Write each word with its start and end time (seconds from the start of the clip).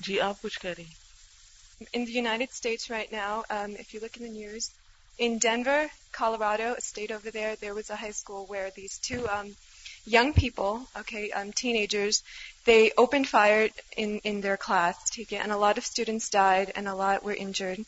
جی 0.00 0.20
آپ 0.20 0.42
کچھ 0.42 0.58
کہہ 0.60 0.70
رہی 0.70 0.84
ہیں۔ 0.84 0.98
In 1.92 2.04
United 2.08 2.48
States 2.52 2.90
right 2.90 3.12
now 3.12 3.40
if 3.50 3.94
you 3.94 4.00
look 4.02 4.16
in 4.20 4.32
news 4.32 4.68
in 5.18 5.36
Denver 5.36 5.84
Colorado 6.10 6.72
state 6.78 7.12
over 7.12 7.30
there 7.30 7.54
there 7.60 7.72
was 7.72 7.90
a 7.90 7.96
high 8.00 8.10
school 8.10 8.44
where 8.50 8.68
these 8.76 8.98
two 9.00 9.26
young 10.06 10.30
people 10.36 10.76
okay 10.94 11.26
teenagers 11.76 12.22
they 12.66 12.78
open 12.96 13.24
fire 13.24 13.66
in 13.96 14.42
their 14.42 14.56
class 14.56 15.10
ٹھیک 15.12 15.32
ہے 15.32 15.38
and 15.38 15.52
a lot 15.52 15.78
of 15.78 15.84
students 15.84 16.30
died 16.32 16.70
and 16.74 16.88
a lot 16.88 17.26
were 17.26 17.36
injured 17.38 17.80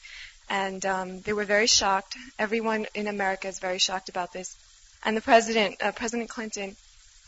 and 0.51 0.87
they 1.27 1.33
were 1.33 1.51
very 1.51 1.67
shocked 1.69 2.17
everyone 2.61 2.85
in 2.95 3.09
America 3.09 3.49
is 3.49 3.63
very 3.63 3.79
shocked 3.79 4.11
about 4.11 4.35
this 4.35 4.55
and 5.03 5.19
the 5.19 5.25
president 5.25 5.83
president 5.97 6.31
Clinton 6.31 6.71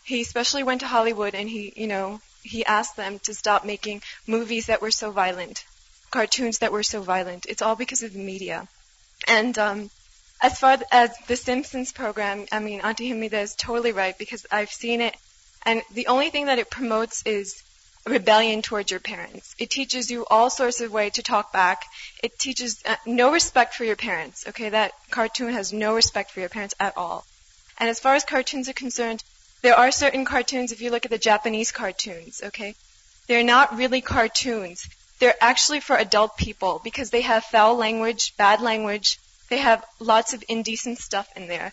he 0.06 0.20
specially 0.20 0.62
went 0.62 0.82
Hollywood 1.12 1.34
and 1.34 1.50
he 1.50 1.68
you 1.76 1.86
know 1.88 2.16
he 2.44 2.64
asked 2.64 2.96
them 2.96 3.18
to 3.20 3.34
stop 3.34 3.64
making 3.64 4.02
movies 4.26 4.66
that 4.66 4.82
were 4.82 4.90
so 4.90 5.10
violent, 5.10 5.64
cartoons 6.10 6.58
that 6.58 6.72
were 6.72 6.82
so 6.82 7.00
violent. 7.00 7.46
It's 7.48 7.62
all 7.62 7.74
because 7.74 8.02
of 8.02 8.12
the 8.12 8.18
media. 8.20 8.68
And 9.26 9.58
um, 9.58 9.90
as 10.40 10.58
far 10.58 10.78
as 10.92 11.10
the 11.26 11.36
Simpsons 11.36 11.92
program, 11.92 12.46
I 12.52 12.58
mean, 12.60 12.80
Auntie 12.82 13.10
Hamida 13.10 13.42
is 13.42 13.54
totally 13.54 13.92
right 13.92 14.16
because 14.16 14.46
I've 14.52 14.70
seen 14.70 15.00
it. 15.00 15.16
And 15.64 15.82
the 15.92 16.08
only 16.08 16.30
thing 16.30 16.46
that 16.46 16.58
it 16.58 16.70
promotes 16.70 17.22
is 17.24 17.62
rebellion 18.06 18.60
towards 18.60 18.90
your 18.90 19.00
parents. 19.00 19.54
It 19.58 19.70
teaches 19.70 20.10
you 20.10 20.26
all 20.26 20.50
sorts 20.50 20.82
of 20.82 20.92
ways 20.92 21.12
to 21.14 21.22
talk 21.22 21.52
back. 21.52 21.86
It 22.22 22.38
teaches 22.38 22.82
uh, 22.84 22.96
no 23.06 23.32
respect 23.32 23.74
for 23.74 23.84
your 23.84 23.96
parents. 23.96 24.44
Okay, 24.48 24.68
that 24.68 24.92
cartoon 25.10 25.54
has 25.54 25.72
no 25.72 25.94
respect 25.94 26.30
for 26.30 26.40
your 26.40 26.50
parents 26.50 26.74
at 26.78 26.96
all. 26.98 27.24
And 27.78 27.88
as 27.88 28.00
far 28.00 28.14
as 28.14 28.24
cartoons 28.24 28.68
are 28.68 28.74
concerned, 28.74 29.24
there 29.64 29.74
are 29.74 29.90
certain 29.90 30.26
cartoons, 30.26 30.72
if 30.72 30.82
you 30.82 30.90
look 30.90 31.06
at 31.06 31.10
the 31.10 31.16
Japanese 31.16 31.72
cartoons, 31.72 32.42
okay, 32.44 32.74
they're 33.26 33.42
not 33.42 33.78
really 33.78 34.02
cartoons. 34.02 34.86
They're 35.20 35.40
actually 35.40 35.80
for 35.80 35.96
adult 35.96 36.36
people 36.36 36.82
because 36.84 37.08
they 37.08 37.22
have 37.22 37.44
foul 37.44 37.74
language, 37.74 38.36
bad 38.36 38.60
language. 38.60 39.18
They 39.48 39.56
have 39.56 39.82
lots 39.98 40.34
of 40.34 40.44
indecent 40.50 40.98
stuff 40.98 41.26
in 41.34 41.48
there. 41.48 41.72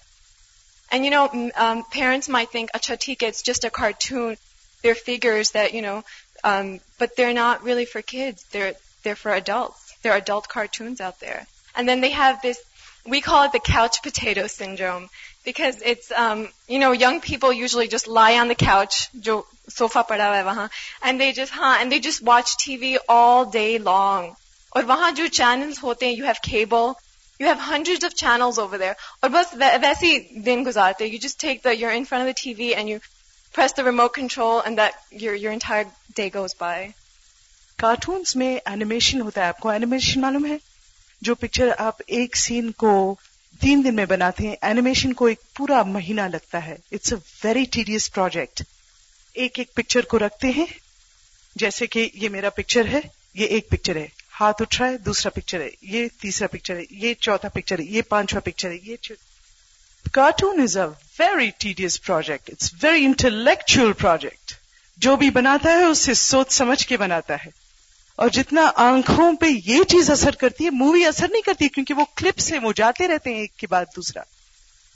And 0.89 1.03
you 1.03 1.11
know, 1.11 1.51
um, 1.57 1.83
parents 1.91 2.29
might 2.29 2.49
think, 2.49 2.71
acha 2.71 2.95
theek 2.95 3.23
hai, 3.23 3.27
it's 3.27 3.41
just 3.41 3.65
a 3.65 3.69
cartoon. 3.69 4.37
They're 4.83 4.95
figures 4.95 5.51
that, 5.51 5.73
you 5.73 5.81
know, 5.81 6.05
um, 6.45 6.79
but 6.97 7.17
they're 7.17 7.33
not 7.33 7.61
really 7.61 7.83
for 7.83 8.01
kids. 8.01 8.45
They're, 8.53 8.75
they're 9.03 9.17
for 9.17 9.33
adults. 9.33 9.97
There 10.01 10.13
are 10.13 10.17
adult 10.17 10.47
cartoons 10.47 11.01
out 11.01 11.19
there. 11.19 11.45
And 11.75 11.89
then 11.89 11.99
they 11.99 12.11
have 12.11 12.41
this, 12.41 12.57
we 13.05 13.19
call 13.19 13.43
it 13.43 13.51
the 13.51 13.59
couch 13.59 14.01
potato 14.01 14.47
syndrome 14.47 15.09
because 15.45 15.81
it's, 15.83 16.11
um, 16.13 16.47
you 16.67 16.79
know, 16.79 16.91
young 16.93 17.19
people 17.21 17.51
usually 17.53 17.87
just 17.87 18.07
lie 18.09 18.37
on 18.37 18.47
the 18.47 18.55
couch, 18.55 19.09
jo 19.19 19.45
sofa 19.69 20.03
pada 20.03 20.27
hai 20.27 20.43
wahan, 20.43 20.69
and 21.01 21.19
they 21.19 21.31
just, 21.31 21.51
haan, 21.51 21.81
and 21.81 21.91
they 21.91 21.99
just 21.99 22.23
watch 22.23 22.57
TV 22.57 22.97
all 23.09 23.45
day 23.47 23.71
long. 23.79 24.31
اور 24.71 24.83
وہاں 24.83 25.11
جو 25.11 25.25
channels 25.27 25.81
ہوتے 25.83 26.05
ہیں 26.05 26.13
you 26.13 26.25
have 26.25 26.33
cable 26.43 26.91
you 27.39 27.47
have 27.47 27.55
hundred 27.69 28.03
of 28.05 28.13
channels 28.15 28.59
over 28.59 28.77
there 28.77 28.93
اور 29.19 29.29
بس 29.29 29.53
ویسے 29.59 30.05
ہی 30.05 30.41
دن 30.45 30.63
گزارتے 30.65 31.05
you 31.05 31.17
just 31.21 31.39
take 31.41 31.63
the 31.63 31.71
your 31.71 31.91
in 31.91 32.03
front 32.09 32.21
of 32.21 32.27
the 32.27 32.41
T 32.43 32.53
V 32.53 32.67
and 32.73 32.89
you 32.89 32.97
press 33.55 33.75
the 33.77 33.83
remote 33.83 34.13
control 34.15 34.61
and 34.63 34.77
that 34.77 35.21
your 35.21 35.35
your 35.35 35.53
entire 35.53 35.83
day 36.15 36.29
goes 36.35 36.55
by 36.59 36.87
cartoons 37.79 38.35
میں 38.35 38.55
animation 38.65 39.21
ہوتا 39.21 39.41
ہے 39.41 39.47
آپ 39.47 39.59
کو 39.59 39.69
اینیمیشن 39.69 40.21
معلوم 40.21 40.45
ہے 40.45 40.57
جو 41.21 41.35
پکچر 41.35 41.71
آپ 41.77 42.01
ایک 42.07 42.37
سین 42.37 42.71
کو 42.71 42.93
تین 43.59 43.81
دن 43.85 43.95
میں 43.95 44.05
بناتے 44.05 44.47
ہیں۔ 44.47 44.55
اینیمیشن 44.61 45.13
کو 45.13 45.25
ایک 45.25 45.41
پورا 45.55 45.83
مہینہ 45.83 46.21
لگتا 46.21 46.65
ہے۔ 46.65 46.75
It's 46.91 47.13
a 47.13 47.19
very 47.43 47.65
tedious 47.71 48.11
project 48.13 48.63
ایک 49.33 49.59
ایک 49.59 49.73
پکچر 49.73 50.01
کو 50.01 50.19
رکھتے 50.19 50.47
ہیں۔ 50.47 50.65
جیسے 51.55 51.87
کہ 51.87 52.09
یہ 52.13 52.29
میرا 52.29 52.49
پکچر 52.49 52.85
ہے، 52.85 52.99
یہ 53.33 53.45
ایک 53.45 53.69
پکچر 53.69 53.95
ہے۔ 53.95 54.07
ہاتھ 54.39 54.61
اٹھ 54.61 54.81
رہا 54.81 54.89
ہے 54.89 54.97
دوسرا 54.97 55.29
پکچر 55.29 55.61
ہے۔ 55.61 55.69
یہ 55.81 56.07
تیسرا 56.21 56.47
پکچر 56.47 56.75
ہے۔ 56.75 56.83
یہ 56.91 57.13
چوتھا 57.13 57.49
پکچر 57.49 57.79
ہے۔ 57.79 57.83
یہ 57.83 58.01
پانچواں 58.01 58.41
پکچر 58.41 58.71
ہے۔ 58.71 58.77
یہ 58.83 58.95
cartoon 60.11 60.61
is 60.61 60.77
a 60.77 60.85
very 61.19 61.49
tedious 61.57 62.01
project 62.01 62.49
it's 62.49 62.73
very 62.83 63.05
intellectual 63.05 63.93
project 63.93 64.53
جو 64.97 65.15
بھی 65.15 65.29
بناتا 65.29 65.69
ہے، 65.69 65.83
اسے 65.83 66.13
سوچ 66.13 66.53
سمجھ 66.53 66.87
کے 66.87 66.97
بناتا 66.97 67.35
ہے۔ 67.45 67.60
اور 68.15 68.29
جتنا 68.29 68.71
آنکھوں 68.75 69.35
پہ 69.35 69.45
یہ 69.65 69.83
چیز 69.83 70.09
اثر 70.09 70.31
کرتی 70.31 70.65
ہے 70.65 70.69
مووی 70.69 71.05
اثر 71.05 71.27
نہیں 71.31 71.41
کرتی، 71.41 71.69
کیونکہ 71.69 71.93
وہ 71.93 72.05
کلپ 72.15 72.39
سے 72.39 72.59
وہ 72.59 72.73
جاتے 72.75 73.07
رہتے 73.07 73.29
ہیں 73.29 73.37
ایک 73.37 73.57
کے 73.57 73.67
بعد 73.67 73.85
دوسرا۔ 73.95 74.23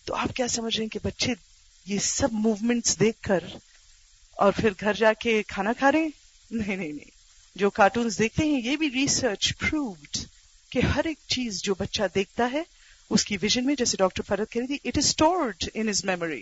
تو 0.06 0.16
آپ 0.16 0.36
کیا 0.36 0.48
سمجھ 0.48 0.78
رہے 0.78 0.84
ہیں 0.84 0.90
کہ 0.90 1.00
بچے 1.04 1.34
یہ 1.86 2.00
سب 2.00 2.28
موومنٹس 2.32 3.00
دیکھ 3.00 3.22
کر 3.22 3.40
اور 4.32 4.52
پھر 4.52 4.70
گھر 4.80 4.94
جا 4.94 5.14
کے 5.14 5.44
کھانا 5.44 5.74
کھا 5.74 5.92
رہے 5.92 6.00
ہیں؟ 6.00 6.10
نہیں 6.52 6.76
نہیں 6.76 6.92
نہیں۔ 6.92 7.12
جو 7.56 7.70
کارٹونز 7.70 8.20
دیکھتے 8.20 8.46
ہیں، 8.46 8.62
یہ 8.62 8.76
بھی 8.76 8.92
ریسرچ 8.92 9.54
پرووڈ 9.58 10.18
کہ 10.70 10.80
ہر 10.80 11.06
ایک 11.06 11.18
چیز 11.28 11.62
جو 11.64 11.74
بچہ 11.74 12.04
دیکھتا 12.16 12.50
ہے، 12.52 12.64
اس 13.10 13.26
کی 13.26 13.38
ویژن 13.42 13.66
میں، 13.66 13.76
جیسے 13.76 13.98
ڈاکٹر 13.98 14.24
فرد 14.28 14.52
کہہ 14.52 14.62
رہی 14.62 14.78
تھی 14.78 14.90
it 14.90 14.98
is 14.98 15.06
stored 15.06 15.64
in 15.74 15.90
his 15.90 16.06
memory 16.06 16.42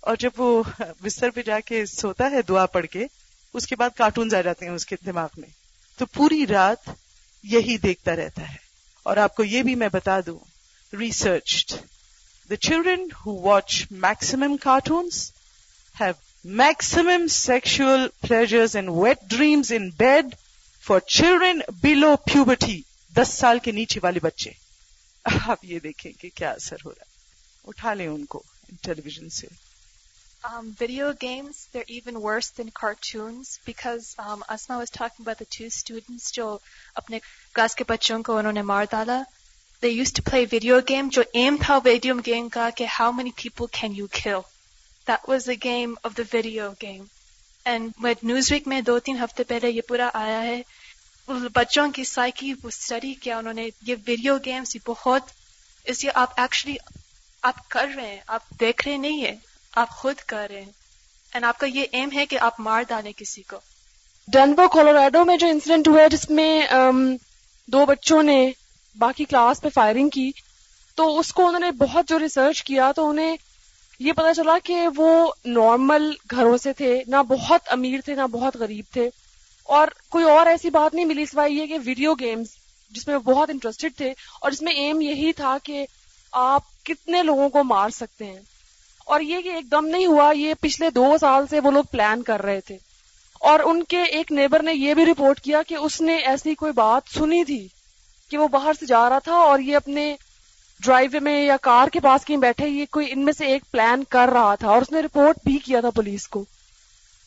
اور 0.00 0.16
جب 0.16 0.30
وہ 0.36 0.62
بستر 1.02 1.30
پہ 1.30 1.42
جا 1.42 1.60
کے 1.60 1.86
سوتا 1.86 2.30
ہے 2.30 2.42
دعا 2.42 2.66
پڑھ 2.66 2.86
کے، 2.86 3.06
اس 3.54 3.66
کے 3.66 3.76
بعد 3.76 3.90
کارٹونز 3.96 4.34
آ 4.34 4.40
جاتے 4.40 4.66
ہیں 4.66 4.72
اس 4.72 4.86
کے 4.86 4.96
دماغ 5.06 5.28
میں۔ 5.36 5.59
تو 6.00 6.06
پوری 6.06 6.46
رات 6.46 6.90
یہی 7.42 7.78
دیکھتا 7.78 8.16
رہتا 8.16 8.48
ہے۔ 8.48 8.56
اور 9.02 9.16
آپ 9.16 9.36
کو 9.36 9.44
یہ 9.44 9.62
بھی 9.62 9.74
میں 9.74 9.88
بتا 9.88 10.20
دوں 10.26 10.38
research 10.96 11.74
the 12.50 12.56
children 12.56 13.08
who 13.26 13.40
watch 13.40 13.84
maximum 13.90 14.56
cartoons 14.56 15.32
have 16.00 16.12
maximum 16.44 17.26
sexual 17.26 18.08
pleasures 18.20 18.76
and 18.76 18.88
wet 18.92 19.18
dreams 19.22 19.72
in 19.72 19.90
bed 19.90 20.26
for 20.86 20.98
children 20.98 21.60
below 21.82 22.16
puberty 22.16 22.82
دس 23.16 23.28
سال 23.28 23.58
کے 23.58 23.72
نیچے 23.72 24.00
والے 24.02 24.20
بچے۔ 24.22 24.50
آپ 25.24 25.64
یہ 25.64 25.78
دیکھیں 25.78 26.12
کہ 26.12 26.28
کیا 26.34 26.50
اثر 26.50 26.76
ہو 26.84 26.90
رہا 26.90 27.02
ہے۔ 27.06 27.14
اٹھا 27.64 27.94
لیں 27.94 28.06
ان 28.06 28.24
کو 28.24 28.42
ٹیلی 28.82 29.02
ویژن 29.04 29.30
سے۔ 29.30 29.69
Um, 30.44 30.72
video 30.72 31.12
games, 31.12 31.68
they're 31.72 31.84
even 31.86 32.22
worse 32.22 32.48
than 32.48 32.70
cartoons 32.70 33.60
because 33.66 34.14
um, 34.18 34.42
Asma 34.48 34.78
was 34.78 34.88
talking 34.88 35.22
about 35.22 35.36
the 35.36 35.44
two 35.46 35.68
students 35.68 36.30
جو 36.32 36.46
اپنے 36.94 37.18
کلاس 37.54 37.74
کے 37.74 37.84
بچوں 37.88 38.22
کو 38.22 38.36
انہوں 38.36 38.52
نے 38.52 38.62
مار 38.62 38.84
ڈالا 38.90 39.20
they 39.82 39.90
used 39.90 40.16
to 40.16 40.22
play 40.30 40.44
video 40.46 40.80
game 40.82 41.10
جو 41.10 41.22
aim 41.36 41.56
تھا 41.60 41.78
video 41.84 42.14
game 42.28 42.48
کا 42.48 42.68
کہ 42.76 42.86
how 42.98 43.10
many 43.12 43.32
people 43.32 43.68
can 43.80 43.94
you 43.94 44.08
kill 44.20 44.40
that 45.06 45.28
was 45.28 45.44
the 45.44 45.56
game 45.56 45.96
of 46.04 46.14
the 46.14 46.24
video 46.32 46.70
game 46.80 47.04
and 47.66 47.92
with 48.00 48.24
Newsweek 48.24 48.66
میں 48.66 48.80
دو 48.80 48.98
تین 48.98 49.18
ہفتے 49.18 49.44
پہلے 49.44 49.70
یہ 49.70 49.88
پورا 49.88 50.08
آیا 50.14 50.42
ہے 50.42 50.62
بچوں 51.54 51.90
کی 51.92 52.04
سائیکی 52.04 52.52
وہ 52.52 52.68
اسٹڈی 52.68 53.12
کیا 53.14 53.38
انہوں 53.38 53.52
نے 53.52 53.68
یہ 53.82 53.94
ویڈیو 54.06 54.38
گیمس 54.44 54.76
بہت 54.86 55.30
اس 55.86 56.02
لیے 56.02 56.10
آپ 56.14 56.40
ایکچولی 56.40 56.76
آپ 57.42 57.68
کر 57.68 57.86
رہے 57.96 58.08
ہیں 58.08 58.20
آپ 58.26 58.50
دیکھ 58.60 58.88
رہے 58.88 58.96
نہیں 58.96 59.24
ہیں 59.26 59.36
آپ 59.74 59.90
خود 59.90 60.14
کر 60.26 60.46
رہے 60.50 60.60
ہیں۔ 60.60 60.70
اینڈ 61.32 61.44
آپ 61.44 61.58
کا 61.58 61.66
یہ 61.66 61.84
ایم 61.92 62.08
ہے 62.14 62.26
کہ 62.26 62.38
آپ 62.40 62.60
مار 62.60 62.82
ڈالیں 62.88 63.12
کسی 63.12 63.42
کو۔ 63.42 63.56
ڈنور 64.28 64.66
کولوراڈو 64.66 65.24
میں 65.24 65.36
جو 65.36 65.46
انسیڈنٹ 65.46 65.88
ہوا 65.88 66.00
ہے، 66.00 66.08
جس 66.08 66.28
میں 66.30 66.66
دو 67.68 67.84
بچوں 67.86 68.22
نے 68.22 68.50
باقی 68.96 69.24
کلاس 69.24 69.60
پہ 69.60 69.68
فائرنگ 69.68 70.08
کی، 70.08 70.30
تو 70.94 71.18
اس 71.18 71.32
کو 71.32 71.46
انہوں 71.46 71.60
نے 71.60 71.70
بہت 71.70 72.08
جو 72.08 72.18
ریسرچ 72.18 72.62
کیا، 72.62 72.90
تو 72.92 73.08
انہیں 73.10 73.36
یہ 73.98 74.12
پتا 74.12 74.34
چلا 74.34 74.56
کہ 74.64 74.86
وہ 74.96 75.32
نارمل 75.44 76.10
گھروں 76.30 76.56
سے 76.58 76.72
تھے، 76.72 77.02
نہ 77.06 77.22
بہت 77.28 77.60
امیر 77.66 78.00
تھے، 78.00 78.14
نہ 78.14 78.26
بہت 78.32 78.56
غریب 78.56 78.84
تھے۔ 78.92 79.08
اور 79.68 79.88
کوئی 80.08 80.24
اور 80.24 80.46
ایسی 80.46 80.70
بات 80.70 80.94
نہیں 80.94 81.04
ملی 81.04 81.26
سوائے 81.26 81.50
یہ 81.50 81.66
کہ 81.66 81.78
ویڈیو 81.84 82.14
گیمز 82.14 82.54
جس 82.90 83.06
میں 83.06 83.14
وہ 83.14 83.32
بہت 83.32 83.50
انٹرسٹڈ 83.50 83.96
تھے، 83.96 84.12
اور 84.40 84.50
جس 84.50 84.62
میں 84.62 84.72
ایم 84.72 85.00
یہی 85.00 85.32
تھا 85.32 85.56
کہ 85.62 85.84
آپ 86.32 86.62
کتنے 86.84 87.22
لوگوں 87.22 87.48
کو 87.48 87.64
مار 87.64 87.90
سکتے 87.90 88.24
ہیں۔ 88.24 88.40
اور 89.06 89.20
یہ 89.20 89.40
کہ 89.40 89.48
ایک 89.48 89.70
دم 89.70 89.86
نہیں 89.86 90.06
ہوا، 90.06 90.32
یہ 90.32 90.54
پچھلے 90.60 90.90
دو 90.90 91.16
سال 91.20 91.44
سے 91.50 91.60
وہ 91.60 91.70
لوگ 91.70 91.84
پلان 91.84 92.22
کر 92.22 92.42
رہے 92.42 92.60
تھے۔ 92.60 92.76
اور 93.40 93.60
ان 93.64 93.82
کے 93.82 94.02
ایک 94.02 94.32
نیبر 94.32 94.62
نے 94.62 94.74
یہ 94.74 94.94
بھی 94.94 95.06
رپورٹ 95.06 95.40
کیا 95.40 95.62
کہ 95.62 95.74
اس 95.74 96.00
نے 96.00 96.16
ایسی 96.16 96.54
کوئی 96.54 96.72
بات 96.72 97.02
سنی 97.14 97.44
تھی 97.44 97.68
کہ 98.30 98.38
وہ 98.38 98.48
باہر 98.48 98.72
سے 98.80 98.86
جا 98.86 99.08
رہا 99.08 99.18
تھا 99.18 99.34
اور 99.34 99.58
یہ 99.58 99.76
اپنے 99.76 100.16
ڈرائیو 100.80 101.20
میں 101.20 101.44
یا 101.46 101.56
کار 101.56 101.88
کے 101.88 102.00
پاس 102.00 102.24
کہیں 102.24 102.36
بیٹھے، 102.36 102.68
یہ 102.68 102.84
کوئی 102.90 103.06
ان 103.10 103.24
میں 103.24 103.32
سے 103.32 103.46
ایک 103.46 103.62
پلان 103.70 104.04
کر 104.04 104.30
رہا 104.32 104.54
تھا 104.54 104.68
اور 104.68 104.82
اس 104.82 104.92
نے 104.92 105.00
رپورٹ 105.00 105.36
بھی 105.44 105.58
کیا 105.58 105.80
تھا 105.80 105.90
پولیس 105.90 106.28
کو۔ 106.28 106.44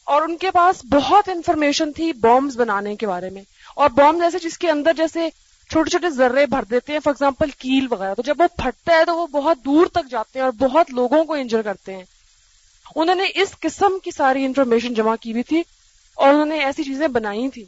اور 0.04 0.22
ان 0.22 0.38
کے 0.38 0.52
پاس 0.52 0.86
بہت 0.86 1.30
انفارمیشن 1.30 1.94
تھی 1.94 2.14
بامبز 2.14 2.58
بنانے 2.58 2.96
کے 2.96 3.08
بارے 3.08 3.30
میں۔ 3.30 3.42
اور 3.76 3.90
بامب 3.90 4.22
جیسے 4.22 4.50
جس 4.50 4.58
کے 4.58 4.70
اندر 4.70 4.94
جیسے 4.94 5.30
چھوٹے 5.70 5.90
چھوٹے 5.90 6.10
ذرے 6.10 6.46
بھر 6.46 6.64
دیتے 6.64 6.94
ہیں 6.94 7.00
فار 7.00 7.12
ایگزامپل 7.12 7.50
کیل 7.50 7.88
وغیرہ۔ 7.90 8.14
تو 8.14 8.22
جب 8.22 8.36
وہ 8.40 8.58
پھٹتا 8.58 8.94
ہے 8.94 9.06
تو 9.06 9.18
وہ 9.18 9.28
بہت 9.28 9.58
دور 9.66 9.86
تک 9.86 10.12
جاتے 10.12 10.40
ہیں 10.40 10.44
اور 10.44 10.54
بہت 10.54 10.92
لوگوں 10.92 11.24
کو 11.24 11.34
انجر 11.34 11.62
کرتے 11.62 11.96
ہیں۔ 11.96 12.04
انہوں 12.96 13.16
نے 13.16 13.24
اس 13.36 13.56
قسم 13.60 14.00
کی 14.04 14.12
ساری 14.12 14.46
انفارمیشن 14.46 14.94
جمع 14.94 15.16
کی 15.16 15.32
ہوئی 15.32 15.44
تھی 15.44 15.64
اور 16.14 16.30
انہوں 16.30 16.46
نے 16.46 16.60
ایسی 16.60 16.84
چیزیں 16.84 17.08
بنائی 17.08 17.50
تھی۔ 17.50 17.66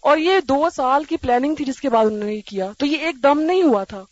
اور 0.00 0.18
یہ 0.18 0.40
دو 0.40 0.70
سال 0.70 1.04
کی 1.04 1.16
پلاننگ 1.16 1.54
تھی 1.54 1.64
جس 1.64 1.80
کے 1.80 1.88
بعد 1.88 2.06
انہوں 2.06 2.24
نے 2.24 2.34
یہ 2.34 2.40
کیا۔ 2.46 2.70
تو 2.78 2.86
یہ 2.86 2.96
ایک 2.96 3.22
دم 3.22 3.40
نہیں 3.40 3.62
ہوا 3.62 3.84
تھا۔ 3.84 4.04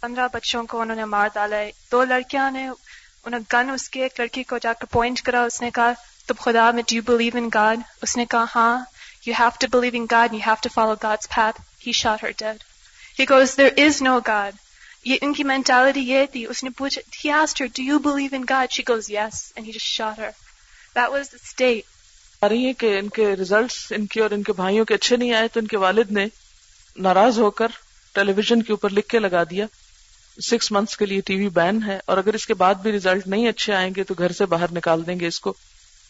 پندرہ 0.00 0.28
بچوں 0.32 0.64
کو 0.64 0.80
انہوں 0.80 0.96
نے 0.96 1.04
مار 1.04 1.28
ڈالا 1.34 1.56
ہے۔ 1.56 1.70
دو 1.92 2.04
لڑکیاں 2.04 2.50
نے 2.50 2.68
انہیں 3.24 3.40
گن 3.52 3.70
اس 3.70 3.88
کے، 3.88 4.02
ایک 4.02 4.20
لڑکی 4.20 4.42
کو 4.42 4.58
جا 4.58 4.72
کر 4.72 4.86
پوائنٹ 4.86 5.22
کرا، 5.22 5.42
اس 5.42 5.62
نے 5.62 5.70
کہا، 5.70 5.92
تم 6.26 6.34
خدا 6.38 6.70
میں 6.70 6.82
ڈو 6.82 7.12
بلیو 7.12 7.32
ان 7.34 7.48
گاڈ 7.54 7.80
اس 8.02 8.16
نے 8.16 8.24
کہا 8.24 8.44
ہاں 8.54 8.84
You 9.28 9.38
have 9.40 9.52
to 9.52 9.78
believe 9.78 9.94
in 9.94 10.04
God 10.14 10.22
and 10.22 10.38
you 10.38 10.46
have 10.46 10.86
to 10.86 10.88
follow 10.88 11.10
path. 11.80 11.86
He 11.86 11.92
shot 11.92 12.20
her 12.20 12.32
dead. 12.32 12.64
He 13.16 13.26
goes, 13.26 13.54
there 13.54 13.72
is 13.78 14.02
no 14.02 14.20
یہ 15.04 15.16
ان 15.22 15.32
کی 15.32 15.44
مینٹالٹی 15.44 16.00
یہ 16.00 16.24
تھی 16.32 16.46
اس 16.46 16.62
نے 16.64 16.70
پوچھا 16.70 17.00
he 17.22 17.30
asked 17.30 17.60
her, 17.60 17.66
do 17.68 17.82
you 17.82 17.98
believe 17.98 18.34
in 18.34 18.42
God? 18.42 18.66
She 18.70 18.82
goes, 18.82 19.08
yes. 19.08 19.52
And 19.56 19.66
he 19.66 19.72
just 19.72 19.86
shot 19.86 20.18
her. 20.18 20.32
That 20.94 21.12
was 21.12 21.28
the 21.28 21.38
state. 21.38 21.82
آ 22.42 22.48
رہی 22.48 22.66
ہے 22.66 22.72
کہ 22.72 22.98
ان 22.98 23.08
کے 23.08 23.36
ریزلٹس 23.36 23.92
ان 23.92 24.06
کے 24.06 24.20
اور 24.20 24.30
ان 24.30 24.42
کے 24.42 24.52
بھائیوں 24.52 24.84
کے 24.84 24.94
اچھے 24.94 25.16
نہیں 25.16 25.32
آئے 25.32 25.48
تو 25.48 25.60
ان 25.60 25.66
کے 25.66 25.76
والد 25.76 26.10
نے 26.10 26.26
ناراض 26.96 27.38
ہو 27.38 27.50
کر 27.50 27.68
ٹیلی 28.14 28.32
ویژن 28.32 28.62
کے 28.62 28.72
اوپر 28.72 28.90
لکھ 28.90 29.08
کے 29.08 29.18
لگا 29.18 29.42
دیا 29.50 29.66
سکس 30.38 30.72
منتھس 30.72 30.96
کے 30.96 31.06
لیے 31.06 31.20
ٹی 31.20 31.36
وی 31.36 31.48
بین 31.48 31.82
ہے 31.82 31.98
اور 32.06 32.18
اگر 32.18 32.34
اس 32.34 32.46
کے 32.46 32.54
بعد 32.54 32.74
بھی 32.74 32.92
ریزلٹ 32.92 33.26
نہیں 33.26 33.48
اچھے 33.48 33.74
آئیں 33.74 33.90
گے 33.96 34.04
تو 34.04 34.14
گھر 34.18 34.32
سے 34.32 34.46
باہر 34.46 34.72
نکال 34.72 35.06
دیں 35.06 35.20
گے 35.20 35.26
اس 35.26 35.40
کو 35.40 35.54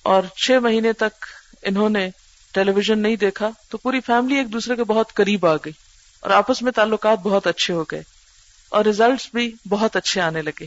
اور 0.02 0.22
چھ 0.36 0.58
مہینے 0.62 0.92
تک 0.92 1.24
انہوں 1.62 1.88
نے 1.88 2.10
ٹیلی 2.54 2.72
ویژن 2.72 2.98
نہیں 2.98 3.16
دیکھا 3.16 3.50
تو 3.70 3.78
پوری 3.78 4.00
فیملی 4.00 4.36
ایک 4.36 4.52
دوسرے 4.52 4.76
کے 4.76 4.84
بہت 4.84 5.14
قریب 5.14 5.46
آ 5.46 5.56
گئی 5.56 5.72
اور 6.20 6.30
آپس 6.30 6.62
میں 6.62 6.72
تعلقات 6.72 7.18
بہت 7.18 7.46
اچھے 7.46 7.74
ہو 7.74 7.84
گئے 7.84 8.02
اور 8.68 8.84
ریزلٹس 8.84 9.28
بھی 9.34 9.52
بہت 9.68 9.96
اچھے 9.96 10.20
آنے 10.20 10.42
لگے۔ 10.42 10.66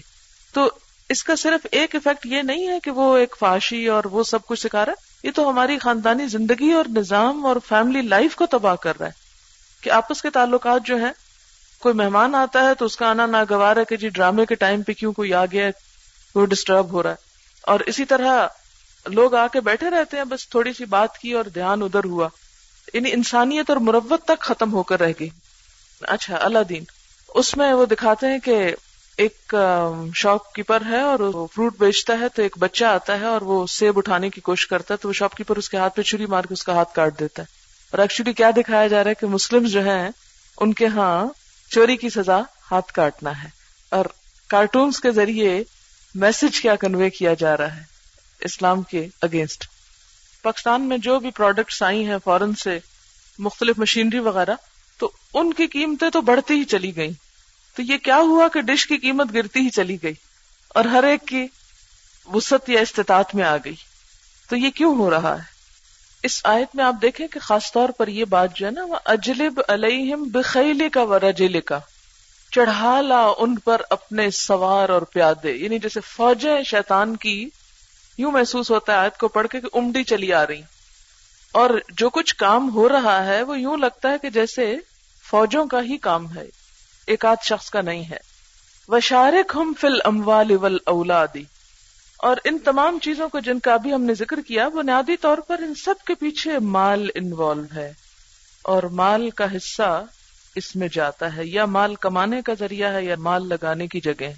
تو 0.53 0.69
اس 1.09 1.23
کا 1.23 1.35
صرف 1.35 1.65
ایک 1.71 1.95
افیکٹ 1.95 2.25
یہ 2.25 2.41
نہیں 2.41 2.67
ہے 2.67 2.79
کہ 2.79 2.91
وہ 2.91 3.17
ایک 3.17 3.35
فاشی 3.39 3.87
اور 3.87 4.03
وہ 4.03 4.23
سب 4.23 4.45
کچھ 4.45 4.59
سکھا 4.59 4.85
رہا 4.85 4.91
ہے، 4.91 5.27
یہ 5.27 5.31
تو 5.35 5.49
ہماری 5.49 5.77
خاندانی 5.77 6.27
زندگی 6.27 6.71
اور 6.71 6.85
نظام 6.95 7.45
اور 7.45 7.55
فیملی 7.67 8.01
لائف 8.01 8.35
کو 8.35 8.45
تباہ 8.45 8.75
کر 8.75 8.93
رہا 8.99 9.07
ہے 9.07 9.11
کہ 9.81 9.89
آپس 9.89 10.21
کے 10.21 10.29
تعلقات 10.29 10.81
جو 10.85 10.95
ہیں، 10.97 11.11
کوئی 11.79 11.95
مہمان 11.95 12.35
آتا 12.35 12.65
ہے 12.65 12.73
تو 12.73 12.85
اس 12.85 12.97
کا 12.97 13.09
آنا 13.09 13.25
ناگوار 13.25 13.77
ہے 13.77 13.85
کہ 13.85 13.95
جی 13.95 14.09
ڈرامے 14.09 14.45
کے 14.45 14.55
ٹائم 14.55 14.81
پہ 14.81 14.93
کیوں 14.93 15.13
کوئی 15.13 15.33
آ 15.33 15.45
گیا 15.45 15.69
وہ 16.35 16.45
ڈسٹرب 16.45 16.91
ہو 16.91 17.03
رہا 17.03 17.11
ہے۔ 17.11 17.15
اور 17.61 17.79
اسی 17.79 18.05
طرح 18.05 18.47
لوگ 19.05 19.35
آ 19.35 19.47
کے 19.47 19.59
بیٹھے 19.59 19.89
رہتے 19.89 20.17
ہیں، 20.17 20.23
بس 20.23 20.49
تھوڑی 20.49 20.73
سی 20.73 20.85
بات 20.85 21.17
کی 21.17 21.31
اور 21.31 21.43
دھیان 21.43 21.81
ادھر 21.81 22.03
ہوا۔ 22.03 22.29
یعنی 22.93 23.11
انسانیت 23.11 23.69
اور 23.69 23.77
مروت 23.77 24.23
تک 24.25 24.39
ختم 24.39 24.73
ہو 24.73 24.83
کر 24.83 24.99
رہ 24.99 25.11
گئی۔ 25.19 25.29
اچھا 26.01 26.37
اللہ 26.41 26.59
دین۔ 26.69 26.83
اس 27.35 27.57
میں 27.57 27.73
وہ 27.73 27.85
دکھاتے 27.85 28.27
ہیں 28.27 28.39
کہ 28.39 28.75
ایک 29.17 29.55
شاپ 30.15 30.53
کیپر 30.53 30.83
ہے 30.89 31.01
اور 31.01 31.19
وہ 31.19 31.47
فروٹ 31.47 31.77
بیچتا 31.77 32.13
ہے 32.19 32.29
تو 32.29 32.41
ایک 32.41 32.57
بچہ 32.57 32.85
آتا 32.85 33.19
ہے 33.19 33.25
اور 33.25 33.41
وہ 33.41 33.67
سیب 33.67 33.97
اٹھانے 33.97 34.29
کی 34.29 34.41
کوشش 34.41 34.67
کرتا 34.67 34.93
ہے 34.93 34.97
تو 35.01 35.07
وہ 35.09 35.13
شاپ 35.13 35.35
کیپر 35.35 35.57
اس 35.57 35.69
کے 35.69 35.77
ہاتھ 35.77 35.95
پہ 35.95 36.01
چھری 36.01 36.25
مار 36.25 36.43
کے 36.43 36.53
اس 36.53 36.63
کا 36.63 36.73
ہاتھ 36.73 36.95
کاٹ 36.95 37.19
دیتا 37.19 37.41
ہے۔ 37.41 37.47
اور 37.91 37.99
ایکچولی 37.99 38.33
کیا 38.33 38.51
دکھایا 38.57 38.87
جا 38.87 39.03
رہا 39.03 39.09
ہے 39.09 39.15
کہ 39.15 39.27
مسلم 39.27 39.63
جو 39.63 39.85
ہیں، 39.85 40.09
ان 40.57 40.73
کے 40.73 40.87
ہاں 40.87 41.25
چوری 41.71 41.97
کی 41.97 42.09
سزا 42.09 42.41
ہاتھ 42.71 42.93
کاٹنا 42.93 43.43
ہے۔ 43.43 43.49
اور 43.89 44.05
کارٹونز 44.47 44.99
کے 44.99 45.11
ذریعے 45.11 45.63
میسج 46.15 46.61
کیا 46.61 46.75
کنوے 46.75 47.09
کیا 47.09 47.33
جا 47.33 47.57
رہا 47.57 47.75
ہے۔ 47.75 47.92
اسلام 48.43 48.81
کے 48.81 49.07
اگینسٹ 49.21 49.65
پاکستان 50.41 50.81
میں 50.81 50.97
جو 50.97 51.19
بھی 51.19 51.31
پروڈکٹس 51.31 51.83
آئی 51.83 52.05
ہیں 52.05 52.17
فورن 52.23 52.55
سے 52.55 52.79
مختلف 53.39 53.79
مشینری 53.79 54.19
وغیرہ، 54.19 54.55
تو 54.97 55.11
ان 55.33 55.53
کی 55.53 55.67
قیمتیں 55.67 56.09
تو 56.09 56.21
بڑھتی 56.21 56.53
ہی 56.53 56.63
چلی 56.63 56.95
گئیں۔ 56.95 57.11
تو 57.75 57.81
یہ 57.81 57.97
کیا 57.97 58.17
ہوا 58.17 58.47
کہ 58.47 58.61
ڈش 58.61 58.87
کی 58.87 58.97
قیمت 58.97 59.33
گرتی 59.33 59.59
ہی 59.59 59.69
چلی 59.69 59.97
گئی 60.03 60.13
اور 60.67 60.85
ہر 60.85 61.03
ایک 61.03 61.21
کی 61.25 61.47
وسط 62.33 62.69
یا 62.69 62.81
استطاعت 62.81 63.35
میں 63.35 63.43
آ 63.43 63.57
گئی۔ 63.57 63.75
تو 64.49 64.55
یہ 64.55 64.69
کیوں 64.69 64.95
ہو 64.95 65.09
رہا 65.09 65.37
ہے؟ 65.37 65.53
اس 66.23 66.41
آیت 66.43 66.75
میں 66.75 66.85
آپ 66.85 66.95
دیکھیں 67.01 67.27
کہ 67.27 67.39
خاص 67.39 67.71
طور 67.71 67.89
پر 67.89 68.07
یہ 68.07 68.25
بات 68.25 68.55
جو 68.55 68.65
ہے 68.65 68.71
نا 68.71 68.83
وہ 68.83 68.95
اجلب 69.05 69.61
علیہم 69.67 70.23
بخیلے 70.23 70.89
کا 70.89 71.03
و 71.03 71.19
کا 71.65 71.79
چڑھا 72.51 73.01
لا 73.01 73.31
ان 73.37 73.55
پر 73.55 73.81
اپنے 73.89 74.31
سوار 74.31 74.89
اور 74.89 75.01
پیادے 75.01 75.51
یعنی 75.51 75.79
جیسے 75.79 75.99
فوجیں 76.01 76.63
شیطان 76.63 77.15
کی 77.15 77.49
یوں 78.17 78.31
محسوس 78.31 78.71
ہوتا 78.71 78.93
ہے 78.93 78.97
آیت 78.97 79.17
کو 79.17 79.27
پڑھ 79.27 79.47
کے 79.47 79.61
کہ 79.61 79.67
امڈی 79.73 80.03
چلی 80.03 80.33
آ 80.33 80.47
رہی۔ 80.47 80.61
اور 81.51 81.69
جو 81.89 82.09
کچھ 82.09 82.35
کام 82.35 82.73
ہو 82.73 82.89
رہا 82.89 83.25
ہے 83.25 83.43
وہ 83.43 83.59
یوں 83.59 83.77
لگتا 83.77 84.11
ہے 84.11 84.15
کہ 84.21 84.29
جیسے 84.29 84.75
فوجوں 85.29 85.65
کا 85.65 85.81
ہی 85.81 85.97
کام 85.97 86.35
ہے، 86.35 86.45
ایک 87.07 87.25
آدھ 87.25 87.45
شخص 87.45 87.69
کا 87.69 87.81
نہیں 87.81 88.03
ہے۔ 88.09 88.17
وشارک 88.87 89.51
ہم 89.55 89.73
فل 89.81 89.99
اموال 90.05 90.77
اولادی 90.85 91.43
اور 92.17 92.37
ان 92.43 92.57
تمام 92.57 92.99
چیزوں 92.99 93.29
کو 93.29 93.39
جن 93.39 93.59
کا 93.59 93.73
ابھی 93.73 93.93
ہم 93.93 94.01
نے 94.01 94.13
ذکر 94.13 94.39
کیا، 94.47 94.67
بنیادی 94.67 95.17
طور 95.17 95.37
پر 95.37 95.59
ان 95.59 95.73
سب 95.75 95.95
کے 96.07 96.15
پیچھے 96.15 96.59
مال 96.59 97.09
انوالو 97.15 97.63
ہے۔ 97.75 97.93
اور 98.61 98.83
مال 98.83 99.29
کا 99.29 99.55
حصہ 99.55 100.05
اس 100.55 100.75
میں 100.75 100.87
جاتا 100.93 101.35
ہے، 101.35 101.41
یا 101.45 101.65
مال 101.65 101.95
کمانے 101.95 102.41
کا 102.41 102.53
ذریعہ 102.59 102.93
ہے، 102.93 103.03
یا 103.03 103.15
مال 103.19 103.49
لگانے 103.49 103.87
کی 103.87 104.01
جگہ 104.01 104.23
ہے۔ 104.23 104.33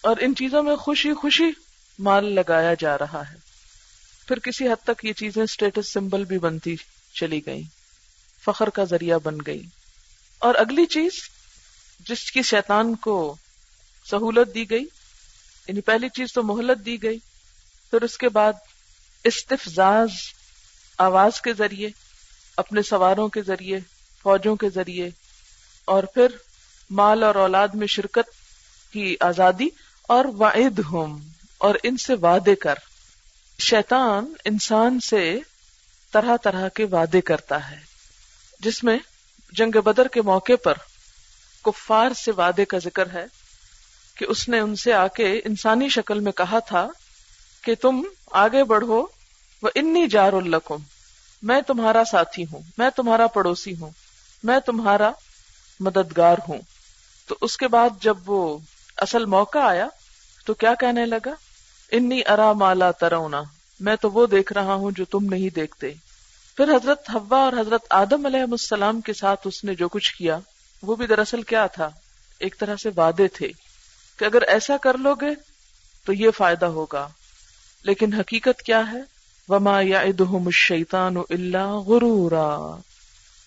اور 0.00 0.16
ان 0.20 0.34
چیزوں 0.34 0.62
میں 0.62 0.76
خوشی 0.76 1.12
خوشی 1.12 1.50
مال 1.98 2.32
لگایا 2.34 2.74
جا 2.74 2.98
رہا 2.98 3.22
ہے۔ 3.32 3.36
پھر 4.28 4.38
کسی 4.38 4.68
حد 4.68 4.84
تک 4.84 5.04
یہ 5.04 5.12
چیزیں 5.12 5.42
اسٹیٹس 5.42 5.92
سمبل 5.92 6.24
بھی 6.24 6.38
بنتی 6.38 6.76
چلی 7.14 7.46
گئی 7.46 7.62
فخر 8.44 8.68
کا 8.68 8.84
ذریعہ 8.84 9.18
بن 9.18 9.36
گئی 9.46 9.62
اور 10.38 10.54
اگلی 10.54 10.86
چیز 10.86 11.12
جس 12.06 12.30
کی 12.30 12.42
شیطان 12.42 12.94
کو 12.94 13.34
سہولت 14.10 14.54
دی 14.54 14.70
گئی 14.70 14.84
یعنی 15.68 15.80
پہلی 15.80 16.08
چیز 16.08 16.32
تو 16.32 16.42
مہلت 16.42 16.84
دی 16.86 17.02
گئی، 17.02 17.18
پھر 17.90 18.02
اس 18.02 18.18
کے 18.18 18.28
بعد 18.28 18.52
استفزاز 19.24 20.10
آواز 20.98 21.40
کے 21.40 21.52
ذریعے، 21.52 21.88
اپنے 22.56 22.82
سواروں 22.82 23.28
کے 23.28 23.42
ذریعے، 23.42 23.78
فوجوں 24.22 24.56
کے 24.56 24.68
ذریعے، 24.70 25.08
اور 25.84 26.04
پھر 26.04 26.26
مال 26.90 27.22
اور 27.22 27.34
اولاد 27.34 27.68
میں 27.68 27.86
شرکت 27.86 28.28
کی 28.92 29.16
آزادی، 29.20 29.68
اور 30.02 30.24
واحد 30.24 30.78
ہوم 30.78 31.18
اور 31.64 31.74
ان 31.82 31.96
سے 31.96 32.14
وعدے 32.14 32.54
کر۔ 32.54 32.74
شیطان 33.58 34.32
انسان 34.44 35.00
سے 35.00 35.38
طرح 36.12 36.36
طرح 36.36 36.68
کے 36.68 36.84
وعدے 36.84 37.20
کرتا 37.20 37.70
ہے، 37.70 37.80
جس 38.60 38.84
میں 38.84 38.98
جنگ 39.52 39.80
بدر 39.80 40.08
کے 40.08 40.22
موقع 40.22 40.52
پر 40.64 40.74
کفار 41.64 42.10
سے 42.12 42.30
وعدے 42.30 42.64
کا 42.64 42.78
ذکر 42.78 43.10
ہے 43.12 43.24
کہ 44.16 44.24
اس 44.28 44.48
نے 44.48 44.58
ان 44.58 44.76
سے 44.76 44.92
آ 44.92 45.06
کے 45.06 45.40
انسانی 45.44 45.88
شکل 45.88 46.20
میں 46.20 46.32
کہا 46.32 46.58
تھا 46.58 46.88
کہ 47.62 47.74
تم 47.74 48.02
آگے 48.30 48.64
بڑھو، 48.64 49.06
وہ 49.62 49.70
انی 49.74 50.06
جار 50.06 50.32
القم 50.32 50.82
میں 51.42 51.60
تمہارا 51.60 52.02
ساتھی 52.10 52.44
ہوں، 52.52 52.60
میں 52.78 52.90
تمہارا 52.96 53.26
پڑوسی 53.26 53.74
ہوں، 53.80 53.90
میں 54.42 54.60
تمہارا 54.60 55.10
مددگار 55.80 56.36
ہوں۔ 56.48 56.58
تو 57.26 57.34
اس 57.40 57.56
کے 57.56 57.68
بعد 57.68 57.90
جب 58.00 58.30
وہ 58.30 58.58
اصل 58.96 59.24
موقع 59.24 59.58
آیا 59.58 59.88
تو 60.44 60.54
کیا 60.54 60.74
کہنے 60.74 61.06
لگا؟ 61.06 61.30
انی 61.90 62.20
ارا 62.26 62.52
مالا 62.52 62.90
ترونا 62.90 63.42
میں 63.80 63.96
تو 63.96 64.10
وہ 64.10 64.26
دیکھ 64.26 64.52
رہا 64.52 64.74
ہوں 64.74 64.90
جو 64.90 65.04
تم 65.04 65.18
نہیں 65.22 65.54
دیکھتے۔ 65.54 65.92
پھر 66.56 66.68
حضرت 66.68 67.10
حوا 67.14 67.38
اور 67.38 67.52
حضرت 67.52 67.84
آدم 67.90 68.26
علیہ 68.26 68.40
السلام 68.40 69.00
کے 69.00 69.12
ساتھ 69.12 69.46
اس 69.46 69.64
نے 69.64 69.74
جو 69.74 69.88
کچھ 69.88 70.16
کیا، 70.16 70.38
وہ 70.82 70.96
بھی 70.96 71.06
دراصل 71.06 71.42
کیا 71.42 71.66
تھا؟ 71.66 71.90
ایک 72.38 72.58
طرح 72.58 72.76
سے 72.76 72.88
وعدے 72.96 73.28
تھے 73.28 73.48
کہ 74.18 74.24
اگر 74.24 74.42
ایسا 74.42 74.76
کر 74.76 74.98
لو 74.98 75.14
گے 75.14 75.34
تو 76.04 76.12
یہ 76.12 76.30
فائدہ 76.30 76.66
ہوگا۔ 76.66 77.08
لیکن 77.82 78.14
حقیقت 78.14 78.62
کیا 78.62 78.92
ہے؟ 78.92 79.00
وما 79.48 79.80
یا 79.80 80.02
شیتان 80.52 81.16
اللہ 81.16 81.72
غرورا۔ 81.72 82.76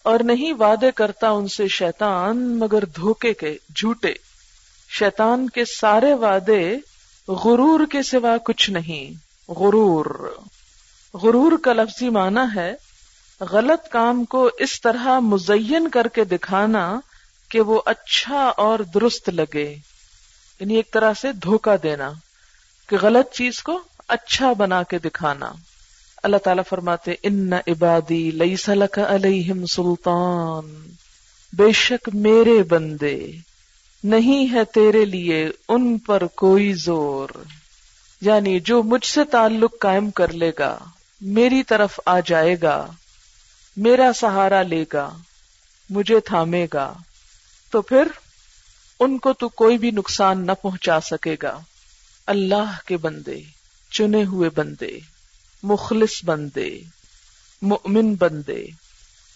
اور 0.03 0.19
نہیں 0.19 0.53
وعدے 0.53 0.91
کرتا 0.91 1.29
ان 1.29 1.47
سے 1.47 1.67
شیطان، 1.67 2.59
مگر 2.59 2.85
دھوکے 2.85 3.33
کے، 3.33 3.57
جھوٹے۔ 3.75 4.13
شیطان 4.89 5.49
کے 5.49 5.63
سارے 5.65 6.13
وعدے 6.13 6.77
غرور 7.27 7.79
کے 7.91 8.03
سوا 8.03 8.37
کچھ 8.37 8.69
نہیں۔ 8.69 9.27
غرور۔ 9.51 10.05
غرور 11.13 11.51
کا 11.63 11.73
لفظی 11.73 12.09
معنی 12.09 12.59
ہے 12.59 12.75
غلط 13.39 13.89
کام 13.89 14.25
کو 14.25 14.49
اس 14.59 14.81
طرح 14.81 15.19
مزین 15.19 15.89
کر 15.89 16.07
کے 16.07 16.23
دکھانا 16.23 16.99
کہ 17.49 17.61
وہ 17.61 17.81
اچھا 17.85 18.51
اور 18.57 18.79
درست 18.79 19.29
لگے۔ 19.29 19.75
یعنی 20.59 20.75
ایک 20.75 20.93
طرح 20.93 21.13
سے 21.21 21.31
دھوکا 21.31 21.75
دینا۔ 21.83 22.11
کہ 22.89 22.97
غلط 23.01 23.35
چیز 23.35 23.63
کو 23.63 23.79
اچھا 24.07 24.53
بنا 24.53 24.83
کے 24.83 24.99
دکھانا۔ 24.99 25.51
اللہ 26.23 26.37
تعالیٰ 26.37 26.63
فرماتے 26.69 27.13
ان 27.23 27.53
عبادی 27.53 28.31
لئی 28.31 28.55
سلک 28.55 28.99
علیہم 29.07 29.65
سلطان۔ 29.65 30.91
بے 31.53 31.71
شک 31.71 32.09
میرے 32.13 32.63
بندے 32.63 33.31
نہیں 34.07 34.53
ہے 34.53 34.65
تیرے 34.65 35.05
لیے 35.05 35.49
ان 35.67 35.97
پر 35.97 36.27
کوئی 36.27 36.73
زور۔ 36.73 37.29
یعنی 38.21 38.59
جو 38.59 38.83
مجھ 38.83 39.05
سے 39.05 39.23
تعلق 39.23 39.75
قائم 39.79 40.11
کر 40.11 40.33
لے 40.33 40.51
گا، 40.59 40.77
میری 41.21 41.63
طرف 41.63 41.99
آ 42.05 42.19
جائے 42.19 42.55
گا، 42.63 42.91
میرا 43.77 44.11
سہارا 44.15 44.61
لے 44.61 44.85
گا، 44.93 45.17
مجھے 45.89 46.19
تھامے 46.19 46.67
گا۔ 46.73 46.93
تو 47.71 47.81
پھر 47.81 48.03
ان 48.99 49.17
کو 49.17 49.33
تو 49.33 49.49
کوئی 49.49 49.77
بھی 49.77 49.91
نقصان 49.91 50.45
نہ 50.45 50.51
پہنچا 50.61 50.99
سکے 50.99 51.35
گا۔ 51.43 51.59
اللہ 52.27 52.77
کے 52.85 52.97
بندے، 52.97 53.41
چنے 53.91 54.25
ہوئے 54.25 54.49
بندے، 54.55 54.99
مخلص 55.63 56.25
بندے، 56.25 56.79
مؤمن 57.61 58.15
بندے۔ 58.15 58.65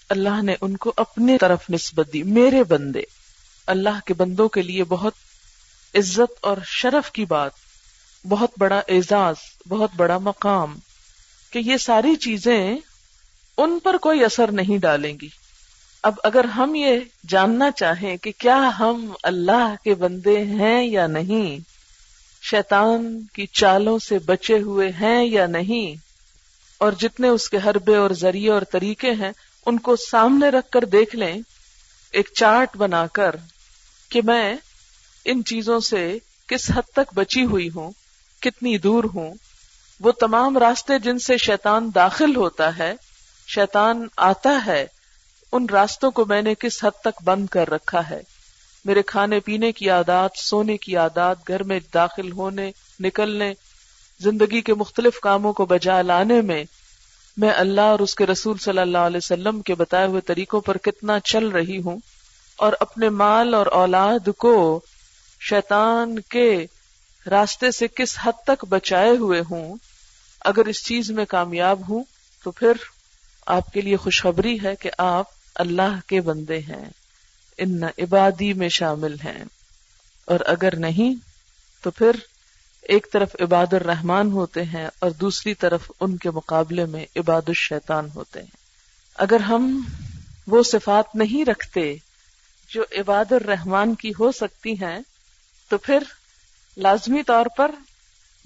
اللہ 0.09 0.41
نے 0.41 0.55
ان 0.61 0.77
کو 0.77 0.93
اپنے 0.97 1.37
طرف 1.37 1.69
نسبت 1.69 2.09
دی، 2.13 2.23
میرے 2.23 2.63
بندے۔ 2.63 3.20
اللہ 3.71 3.99
کے 4.05 4.13
بندوں 4.13 4.47
کے 4.49 4.61
لیے 4.61 4.83
بہت 4.83 5.13
عزت 5.93 6.37
اور 6.41 6.57
شرف 6.67 7.11
کی 7.11 7.25
بات، 7.25 7.51
بہت 8.25 8.51
بڑا 8.57 8.81
اعزاز، 8.87 9.35
بہت 9.69 9.95
بڑا 9.95 10.17
مقام، 10.21 10.77
کہ 11.53 11.59
یہ 11.59 11.77
ساری 11.79 12.15
چیزیں 12.15 12.75
ان 13.57 13.77
پر 13.79 13.97
کوئی 13.97 14.23
اثر 14.23 14.51
نہیں 14.51 14.77
ڈالیں 14.77 15.13
گی۔ 15.21 15.29
اب 16.03 16.19
اگر 16.23 16.45
ہم 16.45 16.75
یہ 16.75 16.99
جاننا 17.29 17.69
چاہیں 17.71 18.15
کہ 18.17 18.31
کیا 18.37 18.69
ہم 18.79 19.11
اللہ 19.23 19.73
کے 19.83 19.93
بندے 19.95 20.37
ہیں 20.43 20.83
یا 20.83 21.07
نہیں، 21.07 21.57
شیطان 22.41 23.03
کی 23.33 23.45
چالوں 23.53 23.97
سے 23.99 24.19
بچے 24.19 24.57
ہوئے 24.59 24.89
ہیں 25.01 25.23
یا 25.25 25.45
نہیں، 25.47 25.95
اور 26.81 26.91
جتنے 26.99 27.27
اس 27.27 27.49
کے 27.49 27.57
حربے 27.65 27.95
اور 27.95 28.11
ذریعے 28.19 28.51
اور 28.51 28.61
طریقے 28.71 29.11
ہیں، 29.11 29.31
ان 29.65 29.77
کو 29.79 29.95
سامنے 30.01 30.49
رکھ 30.49 30.69
کر 30.71 30.85
دیکھ 30.91 31.15
لیں، 31.15 31.35
ایک 32.13 32.29
چارٹ 32.33 32.77
بنا 32.77 33.05
کر 33.07 33.35
کہ 34.11 34.21
میں 34.23 34.55
ان 35.25 35.43
چیزوں 35.43 35.79
سے 35.79 36.17
کس 36.47 36.71
حد 36.75 36.93
تک 36.93 37.13
بچی 37.13 37.45
ہوئی 37.45 37.69
ہوں، 37.75 37.91
کتنی 38.41 38.77
دور 38.77 39.03
ہوں، 39.03 39.33
وہ 39.99 40.11
تمام 40.11 40.57
راستے 40.57 40.99
جن 40.99 41.19
سے 41.19 41.37
شیطان 41.37 41.89
داخل 41.95 42.35
ہوتا 42.35 42.77
ہے، 42.77 42.93
شیطان 43.47 44.07
آتا 44.17 44.65
ہے، 44.65 44.87
ان 45.51 45.65
راستوں 45.71 46.11
کو 46.11 46.25
میں 46.25 46.41
نے 46.41 46.53
کس 46.59 46.83
حد 46.83 47.01
تک 47.01 47.21
بند 47.23 47.47
کر 47.47 47.69
رکھا 47.69 48.09
ہے؟ 48.09 48.21
میرے 48.85 49.01
کھانے 49.01 49.39
پینے 49.39 49.71
کی 49.71 49.89
عادات، 49.89 50.31
سونے 50.35 50.77
کی 50.77 50.95
عادات، 50.97 51.37
گھر 51.47 51.63
میں 51.63 51.79
داخل 51.93 52.31
ہونے، 52.31 52.71
نکلنے، 52.99 53.53
زندگی 54.19 54.61
کے 54.61 54.73
مختلف 54.73 55.19
کاموں 55.19 55.53
کو 55.53 55.65
بجا 55.65 56.01
لانے 56.01 56.41
میں 56.41 56.63
میں 57.37 57.51
اللہ 57.51 57.81
اور 57.81 57.99
اس 57.99 58.15
کے 58.15 58.25
رسول 58.25 58.57
صلی 58.57 58.79
اللہ 58.79 58.97
علیہ 58.97 59.17
وسلم 59.17 59.61
کے 59.61 59.75
بتائے 59.75 60.07
ہوئے 60.07 60.21
طریقوں 60.21 60.61
پر 60.61 60.77
کتنا 60.77 61.19
چل 61.19 61.47
رہی 61.47 61.81
ہوں۔ 61.81 61.97
اور 62.61 62.73
اپنے 62.79 63.09
مال 63.09 63.53
اور 63.53 63.65
اولاد 63.65 64.29
کو 64.37 64.81
شیطان 65.39 66.19
کے 66.19 66.65
راستے 67.29 67.71
سے 67.71 67.87
کس 67.87 68.17
حد 68.23 68.31
تک 68.45 68.65
بچائے 68.69 69.09
ہوئے 69.09 69.41
ہوں، 69.51 69.75
اگر 70.45 70.65
اس 70.65 70.85
چیز 70.85 71.11
میں 71.11 71.25
کامیاب 71.25 71.89
ہوں، 71.89 72.03
تو 72.43 72.51
پھر 72.51 72.71
آپ 73.45 73.73
کے 73.73 73.81
لیے 73.81 73.97
خوشخبری 73.97 74.63
ہے 74.63 74.75
کہ 74.75 74.89
آپ 74.97 75.25
اللہ 75.55 75.99
کے 76.07 76.21
بندے 76.21 76.59
ہیں۔ 76.59 76.89
ان 77.57 77.83
عبادی 77.83 78.53
میں 78.53 78.69
شامل 78.69 79.13
ہیں۔ 79.13 79.43
اور 80.25 80.39
اگر 80.45 80.75
نہیں، 80.75 81.15
تو 81.81 81.91
پھر 81.91 82.11
ایک 82.81 83.07
طرف 83.13 83.35
عباد 83.39 83.73
الرحمان 83.73 84.31
ہوتے 84.31 84.63
ہیں 84.63 84.87
اور 84.99 85.11
دوسری 85.11 85.53
طرف 85.53 85.91
ان 85.99 86.17
کے 86.17 86.31
مقابلے 86.31 86.85
میں 86.85 87.05
عباد 87.15 87.41
الشیطان 87.47 88.07
ہوتے 88.15 88.39
ہیں۔ 88.39 88.55
اگر 89.15 89.39
ہم 89.39 89.81
وہ 90.47 90.63
صفات 90.63 91.15
نہیں 91.15 91.45
رکھتے 91.45 91.95
جو 92.73 92.83
عباد 92.97 93.31
الرحمان 93.31 93.95
کی 93.95 94.11
ہو 94.19 94.31
سکتی 94.31 94.73
ہیں، 94.73 94.99
تو 95.69 95.77
پھر 95.77 96.03
لازمی 96.77 97.23
طور 97.23 97.45
پر 97.57 97.71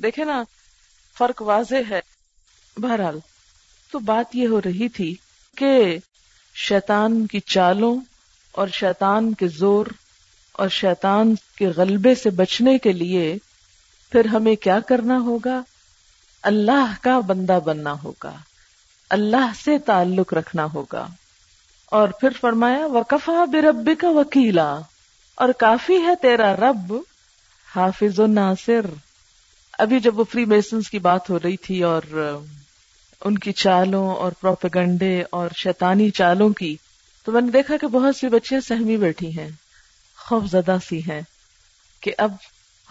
دیکھے 0.03 0.24
نا، 0.24 0.44
فرق 1.17 1.41
واضح 1.41 1.75
ہے۔ 1.89 2.00
بہرحال، 2.77 3.20
تو 3.91 4.00
بات 4.00 4.36
یہ 4.36 4.48
ہو 4.48 4.62
رہی 4.62 4.89
تھی 4.89 5.15
کہ 5.58 5.98
شیطان 6.55 7.27
کی 7.27 7.39
چالوں 7.39 8.00
اور 8.51 8.67
شیطان 8.67 9.34
کے 9.34 9.48
زور 9.48 9.86
اور 10.51 10.70
شیطان 10.70 11.36
کے 11.58 11.67
غلبے 11.67 12.15
سے 12.15 12.29
بچنے 12.29 12.77
کے 12.77 12.91
لیے 12.91 13.38
پھر 14.12 14.25
ہمیں 14.25 14.55
کیا 14.55 14.79
کرنا 14.79 15.17
ہوگا؟ 15.17 15.62
اللہ 16.41 16.94
کا 17.01 17.20
بندہ 17.20 17.60
بننا 17.65 17.94
ہوگا۔ 18.03 18.36
اللہ 19.10 19.51
سے 19.63 19.79
تعلق 19.79 20.34
رکھنا 20.34 20.67
ہوگا۔ 20.74 21.08
اور 21.96 22.10
پھر 22.10 22.30
فرمایا 22.42 22.86
وکفا 22.86 23.46
برب 23.46 23.90
کا 24.00 24.10
وکیلا 24.10 24.80
اور 25.36 25.50
کافی 25.50 26.02
ہے 26.02 26.16
تیرا 26.22 26.56
رب، 26.56 26.94
حافظ 27.75 28.20
و 28.20 28.25
ناصر۔ 28.25 28.86
ابھی 29.80 30.00
جب 30.00 30.20
وہ 30.20 30.24
فری 30.24 30.46
میسنس 30.46 30.90
کی 30.90 31.00
بات 31.00 31.30
ہو 31.30 31.40
رہی 31.44 31.58
تھی 31.58 31.84
اور 31.84 32.02
ان 33.25 33.38
کی 33.38 33.52
چالوں 33.52 34.16
اور 34.16 34.32
پروپیگنڈے 34.32 35.24
اور 35.30 35.50
شیطانی 35.56 36.10
چالوں 36.10 36.50
کی، 36.50 36.78
تو 37.24 37.32
میں 37.32 37.42
نے 37.42 37.52
دیکھا 37.52 37.78
کہ 37.78 37.88
بہت 37.88 38.16
سی 38.16 38.28
بچیاں 38.28 38.62
سہمی 38.62 38.98
بیٹھی 38.98 39.40
ہیں۔ 39.40 39.50
خوف 40.18 40.44
زدہ 40.52 40.78
سی 40.90 41.00
ہیں 41.00 41.22
کہ 42.02 42.14
اب 42.18 42.32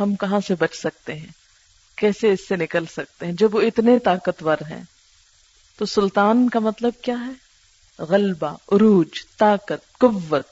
ہم 0.00 0.14
کہاں 0.14 0.40
سے 0.46 0.54
بچ 0.54 0.74
سکتے 0.74 1.14
ہیں؟ 1.14 1.32
کیسے 1.96 2.30
اس 2.30 2.48
سے 2.48 2.56
نکل 2.56 2.84
سکتے 2.86 3.26
ہیں؟ 3.26 3.32
جب 3.32 3.54
وہ 3.54 3.60
اتنے 3.60 3.98
طاقتور 3.98 4.56
ہیں۔ 4.70 4.82
تو 5.78 5.86
سلطان 5.86 6.48
کا 6.48 6.58
مطلب 6.58 6.92
کیا 7.02 7.16
ہے؟ 7.26 7.43
غلبہ، 7.98 8.56
عروج، 8.72 9.08
طاقت، 9.38 9.98
قوت، 9.98 10.46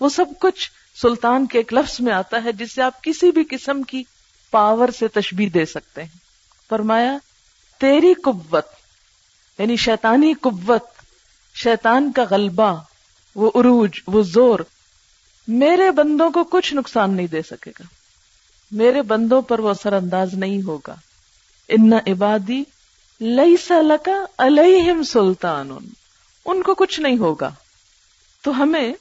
وہ 0.00 0.08
سب 0.08 0.24
کچھ 0.38 0.70
سلطان 1.02 1.46
کے 1.46 1.58
ایک 1.58 1.72
لفظ 1.72 2.00
میں 2.00 2.12
آتا 2.12 2.44
ہے 2.44 2.52
جس 2.52 2.74
سے 2.74 2.82
آپ 2.82 3.02
کسی 3.02 3.30
بھی 3.30 3.44
قسم 3.50 3.82
کی 3.82 4.02
پاور 4.50 4.88
سے 4.98 5.08
تشبیح 5.08 5.48
دے 5.54 5.64
سکتے 5.64 6.02
ہیں۔ 6.02 6.18
فرمایا، 6.68 7.18
تیری 7.78 8.14
قوت 8.14 8.66
یعنی 9.58 9.76
شیطانی 9.76 10.32
قوت، 10.32 10.84
شیطان 11.54 12.12
کا 12.12 12.24
غلبہ، 12.30 12.82
وہ 13.34 13.50
عروج، 13.54 13.90
وہ 14.06 14.22
زور، 14.22 14.60
میرے 15.48 15.90
بندوں 15.90 16.30
کو 16.30 16.44
کچھ 16.44 16.74
نقصان 16.74 17.14
نہیں 17.14 17.26
دے 17.26 17.42
سکے 17.42 17.70
گا۔ 17.70 17.82
میرے 18.70 19.02
بندوں 19.02 19.42
پر 19.42 19.58
وہ 19.58 19.70
اثر 19.70 19.92
انداز 19.92 20.34
نہیں 20.34 20.62
ہوگا۔ 20.62 20.94
ان 21.68 21.92
عبادی 21.92 22.62
لئی 23.20 23.56
سلکا 23.56 24.24
الم 24.38 25.02
سلطان 25.02 25.70
ان 26.44 26.62
کو 26.62 26.74
کچھ 26.74 27.00
نہیں 27.00 27.18
ہوگا۔ 27.18 27.50
تو 28.42 28.62
ہمیں 28.62 28.92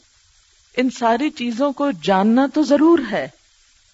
ان 0.77 0.89
ساری 0.89 1.29
چیزوں 1.29 1.71
کو 1.71 1.91
جاننا 1.91 2.47
تو 2.53 2.63
ضرور 2.63 2.99
ہے 3.11 3.27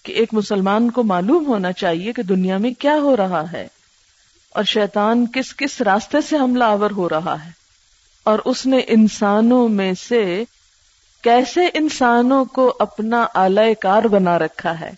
کہ 0.02 0.12
ایک 0.12 0.28
مسلمان 0.32 0.90
کو 0.90 1.02
معلوم 1.02 1.46
ہونا 1.46 1.72
چاہیے 1.72 2.12
کہ 2.12 2.22
دنیا 2.22 2.56
میں 2.56 2.70
کیا 2.70 2.94
ہو 2.94 3.16
رہا 3.16 3.52
ہے 3.52 3.68
اور 4.50 4.64
شیطان 4.64 5.26
کس 5.26 5.56
کس 5.56 5.80
راستے 5.80 6.18
سے 6.20 6.36
حملہ 6.36 6.64
آور 6.64 6.90
ہو 6.90 7.08
رہا 7.08 7.44
ہے۔ 7.44 7.50
اور 8.24 8.38
اس 8.44 8.66
نے 8.66 8.80
انسانوں 8.86 9.68
میں 9.68 9.92
سے 10.08 10.44
کیسے 11.22 11.60
انسانوں 11.74 12.44
کو 12.44 12.76
اپنا 12.78 13.26
آلائے 13.34 13.74
کار 13.74 14.02
بنا 14.02 14.38
رکھا 14.38 14.80
ہے 14.80 14.90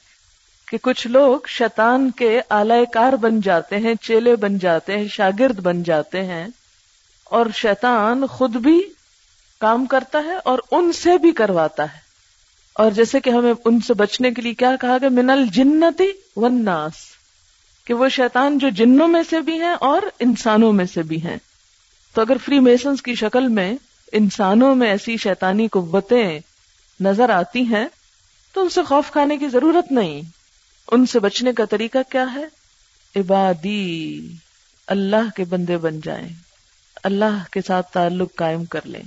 کہ 0.68 0.78
کچھ 0.82 1.06
لوگ 1.06 1.40
شیطان 1.48 2.10
کے 2.10 2.40
آلائے 2.50 2.84
کار 2.92 3.12
بن 3.12 3.40
جاتے 3.40 3.76
ہیں، 3.76 3.94
چیلے 3.94 4.36
بن 4.36 4.58
جاتے 4.58 4.98
ہیں، 4.98 5.08
شاگرد 5.08 5.60
بن 5.60 5.82
جاتے 5.82 6.24
ہیں۔ 6.24 6.48
اور 7.30 7.46
شیطان 7.54 8.26
خود 8.26 8.56
بھی 8.56 8.82
کام 9.58 9.86
کرتا 9.86 10.18
ہے 10.18 10.36
اور 10.44 10.58
ان 10.70 10.92
سے 10.92 11.18
بھی 11.18 11.32
کرواتا 11.32 11.82
ہے۔ 11.82 11.98
اور 12.72 12.90
جیسے 12.90 13.20
کہ 13.20 13.30
ہمیں 13.30 13.52
ان 13.64 13.80
سے 13.80 13.94
بچنے 13.94 14.30
کے 14.30 14.42
لیے 14.42 14.54
کیا 14.54 14.76
کہا 14.80 14.98
گیا؟ 15.00 15.08
من 15.08 15.30
الجنتی 15.30 16.10
والناس۔ 16.36 16.92
کہ 17.84 17.94
وہ 17.94 18.08
شیطان 18.08 18.58
جو 18.58 18.68
جنوں 18.68 19.08
میں 19.08 19.22
سے 19.30 19.40
بھی 19.40 19.60
ہیں 19.60 19.74
اور 19.80 20.02
انسانوں 20.20 20.72
میں 20.72 20.84
سے 20.84 21.02
بھی 21.02 21.22
ہیں۔ 21.22 21.36
تو 22.14 22.20
اگر 22.20 22.36
فری 22.44 22.60
میسنس 22.60 23.02
کی 23.02 23.14
شکل 23.14 23.48
میں 23.48 23.74
انسانوں 24.12 24.74
میں 24.74 24.88
ایسی 24.88 25.16
شیطانی 25.16 25.68
قوتیں 25.68 26.38
نظر 27.00 27.30
آتی 27.30 27.62
ہیں، 27.62 27.86
تو 28.52 28.62
ان 28.62 28.68
سے 28.68 28.82
خوف 28.82 29.10
کھانے 29.10 29.36
کی 29.36 29.48
ضرورت 29.48 29.92
نہیں۔ 29.92 30.22
ان 30.92 31.06
سے 31.06 31.18
بچنے 31.18 31.52
کا 31.52 31.64
طریقہ 31.64 31.98
کیا 32.08 32.34
ہے؟ 32.34 32.44
عبادی، 33.16 34.32
اللہ 34.86 35.36
کے 35.36 35.44
بندے 35.44 35.76
بن 35.76 36.00
جائیں۔ 36.00 36.45
اللہ 37.06 37.52
کے 37.52 37.60
ساتھ 37.66 37.92
تعلق 37.92 38.34
قائم 38.34 38.64
کر 38.64 38.80
لیں۔ 38.84 39.02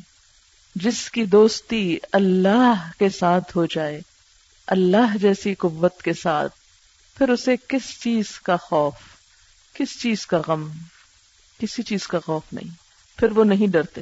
جس 0.75 1.11
کی 1.11 1.25
دوستی 1.25 1.97
اللہ 2.11 2.91
کے 2.99 3.09
ساتھ 3.09 3.57
ہو 3.57 3.65
جائے، 3.65 4.01
اللہ 4.67 5.17
جیسی 5.17 5.55
قوت 5.55 6.01
کے 6.01 6.13
ساتھ، 6.13 6.55
پھر 7.17 7.29
اسے 7.29 7.55
کس 7.67 8.01
چیز 8.01 8.39
کا 8.39 8.57
خوف، 8.57 8.93
کس 9.73 10.01
چیز 10.01 10.25
کا 10.25 10.41
غم، 10.47 10.71
کسی 11.59 11.83
چیز 11.83 12.07
کا 12.07 12.19
خوف 12.19 12.43
نہیں، 12.51 12.73
پھر 13.19 13.31
وہ 13.31 13.43
نہیں 13.43 13.71
ڈرتے۔ 13.71 14.01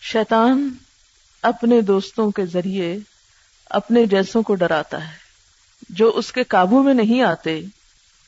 شیطان 0.00 0.74
اپنے 1.42 1.80
دوستوں 1.80 2.30
کے 2.30 2.46
ذریعے 2.46 2.98
اپنے 3.66 4.06
جیسوں 4.06 4.42
کو 4.42 4.54
ڈراتا 4.54 5.08
ہے۔ 5.08 5.14
جو 5.88 6.12
اس 6.14 6.32
کے 6.32 6.42
قابو 6.42 6.82
میں 6.82 6.94
نہیں 6.94 7.22
آتے، 7.22 7.60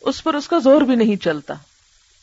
اس 0.00 0.24
پر 0.24 0.34
اس 0.34 0.48
کا 0.48 0.58
زور 0.58 0.82
بھی 0.82 0.96
نہیں 0.96 1.16
چلتا۔ 1.16 1.54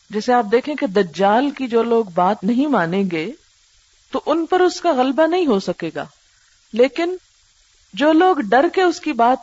جیسے 0.10 0.34
آپ 0.34 0.46
دیکھیں 0.51 0.75
کہ 0.75 0.88
دجال 0.88 1.50
کی 1.50 1.68
جو 1.68 1.84
لوگ 1.84 2.06
بات 2.06 2.44
نہیں 2.44 2.68
مانیں 2.68 3.04
گے، 3.12 3.32
تو 4.12 4.22
ان 4.25 4.46
پر 4.46 4.60
اس 4.60 4.82
کا 4.82 4.94
غلبہ 4.94 5.28
نہیں 5.28 5.46
ہو 5.46 5.60
سکے 5.60 5.89
گا۔ 5.96 6.06
لیکن 6.74 7.16
جو 7.94 8.12
لوگ 8.12 8.36
ڈر 8.36 8.66
کے 8.74 8.82
اس 8.82 9.00
کی 9.00 9.13
بات 9.13 9.38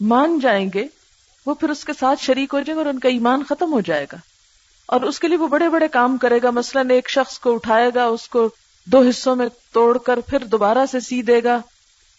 مان 0.00 0.38
جائیں 0.40 0.70
گے، 0.74 0.86
وہ 1.46 1.54
پھر 1.54 1.68
اس 1.68 1.84
کے 1.84 1.92
ساتھ 2.00 2.22
شریک 2.22 2.54
ہو 2.54 2.60
جائیں 2.60 2.78
گے 2.78 2.84
اور 2.84 2.94
ان 2.94 2.98
کا 2.98 3.08
ایمان 3.08 3.42
ختم 3.48 3.72
ہو 3.72 3.80
جائے 3.80 4.06
گا۔ 4.12 4.16
اور 4.86 5.00
اس 5.00 5.18
کے 5.18 5.28
لیے 5.28 5.36
وہ 5.36 5.48
بڑے 5.48 5.68
بڑے 5.68 5.88
کام 5.88 6.16
کرے 6.16 6.38
گا۔ 6.42 6.50
مثلا 6.50 6.82
ایک 6.94 7.10
شخص 7.10 7.38
کو 7.38 7.54
اٹھائے 7.54 7.90
گا، 7.94 8.04
اس 8.04 8.28
کو 8.28 8.48
دو 8.84 9.00
حصوں 9.00 9.36
میں 9.36 9.46
توڑ 9.72 9.98
کر 9.98 10.20
پھر 10.20 10.38
دوبارہ 10.44 10.86
سے 10.90 11.00
سی 11.00 11.22
دے 11.22 11.42
گا۔ 11.44 11.60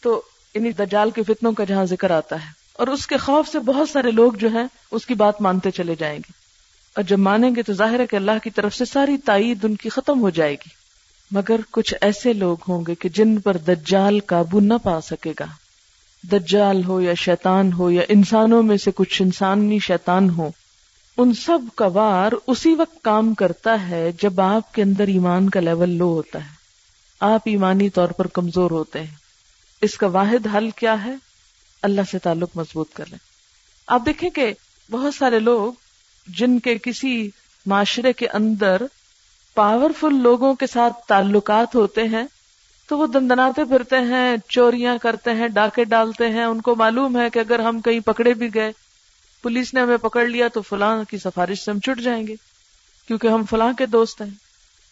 تو 0.01 0.21
انہیں 0.53 0.71
دجال 0.71 1.11
کے 1.11 1.23
فتنوں 1.23 1.51
کا 1.51 1.63
جہاں 1.63 1.85
ذکر 1.85 2.11
آتا 2.11 2.35
ہے۔ 2.35 2.51
اور 2.73 2.87
اس 2.87 3.07
کے 3.07 3.17
خوف 3.17 3.49
سے 3.49 3.59
بہت 3.59 3.89
سارے 3.89 4.11
لوگ 4.11 4.33
جو 4.33 4.47
ہیں، 4.47 4.65
اس 4.91 5.05
کی 5.05 5.13
بات 5.13 5.41
مانتے 5.41 5.71
چلے 5.71 5.95
جائیں 5.95 6.17
گے۔ 6.17 6.38
اور 6.99 7.05
جب 7.05 7.19
مانیں 7.19 7.55
گے 7.55 7.63
تو 7.63 7.73
ظاہر 7.73 7.99
ہے 7.99 8.07
کہ 8.07 8.15
اللہ 8.15 8.31
کی 8.43 8.49
طرف 8.49 8.75
سے 8.75 8.85
ساری 8.85 9.17
تائید 9.17 9.65
ان 9.65 9.75
کی 9.75 9.89
ختم 9.89 10.21
ہو 10.21 10.29
جائے 10.29 10.53
گی۔ 10.53 10.69
مگر 11.31 11.55
کچھ 11.71 11.93
ایسے 12.01 12.33
لوگ 12.33 12.57
ہوں 12.67 12.83
گے 12.87 12.95
کہ 12.95 13.09
جن 13.09 13.41
پر 13.41 13.57
دجال 13.57 14.19
قابو 14.19 14.59
نہ 14.59 14.73
پا 14.83 15.01
سکے 15.01 15.33
گا۔ 15.39 15.45
دجال 16.31 16.83
ہو 16.83 17.01
یا 17.01 17.13
شیطان 17.13 17.73
ہو 17.73 17.91
یا 17.91 18.01
انسانوں 18.09 18.63
میں 18.63 18.77
سے 18.77 18.91
کچھ 18.95 19.21
انسانی 19.21 19.79
شیطان 19.79 20.29
ہو 20.29 20.51
ان 21.17 21.33
سب 21.33 21.59
کا 21.75 21.87
وار 21.87 22.31
اسی 22.47 22.75
وقت 22.75 23.03
کام 23.03 23.33
کرتا 23.33 23.89
ہے 23.89 24.11
جب 24.21 24.41
آپ 24.41 24.73
کے 24.73 24.83
اندر 24.83 25.07
ایمان 25.07 25.49
کا 25.49 25.59
لیول 25.59 25.89
لو 25.89 26.07
ہوتا 26.07 26.39
ہے۔ 26.39 26.55
آپ 27.19 27.41
ایمانی 27.45 27.89
طور 27.89 28.09
پر 28.09 28.27
کمزور 28.27 28.71
ہوتے 28.71 28.99
ہیں۔ 28.99 29.15
اس 29.81 29.97
کا 29.97 30.07
واحد 30.07 30.47
حل 30.55 30.69
کیا 30.69 31.05
ہے؟ 31.05 31.15
اللہ 31.81 32.01
سے 32.11 32.19
تعلق 32.19 32.49
مضبوط 32.55 32.93
کر 32.93 33.05
لیں۔ 33.09 33.19
آپ 33.87 34.01
دیکھیں 34.05 34.29
کہ 34.29 34.53
بہت 34.91 35.13
سارے 35.13 35.39
لوگ 35.39 35.88
جن 36.37 36.59
کے 36.59 36.77
کسی 36.83 37.29
معاشرے 37.65 38.13
کے 38.13 38.27
اندر 38.27 38.77
پاورفل 39.53 40.21
لوگوں 40.21 40.53
کے 40.53 40.67
ساتھ 40.67 40.93
تعلقات 41.07 41.75
ہوتے 41.75 42.03
ہیں، 42.03 42.23
تو 42.87 42.97
وہ 42.97 43.07
دندناتے 43.07 43.63
پھرتے 43.63 43.95
ہیں، 43.95 44.37
چوریاں 44.49 44.97
کرتے 45.01 45.31
ہیں، 45.31 45.47
ڈاکے 45.47 45.83
ڈالتے 45.83 46.29
ہیں۔ 46.29 46.43
ان 46.43 46.61
کو 46.61 46.75
معلوم 46.75 47.19
ہے 47.19 47.29
کہ 47.29 47.39
اگر 47.39 47.59
ہم 47.59 47.81
کہیں 47.81 47.99
پکڑے 47.99 48.33
بھی 48.33 48.53
گئے، 48.53 48.71
پولیس 49.43 49.73
نے 49.73 49.81
ہمیں 49.81 49.97
پکڑ 49.97 50.25
لیا 50.25 50.47
تو 50.47 50.61
فلاں 50.61 51.03
کی 51.03 51.17
سفارش 51.17 51.59
سے 51.59 51.71
ہم 51.71 51.79
چھٹ 51.79 52.01
جائیں 52.01 52.27
گے۔ 52.27 52.35
کیونکہ 53.07 53.27
ہم 53.27 53.43
فلاں 53.49 53.73
کے 53.73 53.85
دوست 53.85 54.21
ہیں۔ 54.21 54.29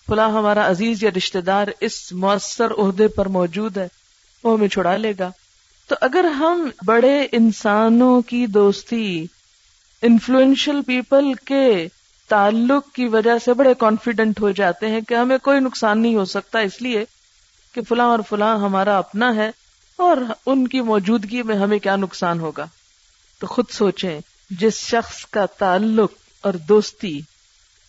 فلاں 0.08 0.29
ہمارا 0.29 0.70
عزیز 0.70 1.03
یا 1.03 1.10
رشتے 1.17 1.41
دار 1.41 1.67
اس 1.79 2.12
مؤثر 2.12 2.72
عہدے 2.72 3.08
پر 3.08 3.25
موجود 3.25 3.77
ہے، 3.77 3.88
وہ 4.44 4.58
ہمیں 4.58 4.67
چھڑا 4.67 4.98
لے 4.98 5.13
گا۔ 5.20 5.32
تو 5.88 5.96
اگر 6.01 6.24
ہم 6.24 6.70
بڑے 6.86 7.27
انسانوں 7.32 8.22
کی 8.22 8.48
دوستی 8.48 9.25
انفلوئنشل 10.01 10.81
پیپل 10.81 11.33
کے 11.33 11.87
تعلق 12.27 12.91
کی 12.93 13.07
وجہ 13.07 13.37
سے 13.45 13.53
بڑے 13.53 13.73
کانفیڈنٹ 13.73 14.41
ہو 14.41 14.51
جاتے 14.51 14.87
ہیں 14.87 15.01
کہ 15.01 15.13
ہمیں 15.13 15.37
کوئی 15.37 15.59
نقصان 15.59 16.01
نہیں 16.01 16.15
ہو 16.15 16.25
سکتا، 16.25 16.59
اس 16.59 16.81
لیے 16.81 17.05
کہ 17.71 17.81
فلاں 17.81 18.05
اور 18.05 18.19
فلاں 18.29 18.57
ہمارا 18.57 18.97
اپنا 18.97 19.35
ہے 19.35 19.51
اور 19.95 20.17
ان 20.45 20.67
کی 20.67 20.81
موجودگی 20.81 21.43
میں 21.43 21.55
ہمیں 21.55 21.79
کیا 21.79 21.95
نقصان 21.95 22.39
ہوگا۔ 22.39 22.65
تو 23.39 23.47
خود 23.47 23.65
سوچیں، 23.71 24.19
جس 24.49 24.73
شخص 24.73 25.25
کا 25.25 25.45
تعلق 25.45 26.11
اور 26.41 26.53
دوستی 26.53 27.21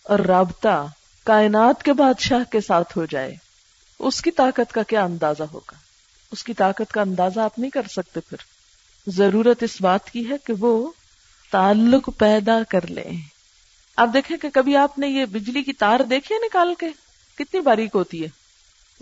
اور 0.03 0.19
رابطہ 0.19 0.87
کائنات 1.23 1.83
کے 1.83 1.93
بادشاہ 1.93 2.51
کے 2.51 2.61
ساتھ 2.61 2.97
ہو 2.97 3.05
جائے، 3.05 3.35
اس 3.99 4.21
کی 4.21 4.31
طاقت 4.31 4.73
کا 4.73 4.83
کیا 4.83 5.03
اندازہ 5.03 5.43
ہوگا؟ 5.43 5.75
اس 6.31 6.43
کی 6.43 6.53
طاقت 6.53 6.91
کا 6.91 7.01
اندازہ 7.01 7.39
آپ 7.39 7.59
نہیں 7.59 7.71
کر 7.71 7.81
سکتے 7.89 8.19
پھر۔ 8.19 8.37
ضرورت 9.07 9.63
اس 9.63 9.81
بات 9.81 10.09
کی 10.09 10.29
ہے 10.29 10.35
کہ 10.43 10.53
وہ 10.59 10.91
تعلق 11.51 12.09
پیدا 12.17 12.63
کر 12.69 12.87
لیں 12.87 13.17
آپ 13.95 14.09
دیکھیں 14.13 14.37
کہ 14.37 14.49
کبھی 14.53 14.75
آپ 14.75 14.99
نے 14.99 15.07
یہ 15.07 15.25
بجلی 15.25 15.63
کی 15.63 15.73
تار 15.73 15.99
دیکھی 15.99 16.35
ہے 16.35 16.39
نکال 16.39 16.73
کے؟ 16.75 16.85
کتنی 17.37 17.59
باریک 17.59 17.89
ہوتی 17.95 18.23
ہے۔ 18.23 18.27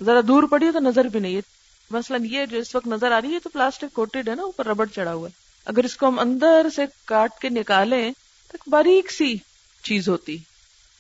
ذرا 0.06 0.20
دور 0.27 0.44
پڑی 0.44 0.68
ہو 0.68 0.72
تو 0.72 0.80
نظر 0.80 1.06
بھی 1.06 1.20
نہیں 1.20 1.36
ہے۔ 1.36 1.42
مثلاً 1.89 2.25
یہ 2.25 2.46
جو 2.46 2.58
اس 2.58 2.75
وقت 2.75 2.88
نظر 2.88 3.12
آ 3.12 3.22
رہی 3.22 3.34
ہے 3.34 3.39
تو 3.39 3.50
پلاسٹک 3.50 3.94
کوٹیڈ 3.94 4.30
ہے 4.30 4.36
نا، 4.36 4.44
اوپر 4.44 4.68
ربڑ 4.68 4.86
چڑھا 4.86 5.13
ہوا 5.13 5.30
ہے۔ 5.30 5.34
اگر 5.66 5.84
اس 5.84 5.98
کو 5.98 6.08
ہم 6.08 6.20
اندر 6.20 6.68
سے 6.75 6.82
کاٹ 7.06 7.39
کے 7.42 7.50
نکالیں 7.50 8.12
تو 8.51 8.58
باریک 8.68 9.12
سی 9.12 9.36
چیز 9.84 10.10
ہوتی۔ 10.10 10.38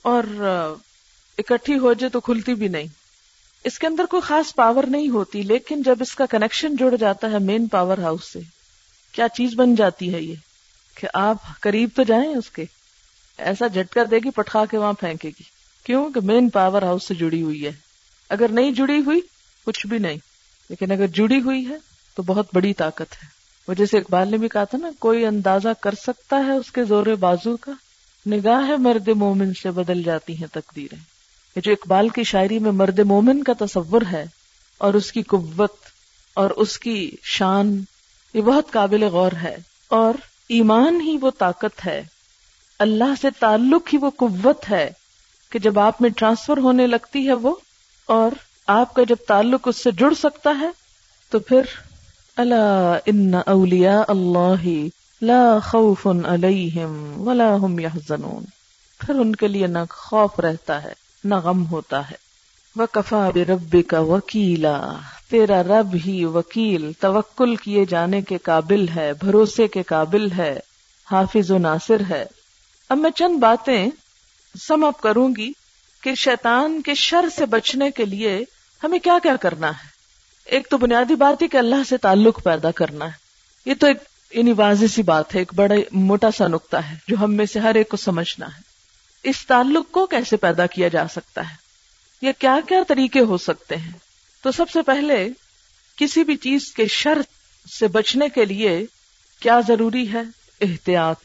اور 0.01 0.23
اکٹھی 1.37 1.77
ہو 1.77 1.93
جائے 1.93 2.09
تو 2.09 2.19
کھلتی 2.19 2.53
بھی 2.53 2.67
نہیں۔ 2.67 2.87
اس 3.63 3.79
کے 3.79 3.87
اندر 3.87 4.05
کوئی 4.05 4.21
خاص 4.21 4.55
پاور 4.55 4.83
نہیں 4.83 5.09
ہوتی، 5.09 5.41
لیکن 5.41 5.83
جب 5.83 5.95
اس 5.99 6.15
کا 6.15 6.25
کنیکشن 6.25 6.75
جڑ 6.75 6.95
جاتا 6.95 7.31
ہے 7.31 7.39
مین 7.39 7.67
پاور 7.67 7.97
ہاؤس 7.97 8.33
سے، 8.33 8.39
کیا 9.11 9.27
چیز 9.27 9.53
بن 9.55 9.75
جاتی 9.75 10.13
ہے 10.13 10.21
یہ؟ 10.21 10.35
کہ 10.99 11.07
آپ 11.13 11.37
قریب 11.59 11.89
تو 11.95 12.03
جائیں 12.03 12.35
اس 12.35 12.49
کے۔ 12.49 12.65
ایسا 13.37 13.67
جھٹکا 13.67 14.01
دے 14.11 14.17
گی، 14.17 14.29
پٹخا 14.29 14.65
کے 14.65 14.77
وہاں 14.77 14.93
پھینکے 14.93 15.29
گی۔ 15.29 15.43
کیوں؟ 15.83 16.09
کہ 16.11 16.19
مین 16.23 16.49
پاور 16.49 16.81
ہاؤس 16.81 17.07
سے 17.07 17.15
جڑی 17.15 17.41
ہوئی 17.41 17.65
ہے۔ 17.65 17.71
اگر 18.29 18.45
نہیں 18.51 18.71
جڑی 18.71 19.01
ہوئی، 19.05 19.19
کچھ 19.65 19.87
بھی 19.87 19.97
نہیں۔ 19.97 20.17
لیکن 20.69 20.91
اگر 20.91 21.07
جڑی 21.07 21.41
ہوئی 21.41 21.69
ہے، 21.69 21.77
تو 22.15 22.23
بہت 22.23 22.47
بڑی 22.53 22.73
طاقت 22.73 23.13
ہے۔ 23.13 23.27
وہ 23.67 23.73
جیسے 23.73 23.97
اقبال 23.97 24.27
نے 24.31 24.37
بھی 24.37 24.49
کہا 24.49 24.63
تھا 24.63 24.77
نا، 24.77 24.91
کوئی 24.99 25.25
اندازہ 25.25 25.69
کر 25.79 25.95
سکتا 25.95 26.35
ہے 26.35 26.51
اس 26.51 26.71
کے 26.71 26.83
زور 26.83 27.05
بازو 27.05 27.57
کا؟ 27.57 27.71
نگاہ 28.25 28.71
مرد 28.77 29.07
مومن 29.07 29.53
سے 29.53 29.71
بدل 29.71 30.03
جاتی 30.03 30.37
ہیں 30.37 30.47
تقدیریں۔ 30.53 30.99
یہ 31.55 31.61
جو 31.61 31.71
اقبال 31.71 32.09
کی 32.09 32.23
شاعری 32.23 32.59
میں 32.59 32.71
مرد 32.71 32.99
مومن 32.99 33.43
کا 33.43 33.53
تصور 33.65 34.01
ہے، 34.11 34.25
اور 34.77 34.93
اس 34.93 35.11
کی 35.11 35.21
قوت، 35.21 35.73
اور 36.33 36.49
اس 36.49 36.79
کی 36.79 37.15
شان، 37.23 37.83
یہ 38.33 38.41
بہت 38.41 38.71
قابل 38.71 39.03
غور 39.03 39.31
ہے۔ 39.43 39.55
اور 39.87 40.13
ایمان 40.49 41.01
ہی 41.01 41.17
وہ 41.21 41.31
طاقت 41.37 41.85
ہے۔ 41.85 42.03
اللہ 42.79 43.13
سے 43.21 43.27
تعلق 43.39 43.93
ہی 43.93 43.97
وہ 43.97 44.09
قوت 44.09 44.69
ہے 44.69 44.91
کہ 45.49 45.59
جب 45.59 45.79
آپ 45.79 46.01
میں 46.01 46.09
ٹرانسفر 46.09 46.57
ہونے 46.57 46.87
لگتی 46.87 47.27
ہے 47.27 47.33
وہ، 47.33 47.55
اور 48.05 48.31
آپ 48.67 48.93
کا 48.93 49.03
جب 49.03 49.15
تعلق 49.27 49.67
اس 49.67 49.83
سے 49.83 49.91
جڑ 49.91 50.13
سکتا 50.13 50.49
ہے، 50.59 50.69
تو 51.29 51.39
پھر 51.39 51.61
اللہ 52.35 52.97
ان 53.05 53.33
اولیا 53.45 54.03
اللہ 54.07 54.67
لا 55.21 55.59
خوف 55.59 56.07
علیہم 56.07 57.21
ولا 57.27 57.55
هم 57.57 57.79
يحزنون 57.79 58.45
پھر 58.99 59.15
ان 59.15 59.35
کے 59.35 59.47
لیے 59.47 59.67
نہ 59.67 59.79
خوف 59.89 60.39
رہتا 60.39 60.83
ہے، 60.83 60.93
نہ 61.23 61.35
غم 61.35 61.65
ہوتا 61.65 62.11
ہے۔ 62.11 62.26
وکفا 62.77 63.29
برب 63.29 63.75
کا 63.87 63.99
وکیلا۔ 63.99 64.93
تیرا 65.29 65.63
رب 65.63 65.95
ہی 66.05 66.25
وکیل، 66.25 66.91
توکل 66.99 67.55
کیے 67.55 67.85
جانے 67.85 68.21
کے 68.21 68.37
قابل 68.37 68.85
ہے، 68.95 69.11
بھروسے 69.19 69.67
کے 69.67 69.83
قابل 69.83 70.31
ہے، 70.31 70.59
حافظ 71.11 71.51
و 71.51 71.57
ناصر 71.57 72.01
ہے۔ 72.09 72.25
اب 72.89 72.97
میں 72.97 73.11
چند 73.11 73.37
باتیں 73.37 73.87
سم 74.67 74.83
اپ 74.83 75.01
کروں 75.01 75.29
گی 75.37 75.51
کہ 76.03 76.15
شیطان 76.15 76.81
کے 76.81 76.93
شر 76.93 77.25
سے 77.35 77.45
بچنے 77.45 77.91
کے 77.91 78.05
لیے 78.05 78.43
ہمیں 78.83 78.99
کیا 78.99 79.17
کیا 79.23 79.35
کرنا 79.35 79.69
ہے۔ 79.69 79.87
ایک 80.45 80.67
تو 80.69 80.77
بنیادی 80.77 81.15
بات 81.15 81.43
ہے 81.43 81.47
کہ 81.47 81.57
اللہ 81.57 81.83
سے 81.89 81.97
تعلق 81.97 82.43
پیدا 82.43 82.71
کرنا 82.71 83.05
ہے۔ 83.05 83.11
یہ 83.65 83.73
تو 83.79 83.87
ایک 83.87 83.97
یعنی 84.31 84.51
واضح 84.51 84.85
سی 84.85 85.03
بات 85.03 85.35
ہے، 85.35 85.39
ایک 85.39 85.53
بڑا 85.55 85.75
موٹا 85.91 86.31
سا 86.31 86.47
نقطہ 86.47 86.77
ہے 86.77 86.95
جو 87.07 87.15
ہم 87.21 87.33
میں 87.33 87.45
سے 87.45 87.59
ہر 87.59 87.75
ایک 87.75 87.89
کو 87.89 87.97
سمجھنا 87.97 88.45
ہے۔ 88.45 88.61
اس 89.23 89.45
تعلق 89.47 89.91
کو 89.91 90.05
کیسے 90.05 90.37
پیدا 90.37 90.65
کیا 90.65 90.87
جا 90.87 91.07
سکتا 91.07 91.49
ہے؟ 91.49 91.66
یا 92.21 92.31
کیا 92.31 92.59
کیا 92.67 92.83
طریقے 92.87 93.19
ہو 93.19 93.37
سکتے 93.37 93.75
ہیں؟ 93.75 93.91
تو 94.41 94.51
سب 94.51 94.69
سے 94.69 94.81
پہلے 94.81 95.29
کسی 95.97 96.23
بھی 96.23 96.35
چیز 96.35 96.71
کے 96.71 96.87
شر 96.87 97.17
سے 97.79 97.87
بچنے 97.87 98.29
کے 98.29 98.45
لیے 98.45 98.85
کیا 99.39 99.59
ضروری 99.67 100.13
ہے؟ 100.13 100.21
احتیاط۔ 100.61 101.17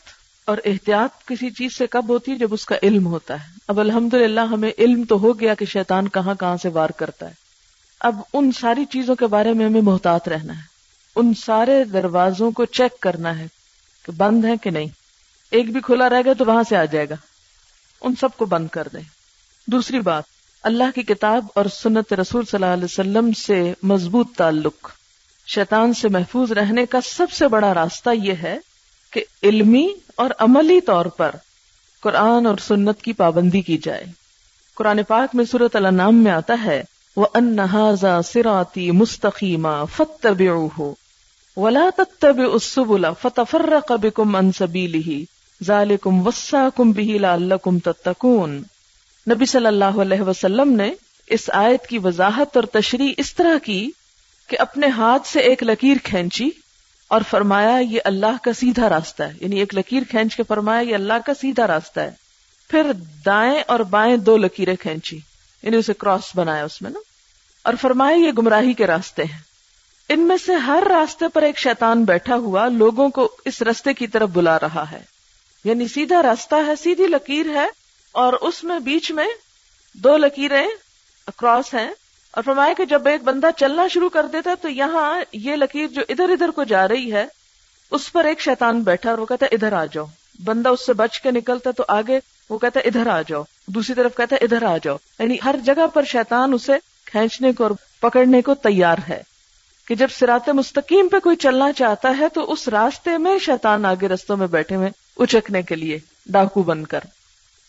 اور 0.45 0.59
احتیاط 0.65 1.27
کسی 1.27 1.51
چیز 1.51 1.77
سے 1.77 1.87
کب 1.87 2.09
ہوتی 2.09 2.33
ہے؟ 2.33 2.37
جب 2.37 2.55
اس 2.55 2.65
کا 2.65 2.75
علم 2.83 3.07
ہوتا 3.07 3.35
ہے۔ 3.35 3.59
اب 3.69 3.81
الحمد 3.81 4.15
ہمیں 4.39 4.71
علم 4.79 5.05
تو 5.05 5.19
ہو 5.19 5.41
گیا 5.41 5.55
کہ 5.55 5.67
شیطان 5.67 6.09
کہاں 6.09 6.35
کہاں 6.35 6.57
سے 6.57 6.69
وار 6.69 6.91
کرتا 6.91 7.29
ہے۔ 7.29 7.35
اب 8.01 8.21
ان 8.33 8.53
ساری 8.61 8.85
چیزوں 8.85 9.15
کے 9.15 9.27
بارے 9.27 9.53
میں 9.53 9.67
ہمیں 9.67 9.81
محتاط 9.81 10.29
رہنا 10.29 10.57
ہے۔ 10.57 10.63
ان 11.17 11.35
سارے 11.35 11.85
دروازوں 11.85 12.51
کو 12.51 12.65
چیک 12.65 13.01
کرنا 13.01 13.39
ہے 13.39 13.47
کہ 14.03 14.13
بند 14.13 14.45
ہے 14.45 14.57
کہ 14.63 14.71
نہیں۔ 14.71 14.87
ایک 15.51 15.73
بھی 15.73 15.81
کھلا 15.81 16.09
رہے 16.09 16.25
گا 16.25 16.33
تو 16.33 16.45
وہاں 16.45 16.63
سے 16.69 16.77
آ 16.77 16.85
جائے 16.85 17.09
گا۔ 17.09 17.15
ان 18.01 18.15
سب 18.21 18.29
کو 18.37 18.45
بند 18.45 18.69
کر 18.69 18.89
دیں۔ 18.93 19.03
دوسری 19.67 20.01
بات 20.01 20.32
اللہ 20.63 20.91
کی 20.95 21.03
کتاب 21.03 21.47
اور 21.55 21.65
سنت 21.65 22.13
رسول 22.13 22.45
صلی 22.45 22.63
اللہ 22.63 22.75
علیہ 22.75 22.85
وسلم 22.85 23.33
سے 23.33 23.75
مضبوط 23.83 24.37
تعلق۔ 24.37 24.89
شیطان 25.47 25.95
سے 25.95 26.09
محفوظ 26.09 26.53
رہنے 26.53 26.87
کا 26.87 26.99
سب 27.01 27.33
سے 27.33 27.49
بڑا 27.49 27.75
راستہ 27.75 28.11
یہ 28.23 28.33
ہے 28.33 28.59
کہ 29.11 29.25
علمی 29.43 29.89
اور 30.17 30.31
عملی 30.39 30.81
طور 30.81 31.07
پر 31.07 31.31
قرآن 32.01 32.47
اور 32.47 32.57
سنت 32.67 33.03
کی 33.03 33.13
پابندی 33.13 33.61
کی 33.61 33.79
جائے۔ 33.79 34.05
قرآن 34.75 35.01
پاک 35.09 35.35
میں 35.35 35.45
صورت 35.45 35.77
النام 35.77 36.15
میں 36.15 36.33
آتا 36.33 36.55
ہے 36.65 36.83
وہ 37.17 37.27
انحاظا 37.35 38.23
سراتی 38.23 38.91
مستقیمہ 38.91 39.85
فتب 39.97 40.43
ہو 40.79 40.95
ولا 41.57 41.91
تب 41.97 42.41
اسبلا 42.53 43.13
فتفر 43.13 43.75
کب 43.89 44.07
کم 44.15 44.37
انصبیلی 44.37 45.25
ذالکم 45.63 46.27
وسا 46.27 46.69
کم 46.77 46.91
بھی 46.91 47.19
لال 47.19 47.53
تتکون 47.85 48.63
نبی 49.31 49.47
صلی 49.47 49.67
اللہ 49.67 49.85
علیہ 49.85 50.21
وسلم 50.21 50.73
نے 50.73 50.93
اس 51.27 51.51
آیت 51.53 51.87
کی 51.87 51.99
وضاحت 51.99 52.57
اور 52.57 52.65
تشریح 52.65 53.13
اس 53.17 53.35
طرح 53.35 53.59
کی 53.59 53.91
کہ 54.47 54.57
اپنے 54.61 54.87
ہاتھ 54.87 55.27
سے 55.27 55.41
ایک 55.41 55.63
لکیر 55.63 55.97
کھینچی 56.05 56.51
اور 57.09 57.21
فرمایا، 57.31 57.79
یہ 57.79 58.01
اللہ 58.05 58.43
کا 58.43 58.53
سیدھا 58.53 58.89
راستہ 58.89 59.23
ہے۔ 59.23 59.33
یعنی 59.41 59.59
ایک 59.59 59.75
لکیر 59.75 60.03
کھینچ 60.11 60.37
کے 60.37 60.43
فرمایا، 60.49 60.81
یہ 60.81 60.95
اللہ 60.95 61.13
کا 61.27 61.35
سیدھا 61.35 61.67
راستہ 61.67 62.01
ہے۔ 62.01 62.11
پھر 62.71 62.93
دائیں 63.27 63.63
اور 63.67 63.81
بائیں 63.81 64.17
دو 64.17 64.37
لکیریں 64.37 64.77
کھینچی۔ 64.77 65.19
یعنی 65.63 65.77
اسے 65.77 65.93
کراس 65.95 66.23
بنایا 66.35 66.65
اس 66.65 66.83
میں 66.83 66.91
نا۔ 66.91 66.99
اور 67.63 67.75
فرمایا، 67.81 68.17
یہ 68.17 68.33
گمراہی 68.39 68.73
کے 68.73 68.87
راستے 68.87 69.25
ہیں۔ 69.25 69.39
ان 70.09 70.21
میں 70.21 70.37
سے 70.47 70.55
ہر 70.55 70.83
راستے 70.89 71.25
پر 71.29 71.43
ایک 71.43 71.59
شیطان 71.59 72.05
بیٹھا 72.05 72.37
ہوا 72.37 72.69
لوگوں 72.69 73.09
کو 73.09 73.37
اس 73.45 73.63
راستے 73.63 73.95
کی 73.95 74.07
طرف 74.07 74.29
بلا 74.29 74.61
رہا 74.61 74.91
ہے۔ 74.91 75.01
یعنی 75.65 75.89
سیدھا 75.89 76.23
راستہ 76.23 76.55
ہے، 76.67 76.77
سیدھی 76.83 77.07
لکیر 77.07 77.47
ہے۔ 77.47 77.82
اور 78.13 78.33
اس 78.33 78.65
میں 78.65 78.79
بیچ 78.79 79.11
میں 79.11 79.27
دو 79.95 80.17
لکیریں 80.17 80.67
کراس 81.37 81.75
ہیں 81.75 81.91
اور 82.31 82.43
فرمایا 82.43 82.73
کہ 82.77 82.85
جب 82.85 83.09
ایک 83.09 83.23
بندہ 83.23 83.49
چلنا 83.57 83.89
شروع 83.89 84.09
کر 84.09 84.27
دیتا 84.27 84.51
ہے 84.51 84.55
تو 84.63 84.69
یہاں 84.69 85.21
یہ 85.33 85.57
لکیر 85.57 85.87
جو 85.87 86.03
ادھر 86.09 86.29
ادھر 86.29 86.51
کو 86.51 86.65
جا 86.65 86.89
رہی 86.89 87.13
ہے، 87.13 87.27
اس 87.91 88.13
پر 88.13 88.25
ایک 88.25 88.41
شیطان 88.41 88.81
بیٹھا 88.81 89.11
اور 89.11 89.19
وہ 89.19 89.27
کہتا 89.27 89.47
ہے 89.47 89.55
ادھر 89.55 89.73
آ 89.73 89.85
جاؤ۔ 89.93 90.05
بندہ 90.45 90.69
اس 90.69 90.87
سے 90.87 90.93
بچ 90.93 91.21
کے 91.21 91.31
نکلتا 91.31 91.71
تو 91.71 91.85
آگے 91.89 92.21
وہ 92.51 92.59
کہتا 92.59 92.81
ہے 92.81 92.85
ادھر 92.85 93.07
آ 93.07 93.23
جاؤ۔ 93.23 93.43
دوسری 93.67 93.95
طرف 93.95 94.17
کہتا 94.17 94.37
ہے 94.37 94.45
ادھر 94.45 94.63
آ 94.63 94.77
جاؤ۔ 94.83 94.97
یعنی 95.19 95.37
ہر 95.45 95.55
جگہ 95.65 95.87
پر 95.87 96.05
شیطان 96.05 96.53
اسے 96.53 96.73
کھینچنے 97.05 97.53
کو 97.53 97.63
اور 97.63 97.71
پکڑنے 98.01 98.43
کو 98.43 98.55
تیار 98.55 98.97
ہے 99.09 99.23
کہ 99.87 99.95
جب 99.95 100.09
سرات 100.19 100.49
مستقیم 100.49 101.09
پہ 101.09 101.19
کوئی 101.19 101.37
چلنا 101.37 101.73
چاہتا 101.73 102.15
ہے 102.19 102.29
تو 102.29 102.53
اس 102.53 102.69
راستے 102.69 103.19
میں 103.19 103.39
شیطان 103.39 103.85
آگے 103.85 104.09
رستوں 104.09 104.37
میں 104.37 104.47
بیٹھے 104.47 104.77
ہوئے، 104.77 104.91
اچکنے 105.17 105.63
کے 105.63 105.75
لیے، 105.75 105.99
ڈاکو 106.27 106.63
بن 106.63 106.87
کر۔ 106.87 107.01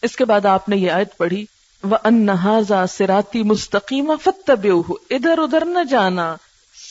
اس 0.04 0.16
کے 0.16 0.26
بعد 0.26 0.46
آپ 0.46 0.70
نے 0.70 0.78
یہ 0.78 0.92
آیت 0.92 1.18
پڑھی 1.18 1.46
وہ 1.84 1.98
انہذا 2.04 2.88
سراتی 2.88 3.44
مستقیم 3.44 4.12
فتب 4.24 4.68
ادھر 5.10 5.38
ادھر 5.38 5.66
نہ 5.66 5.84
جانا، 5.89 6.36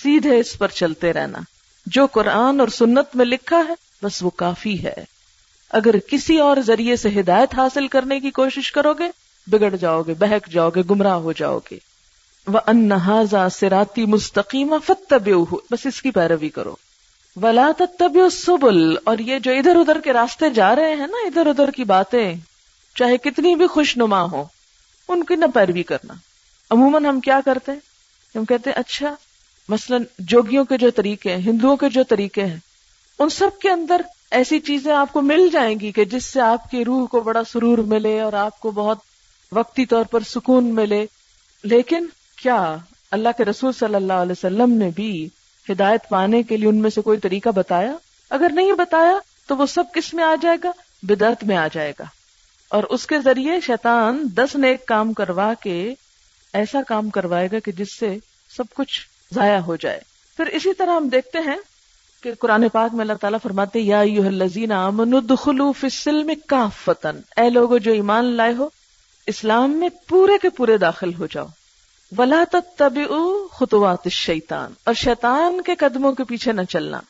سیدھے 0.02 0.40
اس 0.40 0.58
پر 0.58 0.68
چلتے 0.68 1.12
رہنا۔ 1.12 1.38
جو 1.86 2.06
قرآن 2.06 2.60
اور 2.60 2.68
سنت 2.68 3.16
میں 3.16 3.24
لکھا 3.24 3.62
ہے، 3.68 3.74
بس 4.02 4.22
وہ 4.22 4.30
کافی 4.30 4.84
ہے۔ 4.84 5.04
اگر 5.70 5.98
کسی 5.98 6.38
اور 6.38 6.56
ذریعے 6.66 6.96
سے 6.96 7.20
ہدایت 7.20 7.54
حاصل 7.54 7.88
کرنے 7.88 8.20
کی 8.20 8.30
کوشش 8.30 8.72
کرو 8.72 8.92
گے، 8.92 9.04
بگڑ 9.46 9.76
جاؤ 9.76 10.02
گے، 10.02 10.14
بہک 10.14 10.48
جاؤ 10.48 10.70
گے، 10.70 10.82
گمراہ 10.90 11.14
ہو 11.14 11.32
جاؤ 11.32 11.58
گے۔ 11.70 11.78
وہ 12.46 12.58
انہذا 12.66 13.48
سراتی 13.48 14.06
مستقیم 14.06 14.76
فتب 14.86 15.30
بس 15.70 15.86
اس 15.86 16.02
کی 16.02 16.10
پیروی 16.10 16.48
کرو۔ 16.48 16.74
ولا 17.42 17.70
تب 17.98 18.18
سبل 18.32 18.94
اور 19.04 19.18
یہ 19.18 19.38
جو 19.38 19.52
ادھر 19.52 19.76
ادھر 19.76 20.00
کے 20.00 20.12
راستے 20.12 20.50
جا 20.50 20.76
رہے 20.76 20.90
ہیں 20.90 21.06
نا، 21.06 21.26
ادھر 21.26 21.46
ادھر 21.46 21.70
کی 21.70 21.84
باتیں 21.84 22.34
چاہے 22.94 23.16
کتنی 23.16 23.54
بھی 23.54 23.66
خوش 23.66 23.96
نما 23.96 24.22
ہو، 24.22 24.44
ان 25.08 25.24
کی 25.24 25.34
نہ 25.36 25.44
پیروی 25.54 25.82
کرنا۔ 25.82 26.14
عموماً 26.70 27.04
ہم 27.04 27.20
کیا 27.20 27.40
کرتے 27.44 27.72
ہیں؟ 27.72 27.78
ہم 28.34 28.44
کہتے 28.44 28.70
ہیں 28.70 28.76
اچھا 28.76 29.14
مثلا 29.68 29.96
جوگیوں 30.18 30.64
کے 30.64 30.78
جو 30.78 30.90
طریقے 30.90 31.30
ہیں، 31.30 31.42
ہندوؤں 31.42 31.76
کے 31.76 31.88
جو 31.88 32.02
طریقے 32.04 32.44
ہیں، 32.44 32.58
ان 33.18 33.28
سب 33.28 33.58
کے 33.60 33.70
اندر 33.70 34.00
ایسی 34.30 34.60
چیزیں 34.60 34.92
آپ 34.92 35.12
کو 35.12 35.20
مل 35.20 35.48
جائیں 35.52 35.80
گی 35.80 35.92
کہ 35.92 36.04
جس 36.04 36.24
سے 36.24 36.40
آپ 36.40 36.70
کی 36.70 36.84
روح 36.84 37.06
کو 37.06 37.20
بڑا 37.20 37.44
سرور 37.44 37.78
ملے 37.78 38.20
اور 38.20 38.32
آپ 38.32 38.60
کو 38.60 38.70
بہت 38.70 38.98
وقتی 39.52 39.86
طور 39.86 40.04
پر 40.04 40.20
سکون 40.20 40.74
ملے۔ 40.74 41.06
لیکن 41.62 42.06
کیا 42.42 42.76
اللہ 43.10 43.28
کے 43.36 43.44
رسول 43.44 43.72
صلی 43.72 43.94
اللہ 43.94 44.12
علیہ 44.12 44.32
وسلم 44.32 44.72
نے 44.72 44.90
بھی 44.94 45.28
ہدایت 45.70 46.08
پانے 46.08 46.42
کے 46.42 46.56
لیے 46.56 46.68
ان 46.68 46.76
میں 46.76 46.90
سے 46.90 47.00
کوئی 47.00 47.18
طریقہ 47.18 47.48
بتایا؟ 47.48 47.92
اگر 48.30 48.50
نہیں 48.52 48.72
بتایا 48.72 49.18
تو 49.46 49.56
وہ 49.56 49.66
سب 49.66 49.84
کس 49.94 50.14
میں 50.14 50.24
آ 50.24 50.34
جائے 50.42 50.56
گا؟ 50.64 50.70
بدرت 51.02 51.44
میں 51.44 51.56
آ 51.56 51.68
جائے 51.72 51.92
گا۔ 51.98 52.04
اور 52.72 52.84
اس 52.84 53.06
کے 53.06 53.18
ذریعے 53.20 53.60
شیطان 53.60 54.26
دس 54.34 54.56
نیک 54.56 54.86
کام 54.86 55.12
کروا 55.12 55.54
کے 55.54 55.94
ایسا 56.52 56.82
کام 56.88 57.10
کروائے 57.10 57.48
گا 57.52 57.58
کہ 57.58 57.72
جس 57.72 57.98
سے 57.98 58.16
سب 58.56 58.64
کچھ 58.74 59.00
ضائع 59.34 59.58
ہو 59.58 59.76
جائے۔ 59.76 60.00
پھر 60.36 60.46
اسی 60.46 60.74
طرح 60.74 60.90
ہم 60.90 61.08
دیکھتے 61.08 61.38
ہیں 61.38 61.56
کہ 62.22 62.32
قرآن 62.38 62.68
پاک 62.68 62.94
میں 62.94 63.00
اللہ 63.00 63.12
تعالیٰ 63.12 63.38
فرماتے 63.42 63.80
یا 63.80 64.00
اے 67.36 67.50
لوگوں 67.50 67.78
جو 67.78 67.92
ایمان 67.92 68.24
لائے 68.24 68.54
ہو، 68.54 68.68
اسلام 69.26 69.70
میں 69.70 69.88
پورے 70.08 70.32
کے 70.42 70.48
پورے 70.48 70.78
داخل 70.78 71.14
ہو 71.14 71.26
جاؤ۔ 71.26 71.46
ولا 72.18 72.44
تب 72.76 72.98
خطوات 73.52 74.08
شیتان 74.08 74.72
اور 74.84 74.94
شیطان 74.94 75.60
کے 75.60 75.74
قدموں 75.74 76.12
کے 76.12 76.24
پیچھے 76.24 76.52
نہ 76.52 76.62
چلنا۔ 76.62 77.00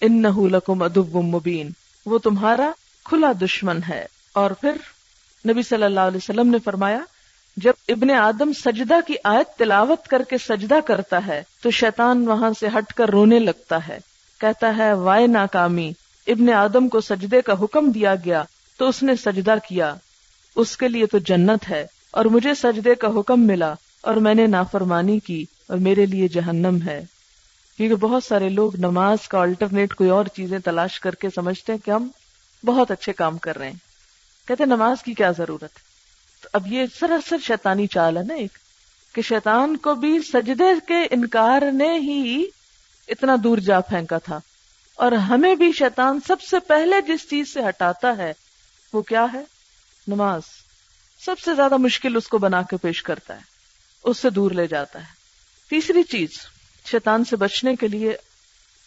ان 0.00 0.22
لکم 0.22 0.82
ادب 0.82 1.16
مبین۔ 1.16 1.70
وہ 2.06 2.18
تمہارا 2.18 2.70
کھلا 3.04 3.32
دشمن 3.40 3.78
ہے۔ 3.88 4.06
اور 4.32 4.50
پھر 4.50 4.70
نبی 5.48 5.62
صلی 5.62 5.82
اللہ 5.82 6.00
علیہ 6.00 6.16
وسلم 6.16 6.48
نے 6.48 6.58
فرمایا، 6.64 6.98
جب 7.56 7.72
ابن 7.88 8.10
آدم 8.10 8.52
سجدہ 8.64 8.94
کی 9.06 9.14
آیت 9.24 9.58
تلاوت 9.58 10.06
کر 10.06 10.22
کے 10.22 10.38
سجدہ 10.38 10.78
کرتا 10.86 11.26
ہے، 11.26 11.42
تو 11.62 11.70
شیطان 11.70 12.28
وہاں 12.28 12.50
سے 12.60 12.66
ہٹ 12.66 12.92
کر 12.92 13.08
رونے 13.08 13.38
لگتا 13.38 13.88
ہے۔ 13.88 13.98
کہتا 14.40 14.76
ہے، 14.76 14.92
وائے 14.92 15.26
ناکامی، 15.26 15.92
ابن 16.26 16.52
آدم 16.52 16.88
کو 16.88 17.00
سجدے 17.00 17.40
کا 17.40 17.54
حکم 17.60 17.90
دیا 17.90 18.14
گیا، 18.14 18.42
تو 18.76 18.88
اس 18.88 19.02
نے 19.02 19.16
سجدہ 19.16 19.54
کیا۔ 19.68 19.94
اس 20.56 20.76
کے 20.76 20.88
لیے 20.88 21.06
تو 21.06 21.18
جنت 21.18 21.70
ہے، 21.70 21.86
اور 22.10 22.24
مجھے 22.24 22.54
سجدے 22.54 22.94
کا 22.94 23.08
حکم 23.08 23.40
ملا، 23.40 23.74
اور 24.00 24.14
میں 24.14 24.34
نے 24.34 24.46
نافرمانی 24.46 25.18
کی، 25.18 25.44
اور 25.68 25.78
میرے 25.78 26.06
لیے 26.06 26.28
جہنم 26.28 26.78
ہے۔ 26.86 27.04
کیونکہ 27.76 27.94
بہت 27.94 28.24
سارے 28.24 28.48
لوگ 28.48 28.76
نماز 28.76 29.28
کا 29.28 29.38
آلٹرنیٹ 29.38 29.94
کوئی 29.94 30.10
اور 30.10 30.24
چیزیں 30.24 30.58
تلاش 30.58 31.00
کر 31.00 31.14
کے 31.14 31.28
سمجھتے 31.34 31.72
ہیں 31.72 31.86
کہ 31.86 31.90
ہم 31.90 32.08
بہت 32.66 32.90
اچھے 32.90 33.12
کام 33.12 33.38
کر 33.38 33.58
رہے 33.58 33.70
ہیں۔ 33.70 33.89
کہتے 34.50 34.64
نماز 34.64 35.02
کی 35.02 35.14
کیا 35.14 35.30
ضرورت 35.30 35.74
تو 36.42 36.48
اب 36.52 36.66
یہ 36.66 36.84
سراسر 37.00 37.36
شیطانی 37.42 37.86
چال 37.86 38.16
ہے 38.16 38.22
نا 38.22 38.34
ایک، 38.34 38.58
کہ 39.14 39.22
شیطان 39.22 39.76
کو 39.76 39.94
بھی 39.94 40.18
سجدے 40.32 40.64
کے 40.86 40.94
انکار 41.10 41.62
نے 41.72 41.98
ہی 41.98 42.44
اتنا 43.08 43.36
دور 43.44 43.58
جا 43.58 43.80
پھینکا 43.80 44.18
تھا۔ 44.18 44.40
اور 44.94 45.12
ہمیں 45.12 45.54
بھی 45.54 45.72
شیطان 45.72 46.18
سب 46.26 46.40
سے 46.40 46.58
پہلے 46.58 47.00
جس 47.00 47.30
چیز 47.30 47.54
سے 47.54 47.60
ہٹاتا 47.68 48.16
ہے، 48.16 48.32
وہ 48.92 49.02
کیا 49.02 49.26
ہے؟ 49.32 49.42
نماز۔ 50.08 50.42
سب 51.24 51.38
سے 51.38 51.54
زیادہ 51.54 51.76
مشکل 51.76 52.16
اس 52.16 52.28
کو 52.28 52.38
بنا 52.38 52.62
کے 52.62 52.76
پیش 52.76 53.02
کرتا 53.02 53.34
ہے، 53.34 53.40
اس 54.04 54.18
سے 54.18 54.30
دور 54.30 54.50
لے 54.50 54.66
جاتا 54.66 54.98
ہے۔ 54.98 55.12
تیسری 55.70 56.02
چیز، 56.02 56.30
شیطان 56.86 57.24
سے 57.24 57.36
بچنے 57.36 57.76
کے 57.76 57.88
لیے 57.88 58.16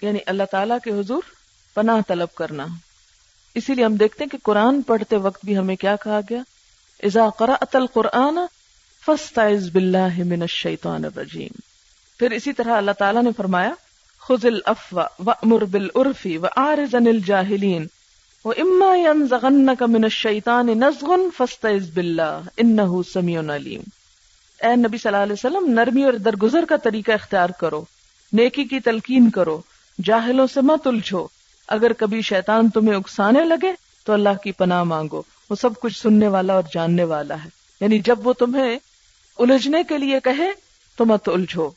یعنی 0.01 0.19
اللہ 0.25 0.43
تعالی 0.51 0.73
کے 0.83 0.91
حضور 0.91 1.21
پناہ 1.73 1.99
طلب 2.07 2.35
کرنا۔ 2.35 2.65
اسی 3.55 3.73
لیے 3.73 3.85
ہم 3.85 3.95
دیکھتے 3.95 4.23
ہیں 4.23 4.29
کہ 4.29 4.37
قرآن 4.43 4.81
پڑھتے 4.81 5.17
وقت 5.23 5.45
بھی 5.45 5.57
ہمیں 5.57 5.75
کیا 5.75 5.95
کہا 6.03 6.19
گیا؟ 6.29 6.41
ازا 7.03 7.29
قرأت 7.37 7.75
القرآن 7.75 8.37
فاستعذ 9.03 9.69
باللہ 9.73 10.23
من 10.25 10.41
الشیطان 10.41 11.05
الرجیم. 11.05 11.59
پھر 12.19 12.31
اسی 12.31 12.53
طرح 12.53 12.77
اللہ 12.77 12.91
تعالیٰ 12.99 13.23
نے 13.23 13.31
فرمایا، 13.37 13.73
خذ 14.21 14.45
الافوا 14.45 15.05
وامر 15.25 15.63
بالعرف 15.71 16.25
وعارض 16.43 16.95
عن 16.95 17.07
الجاہلین 17.07 17.85
واما 18.45 18.95
ينزغنك 18.95 19.83
من 19.89 20.03
الشیطان 20.03 20.67
نزغ 20.79 21.11
فاستعذ 21.37 21.89
باللہ 21.93 22.39
انه 22.57 23.01
سمیع 23.11 23.39
علیم. 23.55 23.83
اے 24.59 24.75
نبی 24.75 24.97
صلی 24.97 25.11
اللہ 25.11 25.23
علیہ 25.23 25.33
وسلم، 25.33 25.69
نرمی 25.73 26.03
اور 26.03 26.13
درگزر 26.25 26.65
کا 26.69 26.77
طریقہ 26.83 27.11
اختیار 27.11 27.49
کرو، 27.59 27.83
نیکی 28.33 28.63
کی 28.63 28.79
تلقین 28.79 29.29
کرو، 29.29 29.57
جاہلوں 29.99 30.47
سے 30.53 30.61
مت 30.61 30.87
الجھو 30.87 31.25
اگر 31.67 31.93
کبھی 31.93 32.21
شیطان 32.21 32.69
تمہیں 32.69 32.95
اکسانے 32.95 33.45
لگے 33.45 33.71
تو 34.03 34.13
اللہ 34.13 34.43
کی 34.43 34.51
پناہ 34.51 34.83
مانگو، 34.83 35.21
وہ 35.49 35.55
سب 35.55 35.69
کچھ 35.79 36.01
سننے 36.01 36.27
والا 36.27 36.53
اور 36.53 36.63
جاننے 36.73 37.03
والا 37.03 37.43
ہے۔ 37.43 37.49
یعنی 37.81 37.99
جب 37.99 38.27
وہ 38.27 38.33
تمہیں 38.33 38.79
الجھنے 39.39 39.83
کے 39.83 39.97
لیے 39.97 40.19
کہے 40.23 40.51
تو 40.97 41.05
مت 41.05 41.29
الجھو۔ 41.29 41.69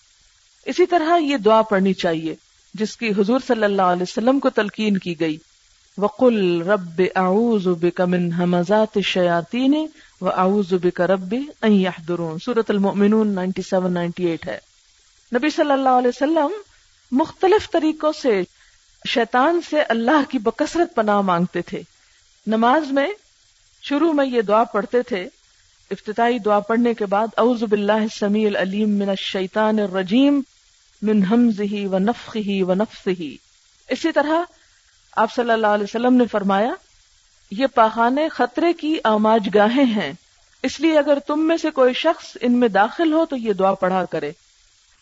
اسی 0.65 0.87
طرح 0.87 1.19
یہ 1.19 1.37
دعا 1.37 1.63
پڑھنی 1.63 1.95
چاہیے، 1.95 2.35
جس 2.75 2.97
کی 2.97 3.09
حضور 3.09 3.41
صلی 3.47 3.65
اللہ 3.65 3.83
علیہ 3.83 4.03
وسلم 4.03 4.41
کو 4.41 4.51
تلقین 4.51 4.99
کی 4.99 5.21
گئی۔ 5.21 5.37
وقل 5.99 6.63
رب 6.63 7.03
اعوذ 7.17 7.67
بک 7.67 8.01
من 8.01 8.33
همزات 8.33 8.89
الشیاطین 8.97 9.87
واعوذ 10.21 10.73
بک 10.73 11.01
رب 11.01 11.35
ان 11.63 11.73
يحضرون۔ 11.73 12.39
سورۃ 12.39 12.65
المؤمنون 12.69 13.29
97 13.29 13.91
98 13.91 14.47
ہے۔ 14.47 14.59
نبی 15.35 15.51
صلی 15.51 15.73
اللہ 15.73 15.89
علیہ 15.89 16.09
وسلم 16.09 16.49
مختلف 17.11 17.71
طریقوں 17.71 18.13
سے 18.23 18.43
شیطان 19.07 19.61
سے 19.71 19.83
اللہ 19.83 20.31
کی 20.31 20.39
بکثرت 20.39 20.95
پناہ 20.95 21.21
مانگتے 21.21 21.63
تھے۔ 21.63 21.83
نماز 22.47 22.93
میں 22.93 23.09
شروع 23.83 24.13
میں 24.13 24.27
یہ 24.27 24.43
دعا 24.43 24.65
پڑھتے 24.65 25.03
تھے۔ 25.03 25.29
افتتاحی 25.91 26.39
دعا 26.39 26.61
پڑھنے 26.61 26.95
کے 26.95 27.07
بعد 27.07 27.27
اعوذ 27.37 27.63
باللہ 27.63 27.93
السمیع 27.93 28.47
العلیم 28.47 28.91
من 28.91 29.09
الشیطان 29.09 29.79
الرجیم 29.79 30.41
من 31.03 31.23
حمزه 31.23 31.87
ونفخه 31.93 32.69
ونفثه 32.69 33.29
اسی 33.89 34.13
طرح 34.13 34.43
آپ 35.17 35.35
صلی 35.35 35.51
اللہ 35.51 35.67
علیہ 35.67 35.85
وسلم 35.85 36.15
نے 36.15 36.25
فرمایا، 36.27 36.75
یہ 37.51 37.67
پاخانے 37.67 38.29
خطرے 38.29 38.73
کی 38.73 38.99
آماج 39.05 39.49
گاہیں 39.55 39.85
ہیں۔ 39.85 40.13
اس 40.63 40.81
لیے 40.81 40.99
اگر 40.99 41.19
تم 41.27 41.41
میں 41.41 41.57
سے 41.57 41.71
کوئی 41.71 41.95
شخص 41.95 42.37
ان 42.41 42.53
میں 42.53 42.69
داخل 42.69 43.13
ہو 43.13 43.25
تو 43.27 43.37
یہ 43.37 43.53
دعا 43.53 43.75
پڑھا 43.75 44.05
کرے۔ 44.05 44.33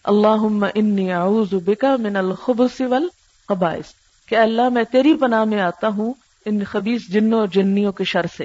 اللہم 0.05 0.65
انی 0.75 1.13
اعوذ 1.13 1.55
بکا 1.55 1.97
من 1.97 2.17
الخبث 2.17 2.81
وال 2.81 3.09
قبائز 3.47 3.95
کہ 4.27 4.35
اللہ 4.35 4.69
میں 4.69 4.85
تیری 4.85 5.15
پناہ 5.15 5.45
میں 5.45 5.61
آتا 5.61 5.89
ہوں 5.89 6.13
ان 6.45 6.65
خبیص 6.65 7.09
جنوں 7.09 7.41
اور 7.41 7.49
جنیوں 7.49 7.93
کے 7.93 8.05
شر 8.05 8.27
سے۔ 8.37 8.45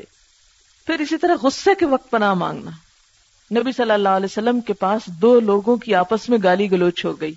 پھر 0.86 1.00
اسی 1.00 1.18
طرح 1.18 1.36
غصے 1.44 1.76
کے 1.80 1.86
وقت 1.86 2.12
پناہ 2.12 2.34
مانگنا۔ 2.34 2.72
نبی 3.60 3.72
صلی 3.72 3.92
اللہ 3.92 4.10
علیہ 4.10 4.26
وسلم 4.26 4.62
کے 4.62 4.74
پاس 4.74 5.08
دو 5.08 5.40
لوگوں 5.40 5.78
کی 5.78 5.96
آپس 5.96 6.30
میں 6.30 6.38
گالی 6.44 6.72
گلوچ 6.72 7.06
ہو 7.06 7.22
گئی۔ 7.22 7.34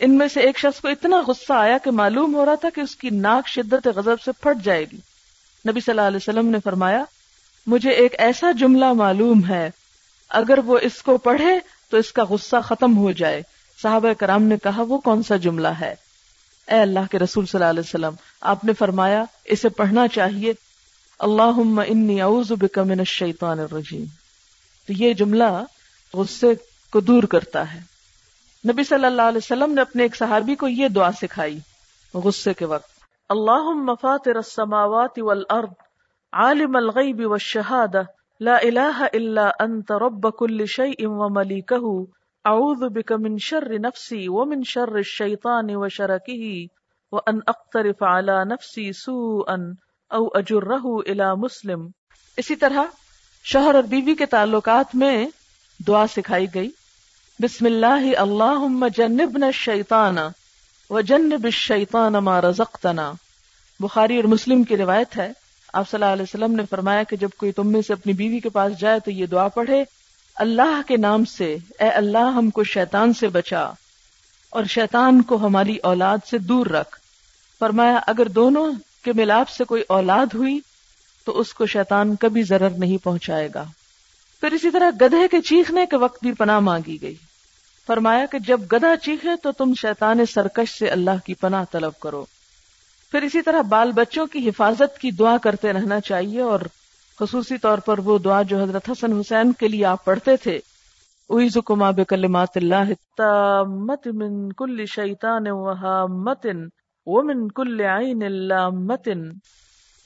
ان 0.00 0.18
میں 0.18 0.28
سے 0.28 0.40
ایک 0.40 0.58
شخص 0.58 0.80
کو 0.80 0.88
اتنا 0.88 1.22
غصہ 1.26 1.52
آیا 1.52 1.78
کہ 1.78 1.90
معلوم 1.90 2.34
ہو 2.34 2.46
رہا 2.46 2.54
تھا 2.54 2.68
کہ 2.74 2.80
اس 2.80 2.96
کی 2.96 3.10
ناک 3.10 3.48
شدت 3.48 3.86
غضب 3.86 4.20
سے 4.24 4.30
پھٹ 4.40 4.64
جائے 4.64 4.84
گی۔ 4.92 4.96
نبی 5.68 5.80
صلی 5.80 5.90
اللہ 5.90 6.00
علیہ 6.00 6.16
وسلم 6.16 6.46
نے 6.46 6.58
فرمایا، 6.64 7.04
مجھے 7.66 7.90
ایک 7.90 8.14
ایسا 8.18 8.50
جملہ 8.50 8.92
معلوم 8.92 9.40
ہے، 9.48 9.70
اگر 10.28 10.58
وہ 10.58 10.78
اس 10.82 11.02
کو 11.02 11.16
پڑھے 11.16 11.58
تو 11.90 11.96
اس 11.96 12.12
کا 12.12 12.24
غصہ 12.24 12.56
ختم 12.64 12.96
ہو 12.96 13.12
جائے۔ 13.12 13.42
صحابہ 13.82 14.12
کرام 14.12 14.42
نے 14.42 14.56
کہا، 14.62 14.82
وہ 14.82 14.98
کون 14.98 15.22
سا 15.22 15.36
جملہ 15.36 15.68
ہے؟ 15.68 15.94
اے 16.68 16.80
اللہ 16.80 17.00
کے 17.10 17.18
رسول 17.18 17.46
صلی 17.46 17.58
اللہ 17.58 17.70
علیہ 17.70 17.80
وسلم، 17.80 18.12
آپ 18.40 18.64
نے 18.64 18.72
فرمایا، 18.72 19.24
اسے 19.44 19.68
پڑھنا 19.68 20.08
چاہیے۔ 20.08 20.52
اللہ 21.18 21.80
انی 21.86 22.22
اعوذ 22.22 22.52
بک 22.52 22.78
من 22.78 22.98
الشیطان 22.98 23.60
الرجیم۔ 23.60 24.04
تو 24.86 24.92
یہ 24.92 25.12
جملہ 25.12 25.64
غصے 26.14 26.54
کو 26.92 27.00
دور 27.00 27.22
کرتا 27.22 27.74
ہے۔ 27.74 27.80
نبی 28.72 28.84
صلی 28.84 29.04
اللہ 29.04 29.22
علیہ 29.22 29.38
وسلم 29.38 29.72
نے 29.72 29.80
اپنے 29.80 30.02
ایک 30.02 30.16
صحابی 30.16 30.54
کو 30.54 30.68
یہ 30.68 30.88
دعا 30.88 31.12
سکھائی 31.12 31.58
غصے 32.14 32.54
کے 32.54 32.64
وقت۔ 32.64 32.88
اللہ 33.28 33.94
فاطر 34.02 34.36
السماوات 34.36 35.18
والارض، 35.18 35.70
عالم 36.32 36.76
الغیب 36.76 37.30
والشہادہ، 37.30 38.02
لا 38.40 38.56
الہ 38.56 39.06
الا 39.12 39.50
انت 39.58 39.92
رب 39.92 40.36
كل 40.38 40.66
شیء 40.66 41.08
وملیکہ 41.08 41.74
اعوذ 42.46 42.92
بک 42.92 43.12
من 43.12 43.38
شر 43.38 43.78
نفسی 43.78 44.28
ومن 44.28 44.62
شر 44.64 44.88
الشیطان 44.88 45.66
وشرکہ 45.70 46.66
وان 47.12 47.38
اقترف 47.46 48.02
على 48.02 48.32
نفسی 48.44 48.92
سوءا 48.92 49.54
او 50.10 50.26
اجرہ 50.34 51.10
الا 51.10 51.34
مسلم۔ 51.34 51.88
اسی 52.36 52.56
طرح 52.56 52.82
شوہر 53.44 53.74
اور 53.74 53.82
بیوی 53.82 54.14
کے 54.14 54.26
تعلقات 54.26 54.94
میں 54.94 55.26
دعا 55.88 56.06
سکھائی 56.06 56.46
گئی۔ 56.54 56.70
بسم 57.42 57.66
اللہ 57.66 58.18
اللہ 58.18 58.88
جنبنا 58.96 59.46
الشیطان 59.46 60.18
و 60.90 60.96
الشیطان 60.96 62.12
ما 62.12 62.40
رزقتنا۔ 62.40 63.12
بخاری 63.80 64.16
اور 64.16 64.24
مسلم 64.24 64.64
کی 64.64 64.76
روایت 64.76 65.16
ہے۔ 65.16 65.32
آپ 65.72 65.90
صلی 65.90 66.02
اللہ 66.02 66.12
علیہ 66.12 66.22
وسلم 66.22 66.52
نے 66.52 66.62
فرمایا 66.70 67.02
کہ 67.02 67.16
جب 67.16 67.28
کوئی 67.36 67.52
تم 67.52 67.72
میں 67.72 67.82
سے 67.82 67.92
اپنی 67.92 68.12
بیوی 68.12 68.40
کے 68.40 68.48
پاس 68.48 68.80
جائے 68.80 69.00
تو 69.00 69.10
یہ 69.10 69.26
دعا 69.26 69.48
پڑھے۔ 69.48 69.84
اللہ 70.36 70.80
کے 70.88 70.96
نام 70.96 71.24
سے، 71.24 71.56
اے 71.80 71.88
اللہ 71.88 72.18
ہم 72.18 72.50
کو 72.50 72.64
شیطان 72.64 73.12
سے 73.12 73.28
بچا 73.28 73.70
اور 74.50 74.64
شیطان 74.64 75.22
کو 75.22 75.36
ہماری 75.36 75.76
اولاد 75.76 76.18
سے 76.30 76.38
دور 76.38 76.66
رکھ۔ 76.66 76.98
فرمایا، 77.58 78.00
اگر 78.06 78.28
دونوں 78.28 78.72
کے 79.04 79.12
ملاپ 79.12 79.48
سے 79.48 79.64
کوئی 79.64 79.82
اولاد 79.88 80.26
ہوئی 80.34 80.60
تو 81.24 81.38
اس 81.38 81.54
کو 81.54 81.66
شیطان 81.66 82.16
کبھی 82.16 82.42
ضرر 82.42 82.70
نہیں 82.70 83.04
پہنچائے 83.04 83.48
گا۔ 83.54 83.64
پھر 84.40 84.52
اسی 84.52 84.70
طرح 84.70 84.90
گدھے 85.00 85.28
کے 85.30 85.40
چیخنے 85.40 85.86
کے 85.86 85.96
وقت 85.96 86.18
بھی 86.22 86.32
پناہ 86.32 86.58
مانگی 86.58 87.02
گئی۔ 87.02 87.14
فرمایا 87.86 88.26
کہ 88.26 88.38
جب 88.38 88.60
گدھا 88.72 88.96
چیخے 88.96 89.28
تو 89.42 89.52
تم 89.52 89.72
شیطان 89.80 90.26
سرکش 90.26 90.78
سے 90.78 90.88
اللہ 90.88 91.26
کی 91.26 91.34
پناہ 91.34 91.64
طلب 91.72 92.00
کرو۔ 92.00 92.24
پھر 93.10 93.22
اسی 93.22 93.42
طرح 93.42 93.62
بال 93.62 93.92
بچوں 93.92 94.26
کی 94.26 94.48
حفاظت 94.48 94.98
کی 94.98 95.10
دعا 95.10 95.36
کرتے 95.36 95.72
رہنا 95.72 96.00
چاہیے 96.00 96.40
اور 96.40 96.60
خصوصی 97.20 97.58
طور 97.58 97.78
پر 97.78 97.98
وہ 97.98 98.18
دعا 98.18 98.42
جو 98.42 98.62
حضرت 98.62 98.90
حسن 98.90 99.18
حسین 99.18 99.52
کے 99.52 99.68
لیے 99.68 99.84
آپ 99.84 100.04
پڑھتے 100.04 100.36
تھے۔ 100.36 100.58
کما 101.64 101.90
بکلمات 101.90 102.48
اللہ 102.54 102.84
مت 103.66 104.06
من 104.06 104.52
کل 104.52 104.86
شیطان 104.86 105.44
متن 106.24 106.68
وہ 107.06 107.22
من 107.22 107.48
کل 107.48 107.80
عین 107.80 108.22
اللہ 108.22 108.68
متن 108.68 109.22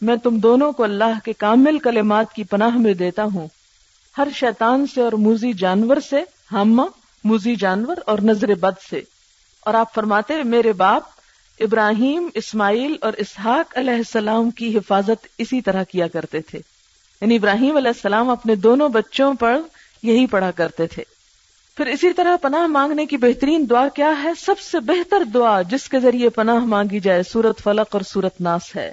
میں 0.00 0.16
تم 0.16 0.38
دونوں 0.38 0.72
کو 0.72 0.82
اللہ 0.82 1.18
کے 1.24 1.32
کامل 1.32 1.78
کلمات 1.78 2.32
کی 2.32 2.44
پناہ 2.44 2.76
میں 2.76 2.94
دیتا 2.94 3.24
ہوں۔ 3.24 3.48
ہر 4.18 4.28
شیطان 4.34 4.86
سے 4.86 5.00
اور 5.00 5.12
موزی 5.12 5.52
جانور 5.52 5.96
سے، 6.10 6.22
ہم 6.52 6.86
موزی 7.24 7.56
جانور 7.56 7.96
اور 8.06 8.18
نظر 8.18 8.54
بد 8.54 8.80
سے۔ 8.90 9.02
اور 9.60 9.74
آپ 9.74 9.94
فرماتے 9.94 10.42
میرے 10.42 10.72
باپ 10.72 11.02
ابراہیم، 11.60 12.28
اسماعیل 12.34 12.96
اور 13.00 13.12
اسحاق 13.12 13.78
علیہ 13.78 13.94
السلام 13.94 14.50
کی 14.50 14.78
حفاظت 14.78 15.26
اسی 15.38 15.60
طرح 15.60 15.82
کیا 15.82 16.08
کرتے 16.08 16.40
تھے۔ 16.40 16.58
یعنی 17.20 17.36
ابراہیم 17.36 17.76
علیہ 17.76 17.88
السلام 17.88 18.30
اپنے 18.30 18.54
دونوں 18.54 18.88
بچوں 18.88 19.34
پر 19.34 19.60
یہی 20.02 20.26
پڑھا 20.26 20.50
کرتے 20.50 20.86
تھے۔ 20.86 21.02
پھر 21.76 21.86
اسی 21.86 22.12
طرح 22.12 22.36
پناہ 22.36 22.66
مانگنے 22.66 23.06
کی 23.06 23.16
بہترین 23.16 23.66
دعا 23.70 23.88
کیا 23.88 24.12
ہے؟ 24.22 24.30
سب 24.38 24.58
سے 24.58 24.80
بہتر 24.80 25.24
دعا 25.24 25.62
جس 25.62 25.88
کے 25.88 26.00
ذریعے 26.00 26.28
پناہ 26.28 26.58
مانگی 26.58 27.00
جائے، 27.00 27.22
سورت 27.22 27.62
فلق 27.62 27.86
اور 27.90 28.00
سورت 28.00 28.40
ناس 28.40 28.76
ہے۔ 28.76 28.92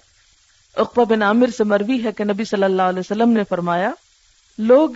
اقبا 0.76 1.04
بن 1.04 1.22
عامر 1.22 1.48
سے 1.58 1.64
مروی 1.64 2.04
ہے 2.04 2.12
کہ 2.12 2.24
نبی 2.24 2.44
صلی 2.44 2.64
اللہ 2.64 2.82
علیہ 2.82 3.00
وسلم 3.00 3.30
نے 3.30 3.44
فرمایا، 3.50 3.92
لوگ 4.58 4.90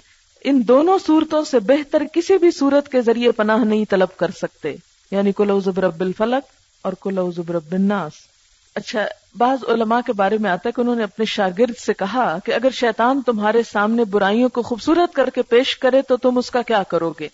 ان 0.43 0.61
دونوں 0.67 0.99
صورتوں 1.05 1.43
سے 1.43 1.59
بہتر 1.59 2.03
کسی 2.13 2.37
بھی 2.37 2.51
صورت 2.51 2.89
کے 2.89 3.01
ذریعے 3.01 3.31
پناہ 3.31 3.57
نہیں 3.57 3.85
طلب 3.89 4.17
کر 4.17 4.31
سکتے۔ 4.31 4.75
یعنی 5.11 5.31
کلو 5.31 5.59
رب 5.59 6.01
الفلق 6.01 6.47
اور 6.81 6.93
کلو 7.01 7.31
رب 7.49 7.71
الناس۔ 7.71 8.30
اچھا 8.75 9.05
بعض 9.37 9.63
علماء 9.67 9.99
کے 10.05 10.13
بارے 10.13 10.37
میں 10.37 10.51
آتا 10.51 10.69
ہے 10.69 10.71
کہ 10.71 10.81
انہوں 10.81 10.95
نے 10.95 11.03
اپنے 11.03 11.25
شاگرد 11.25 11.77
سے 11.77 11.93
کہا 11.93 12.37
کہ 12.45 12.51
اگر 12.51 12.69
شیطان 12.69 13.21
تمہارے 13.21 13.63
سامنے 13.63 14.03
برائیوں 14.03 14.49
کو 14.49 14.61
خوبصورت 14.61 15.13
کر 15.13 15.29
کے 15.29 15.41
پیش 15.41 15.77
کرے 15.77 16.01
تو 16.01 16.17
تم 16.17 16.37
اس 16.37 16.51
کا 16.51 16.61
کیا 16.61 16.83
کرو 16.83 17.13
گے؟ 17.19 17.27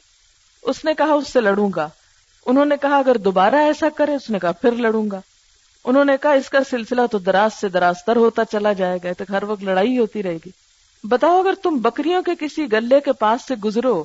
اس 0.61 0.85
نے 0.85 0.93
کہا، 0.93 1.13
اس 1.13 1.33
سے 1.33 1.41
لڑوں 1.41 1.69
گا۔ 1.75 1.89
انہوں 2.45 2.65
نے 2.65 2.75
کہا، 2.81 2.97
اگر 2.97 3.17
دوبارہ 3.17 3.55
ایسا 3.55 3.87
کرے، 3.95 4.15
اس 4.15 4.29
نے 4.29 4.39
کہا، 4.39 4.51
پھر 4.51 4.71
لڑوں 4.71 5.11
گا۔ 5.11 5.21
انہوں 5.83 6.05
نے 6.05 6.17
کہا، 6.21 6.31
اس 6.31 6.49
کا 6.49 6.59
سلسلہ 6.69 7.01
تو 7.11 7.17
دراز 7.17 7.53
سے 7.53 7.69
دراز 7.69 7.95
تر 8.05 8.15
ہوتا 8.15 8.45
چلا 8.45 8.73
جائے 8.73 8.99
گا 9.03 9.13
تک 9.13 9.31
ہر 9.31 9.43
وقت 9.43 9.63
لڑائی 9.63 9.97
ہوتی 9.97 10.23
رہے 10.23 10.37
گی۔ 10.45 10.49
بتاؤ، 11.03 11.39
اگر 11.39 11.53
تم 11.63 11.77
بکریوں 11.77 12.23
کے 12.23 12.31
کسی 12.39 12.71
گلے 12.71 12.99
کے 12.99 13.11
پاس 13.11 13.41
سے 13.47 13.55
گزرو 13.55 14.03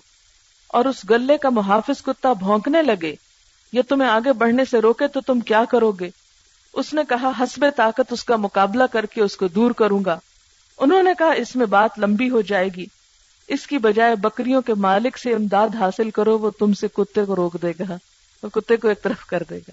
اور 0.68 0.84
اس 0.84 1.10
گلے 1.10 1.38
کا 1.38 1.50
محافظ 1.50 2.02
کتا 2.02 2.32
بھونکنے 2.32 2.82
لگے 2.82 3.14
یا 3.72 3.82
تمہیں 3.88 4.10
آگے 4.10 4.32
بڑھنے 4.32 4.64
سے 4.64 4.78
روکے 4.78 5.06
تو 5.08 5.20
تم 5.20 5.40
کیا 5.40 5.64
کرو 5.64 5.92
گے؟ 5.92 6.10
اس 6.72 6.94
نے 6.94 7.02
کہا، 7.08 7.30
حسب 7.40 7.64
طاقت 7.76 8.12
اس 8.12 8.24
کا 8.24 8.37
مقابلہ 8.37 8.85
کر 8.92 9.06
کے 9.06 9.22
اس 9.22 9.37
کو 9.37 9.48
دور 9.48 9.70
کروں 9.70 10.04
گا۔ 10.04 10.18
انہوں 10.78 11.02
نے 11.02 11.11
کہا، 11.18 11.30
اس 11.30 11.56
میں 11.56 11.66
بات 11.66 11.98
لمبی 11.98 12.30
ہو 12.30 12.40
جائے 12.40 12.68
گی۔ 12.76 12.87
اس 13.48 13.66
کی 13.66 13.78
بجائے 13.78 14.14
بکریوں 14.14 14.62
کے 14.62 14.74
مالک 14.74 15.18
سے 15.18 15.32
امداد 15.32 15.68
حاصل 15.78 16.11
کرو، 16.11 16.38
وہ 16.38 16.50
تم 16.50 16.72
سے 16.72 16.88
کتے 16.88 17.24
کو 17.24 17.37
روک 17.37 17.56
دے 17.62 17.70
گا۔ 17.70 17.96
وہ 18.42 18.48
کتے 18.48 18.76
کو 18.76 18.88
ایک 18.88 19.02
طرف 19.02 19.26
کر 19.26 19.42
دے 19.50 19.58
گا۔ 19.58 19.70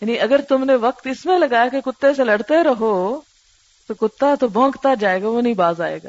یعنی 0.00 0.18
اگر 0.18 0.40
تم 0.48 0.64
نے 0.64 0.74
وقت 0.74 1.06
اس 1.06 1.26
میں 1.26 1.38
لگایا 1.38 1.68
کہ 1.68 1.80
کتے 1.80 2.14
سے 2.14 2.24
لڑتے 2.24 2.64
رہو، 2.64 3.20
تو 3.86 3.94
کتا 3.94 4.34
تو 4.40 4.48
بھونکتا 4.48 4.94
جائے 4.94 5.22
گا، 5.22 5.28
وہ 5.28 5.42
نہیں 5.42 5.54
باز 5.54 5.80
آئے 5.80 5.98
گا۔ 6.04 6.08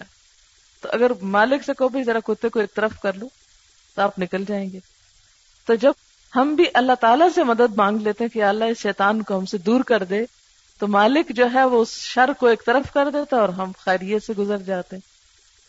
تو 0.81 0.89
اگر 0.91 1.11
مالک 1.21 1.63
سے 1.65 1.73
کو 1.73 1.87
بھی 1.87 2.03
ذرا 2.03 2.19
کتے 2.19 2.49
کو 2.49 2.59
ایک 2.59 2.73
طرف 2.73 2.91
کر 3.03 3.13
لو، 3.13 3.27
تو 3.95 4.01
آپ 4.01 4.19
نکل 4.19 4.43
جائیں 4.47 4.69
گے۔ 4.73 4.79
تو 5.65 5.75
جب 5.75 5.91
ہم 6.35 6.55
بھی 6.55 6.65
اللہ 6.73 6.91
تعالیٰ 6.99 7.27
سے 7.35 7.43
مدد 7.43 7.75
مانگ 7.75 7.97
لیتے 7.97 8.23
ہیں 8.23 8.33
کہ 8.33 8.43
اللہ 8.43 8.65
اس 8.65 8.77
شیطان 8.77 9.21
کو 9.21 9.37
ہم 9.37 9.45
سے 9.45 9.57
دور 9.57 9.81
کر 9.81 10.03
دے۔ 10.03 10.25
تو 10.79 10.87
مالک 10.87 11.29
جو 11.29 11.45
ہے 11.53 11.63
وہ 11.63 11.81
اس 11.81 11.89
شر 11.89 12.33
کو 12.33 12.47
ایک 12.47 12.65
طرف 12.65 12.93
کر 12.93 13.09
دیتا 13.09 13.37
اور 13.37 13.49
ہم 13.49 13.71
خیریت 13.77 14.23
سے 14.23 14.33
گزر 14.37 14.57
جاتے 14.57 14.95
ہیں۔ 14.95 15.07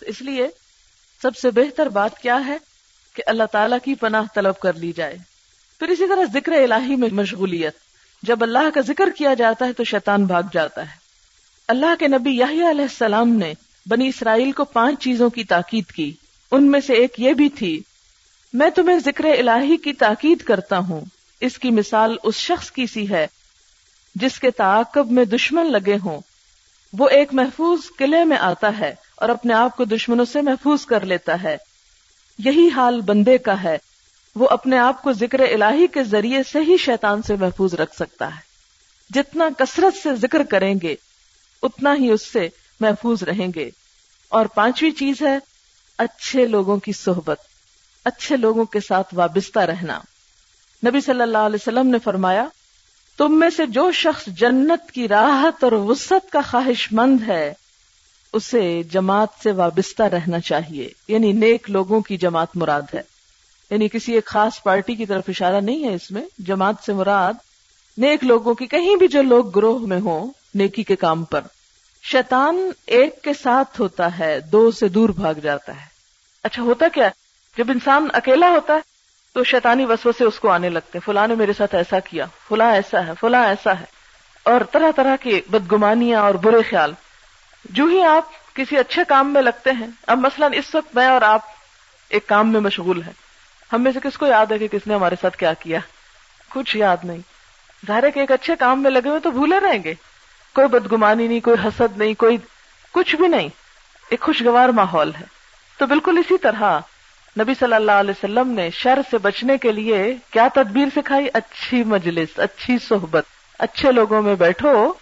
تو 0.00 0.06
اس 0.06 0.22
لیے 0.22 0.48
سب 1.22 1.36
سے 1.36 1.50
بہتر 1.50 1.88
بات 1.88 2.18
کیا 2.18 2.46
ہے 2.46 2.56
کہ 3.14 3.22
اللہ 3.26 3.42
تعالیٰ 3.52 3.78
کی 3.84 3.94
پناہ 3.94 4.22
طلب 4.34 4.58
کر 4.58 4.72
لی 4.72 4.92
جائے۔ 4.92 5.18
پھر 5.78 5.88
اسی 5.88 6.08
طرح 6.08 6.24
ذکر 6.32 6.52
الہی 6.52 6.96
میں 6.96 7.08
مشغولیت۔ 7.12 7.74
جب 8.22 8.42
اللہ 8.42 8.70
کا 8.74 8.80
ذکر 8.80 9.08
کیا 9.18 9.34
جاتا 9.34 9.66
ہے 9.66 9.72
تو 9.72 9.84
شیطان 9.84 10.24
بھاگ 10.24 10.42
جاتا 10.52 10.82
ہے۔ 10.82 10.96
اللہ 11.68 11.94
کے 11.98 12.08
نبی 12.08 12.36
یاہی 12.36 12.70
علیہ 12.70 12.82
السلام 12.82 13.28
نے 13.28 13.54
بنی 13.86 14.08
اسرائیل 14.08 14.52
کو 14.52 14.64
پانچ 14.64 15.02
چیزوں 15.02 15.30
کی 15.30 15.44
تاکید 15.44 15.86
کی۔ 15.86 16.12
ان 16.50 16.70
میں 16.70 16.80
سے 16.80 16.92
ایک 16.92 17.20
یہ 17.20 17.32
بھی 17.32 17.48
تھی 17.48 17.82
میں 18.54 18.70
تمہیں 18.70 18.98
ذکر 18.98 19.24
الہی 19.24 19.76
کی 19.76 19.92
تاکید 19.92 20.42
کرتا 20.42 20.78
ہوں۔ 20.78 21.00
اس 21.40 21.58
کی 21.58 21.70
مثال 21.70 22.16
اس 22.22 22.34
شخص 22.34 22.70
کی 22.70 22.86
سی 22.86 23.10
ہے، 23.10 23.26
جس 24.14 24.38
کے 24.38 24.50
تعاقب 24.50 25.10
میں 25.10 25.24
دشمن 25.24 25.72
لگے 25.72 25.98
ہوں۔ 26.04 26.20
وہ 26.98 27.08
ایک 27.08 27.28
محفوظ 27.32 27.78
قلعے 27.98 28.24
میں 28.24 28.36
آتا 28.36 28.78
ہے 28.78 28.94
اور 29.16 29.28
اپنے 29.28 29.54
آپ 29.54 29.76
کو 29.76 29.84
دشمنوں 29.84 30.24
سے 30.24 30.40
محفوظ 30.40 30.86
کر 30.86 31.04
لیتا 31.04 31.42
ہے۔ 31.42 31.56
یہی 32.38 32.68
حال 32.76 33.00
بندے 33.00 33.38
کا 33.38 33.62
ہے۔ 33.62 33.78
وہ 34.36 34.48
اپنے 34.50 34.78
آپ 34.78 35.02
کو 35.02 35.12
ذکر 35.12 35.38
الہی 35.38 35.86
کے 35.86 36.04
ذریعے 36.04 36.42
سے 36.52 36.58
ہی 36.58 36.76
شیطان 36.76 37.22
سے 37.22 37.36
محفوظ 37.36 37.74
رکھ 37.74 37.94
سکتا 37.94 38.36
ہے۔ 38.36 38.40
جتنا 39.10 39.48
کثرت 39.58 40.02
سے 40.02 40.16
ذکر 40.16 40.42
کریں 40.42 40.74
گے، 40.82 40.94
اتنا 41.62 41.94
ہی 41.94 42.10
اس 42.10 42.32
سے 42.32 42.48
محفوظ 42.80 43.22
رہیں 43.22 43.48
گے۔ 43.54 43.70
اور 44.28 44.46
پانچویں 44.46 44.90
چیز 44.90 45.22
ہے، 45.22 45.38
اچھے 45.98 46.46
لوگوں 46.46 46.76
کی 46.76 46.92
صحبت۔ 46.92 47.53
اچھے 48.04 48.36
لوگوں 48.36 48.64
کے 48.64 48.80
ساتھ 48.80 49.14
وابستہ 49.14 49.58
رہنا۔ 49.58 50.00
نبی 50.86 51.00
صلی 51.00 51.22
اللہ 51.22 51.38
علیہ 51.38 51.58
وسلم 51.62 51.86
نے 51.86 51.98
فرمایا، 51.98 52.44
تم 53.16 53.38
میں 53.38 53.50
سے 53.50 53.66
جو 53.66 53.92
شخص 53.92 54.26
جنت 54.26 54.90
کی 54.90 55.08
راحت 55.08 55.64
اور 55.64 55.72
وسط 55.72 56.30
کا 56.30 56.40
خواہش 56.50 56.92
مند 56.92 57.28
ہے، 57.28 57.52
اسے 58.32 58.82
جماعت 58.82 59.28
سے 59.42 59.52
وابستہ 59.52 60.02
رہنا 60.02 60.40
چاہیے۔ 60.40 60.88
یعنی 61.08 61.32
نیک 61.32 61.70
لوگوں 61.70 62.00
کی 62.00 62.16
جماعت 62.16 62.48
مراد 62.54 62.82
ہے۔ 62.94 63.00
یعنی 63.70 63.88
کسی 63.88 64.12
ایک 64.12 64.24
خاص 64.24 64.62
پارٹی 64.62 64.94
کی 64.94 65.06
طرف 65.06 65.24
اشارہ 65.28 65.60
نہیں 65.60 65.84
ہے 65.84 65.94
اس 65.94 66.10
میں۔ 66.10 66.22
جماعت 66.38 66.74
سے 66.86 66.92
مراد 66.92 67.32
نیک 67.98 68.24
لوگوں 68.24 68.54
کی 68.54 68.66
کہیں 68.66 68.96
بھی 68.96 69.08
جو 69.08 69.22
لوگ 69.22 69.50
گروہ 69.50 69.78
میں 69.78 70.00
ہوں، 70.00 70.30
نیکی 70.54 70.82
کے 70.82 70.96
کام 70.96 71.24
پر۔ 71.24 71.40
شیطان 72.02 72.70
ایک 72.86 73.22
کے 73.22 73.30
ساتھ 73.42 73.80
ہوتا 73.80 74.18
ہے، 74.18 74.40
دو 74.40 74.70
سے 74.70 74.88
دور 74.88 75.08
بھاگ 75.08 75.34
جاتا 75.34 75.72
ہے۔ 75.72 75.86
اچھا 76.42 76.62
ہوتا 76.62 76.88
کیا؟ 76.88 77.10
جب 77.56 77.64
انسان 77.68 78.08
اکیلا 78.12 78.48
ہوتا 78.48 78.74
ہے 78.74 78.78
تو 79.34 79.44
شیطانی 79.44 79.84
وسو 79.84 80.12
سے 80.12 80.24
اس 80.24 80.40
کو 80.40 80.50
آنے 80.50 80.68
لگتے 80.68 81.00
فلاں 81.00 81.28
نے 81.28 81.34
میرے 81.34 81.52
ساتھ 81.52 81.74
ایسا 81.74 82.00
کیا، 82.00 82.26
فلاں 82.48 82.72
ایسا 82.72 83.06
ہے، 83.06 83.12
فلاں 83.20 83.46
ایسا 83.46 83.80
ہے۔ 83.80 83.84
اور 84.42 84.60
طرح 84.72 84.90
طرح 84.96 85.16
کی 85.16 85.40
بدگمانیاں 85.48 86.20
اور 86.20 86.34
برے 86.34 86.62
خیال۔ 86.70 86.92
جو 87.64 87.84
ہی 87.84 88.02
آپ 88.02 88.54
کسی 88.54 88.78
اچھے 88.78 89.02
کام 89.08 89.32
میں 89.32 89.42
لگتے 89.42 89.70
ہیں، 89.70 89.86
اب 90.06 90.18
مثلا 90.18 90.48
اس 90.52 90.74
وقت 90.74 90.96
میں 90.96 91.06
اور 91.06 91.22
آپ 91.22 91.40
ایک 92.08 92.26
کام 92.26 92.52
میں 92.52 92.60
مشغول 92.60 93.02
ہیں۔ 93.02 93.12
ہم 93.72 93.82
میں 93.82 93.92
سے 93.92 94.00
کس 94.02 94.18
کو 94.18 94.26
یاد 94.26 94.46
ہے 94.46 94.58
کہ 94.58 94.68
کس 94.68 94.86
نے 94.86 94.94
ہمارے 94.94 95.14
ساتھ 95.20 95.36
کیا 95.36 95.52
کیا؟ 95.52 95.78
کچھ 96.48 96.76
یاد 96.76 96.96
نہیں۔ 97.02 97.18
ظاہر 97.86 98.02
ہے 98.02 98.10
کہ 98.10 98.20
ایک 98.20 98.32
اچھے 98.32 98.56
کام 98.56 98.82
میں 98.82 98.90
لگے 98.90 99.08
ہوئے 99.08 99.20
تو 99.20 99.30
بھولے 99.30 99.60
رہیں 99.60 99.84
گے۔ 99.84 99.94
کوئی 100.54 100.68
بدگمانی 100.68 101.28
نہیں، 101.28 101.40
کوئی 101.40 101.68
حسد 101.68 101.98
نہیں، 101.98 102.14
کوئی 102.14 102.36
کچھ 102.92 103.16
بھی 103.16 103.28
نہیں۔ 103.28 103.48
ایک 104.10 104.20
خوشگوار 104.20 104.68
ماحول 104.68 105.14
ہے۔ 105.14 105.24
تو 105.78 105.86
بالکل 105.86 106.18
اسی 106.18 106.38
طرح 106.38 106.80
نبی 107.40 107.54
صلی 107.54 107.74
اللہ 107.74 107.92
علیہ 107.92 108.10
وسلم 108.10 108.48
نے 108.48 108.70
شر 108.70 108.98
سے 109.10 109.18
بچنے 109.18 109.58
کے 109.58 109.72
لیے 109.72 110.16
کیا 110.30 110.48
تدبیر 110.54 110.86
سکھائی؟ 110.96 111.28
اچھی 111.34 111.84
مجلس، 111.84 112.38
اچھی 112.38 112.78
صحبت۔ 112.78 113.24
اچھے 113.58 113.92
لوگوں 113.92 114.22
میں 114.22 114.34
بیٹھو 114.34 114.92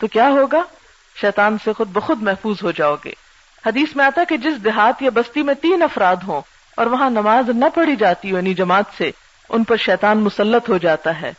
تو 0.00 0.06
کیا 0.06 0.28
ہوگا؟ 0.28 0.62
شیطان 1.20 1.56
سے 1.64 1.72
خود 1.72 1.88
بخود 1.88 2.22
محفوظ 2.22 2.56
ہو 2.62 2.70
جاؤ 2.70 2.96
گے۔ 3.04 3.12
حدیث 3.66 3.96
میں 3.96 4.04
آتا 4.04 4.24
کہ 4.28 4.36
جس 4.36 4.64
دیہات 4.64 5.02
یا 5.02 5.10
بستی 5.14 5.42
میں 5.42 5.54
تین 5.54 5.82
افراد 5.82 6.16
ہوں 6.26 6.40
اور 6.76 6.86
وہاں 6.86 7.10
نماز 7.10 7.50
نہ 7.50 7.64
پڑھی 7.74 7.96
جاتی 7.96 8.28
یعنی 8.28 8.54
جماعت 8.54 8.84
سے، 8.98 9.10
ان 9.48 9.64
پر 9.64 9.76
شیطان 9.76 10.18
مسلط 10.18 10.68
ہو 10.68 10.78
جاتا 10.78 11.20
ہے۔ 11.20 11.32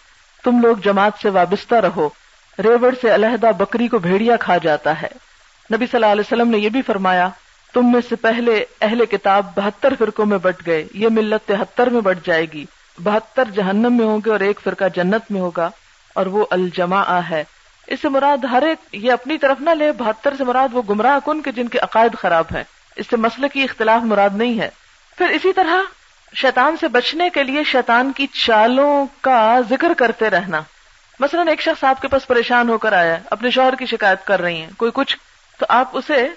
تم 0.44 0.62
لوگ 0.62 0.78
جماعت 0.78 1.12
سے 1.22 1.30
وابستہ 1.30 1.76
رہو۔ 1.76 2.10
ریوڑ 2.60 2.94
سے 3.02 3.16
علیحدہ 3.16 3.52
بکری 3.58 3.88
کو 3.88 4.00
بھیڑیا 4.00 4.36
کھا 4.36 4.58
جاتا 4.58 5.02
ہے۔ 5.02 5.08
نبی 5.74 5.86
صلی 5.86 5.98
اللہ 5.98 6.06
علیہ 6.06 6.24
وسلم 6.26 6.50
نے 6.50 6.58
یہ 6.58 6.70
بھی 6.70 6.82
فرمایا 6.82 7.30
تم 7.74 7.92
میں 7.92 8.02
سے 8.10 8.16
پہلے 8.16 8.66
اہل 8.82 9.06
کتاب 9.06 9.46
بہتر 9.56 9.94
فرقوں 10.00 10.26
میں 10.26 10.38
بٹ 10.38 10.66
گئے، 10.66 10.88
یہ 10.94 11.08
ملت 11.12 11.48
تہتر 11.48 11.90
میں 11.90 12.02
بٹ 12.02 12.26
جائے 12.26 12.46
گی۔ 12.54 12.66
بہتر 13.00 13.44
جہنم 13.52 13.98
میں 13.98 14.06
ہوں 14.06 14.20
گے 14.26 14.32
اور 14.32 14.40
ایک 14.40 14.60
فرقہ 14.64 14.86
جنت 14.96 15.32
میں 15.32 15.42
ہوگا، 15.42 15.70
اور 16.14 16.26
وہ 16.26 16.46
الجما 16.52 17.04
ہے۔ 17.30 17.44
اس 17.88 18.02
سے 18.02 18.10
مراد 18.10 18.44
ہر 18.44 18.62
ایک، 18.62 18.96
یہ 18.96 19.12
اپنی 19.12 19.38
طرف 19.38 19.62
نہ 19.62 19.70
لے، 19.70 19.92
بہتر 19.92 20.34
سے 20.38 20.44
مراد 20.44 20.68
وہ 20.72 20.82
گمراہ 20.90 21.20
کن 21.26 21.42
کے 21.42 21.52
جن 21.52 21.68
کے 21.68 21.80
عقائد 21.80 22.16
خراب 22.18 22.46
ہیں۔ 22.56 22.64
اس 22.96 23.06
سے 23.10 23.18
مسئلے 23.18 23.48
کی 23.50 23.64
اختلاف 23.64 24.02
مراد 24.02 24.30
نہیں 24.34 24.60
ہے۔ 24.60 24.70
پھر 25.18 25.30
اسی 25.30 25.54
طرح 25.54 25.76
شیطان 26.34 26.78
سے 26.78 26.88
بچنے 26.88 27.30
کے 27.30 27.44
لیے 27.44 27.64
شیطان 27.64 28.12
کی 28.12 28.28
چالوں 28.28 29.06
کا 29.22 29.60
ذکر 29.70 29.94
کرتے 29.98 30.30
رہنا۔ 30.30 30.62
مثلا 31.20 31.44
ایک 31.48 31.62
شخص 31.62 31.84
آپ 31.84 32.02
کے 32.02 32.08
پاس 32.08 32.28
پریشان 32.28 32.70
ہو 32.70 32.78
کر 32.78 32.94
آیا، 32.94 33.18
اپنے 33.32 33.50
شوہر 33.50 33.76
کی 33.76 33.86
شکایت 33.86 34.26
کر 34.28 34.42
رہی 34.42 34.62
ہیں، 34.62 34.70
کوئی 34.78 34.92
کچھ، 34.94 35.18
تو 35.60 35.66
آپ 35.70 35.98
اسے 35.98 36.28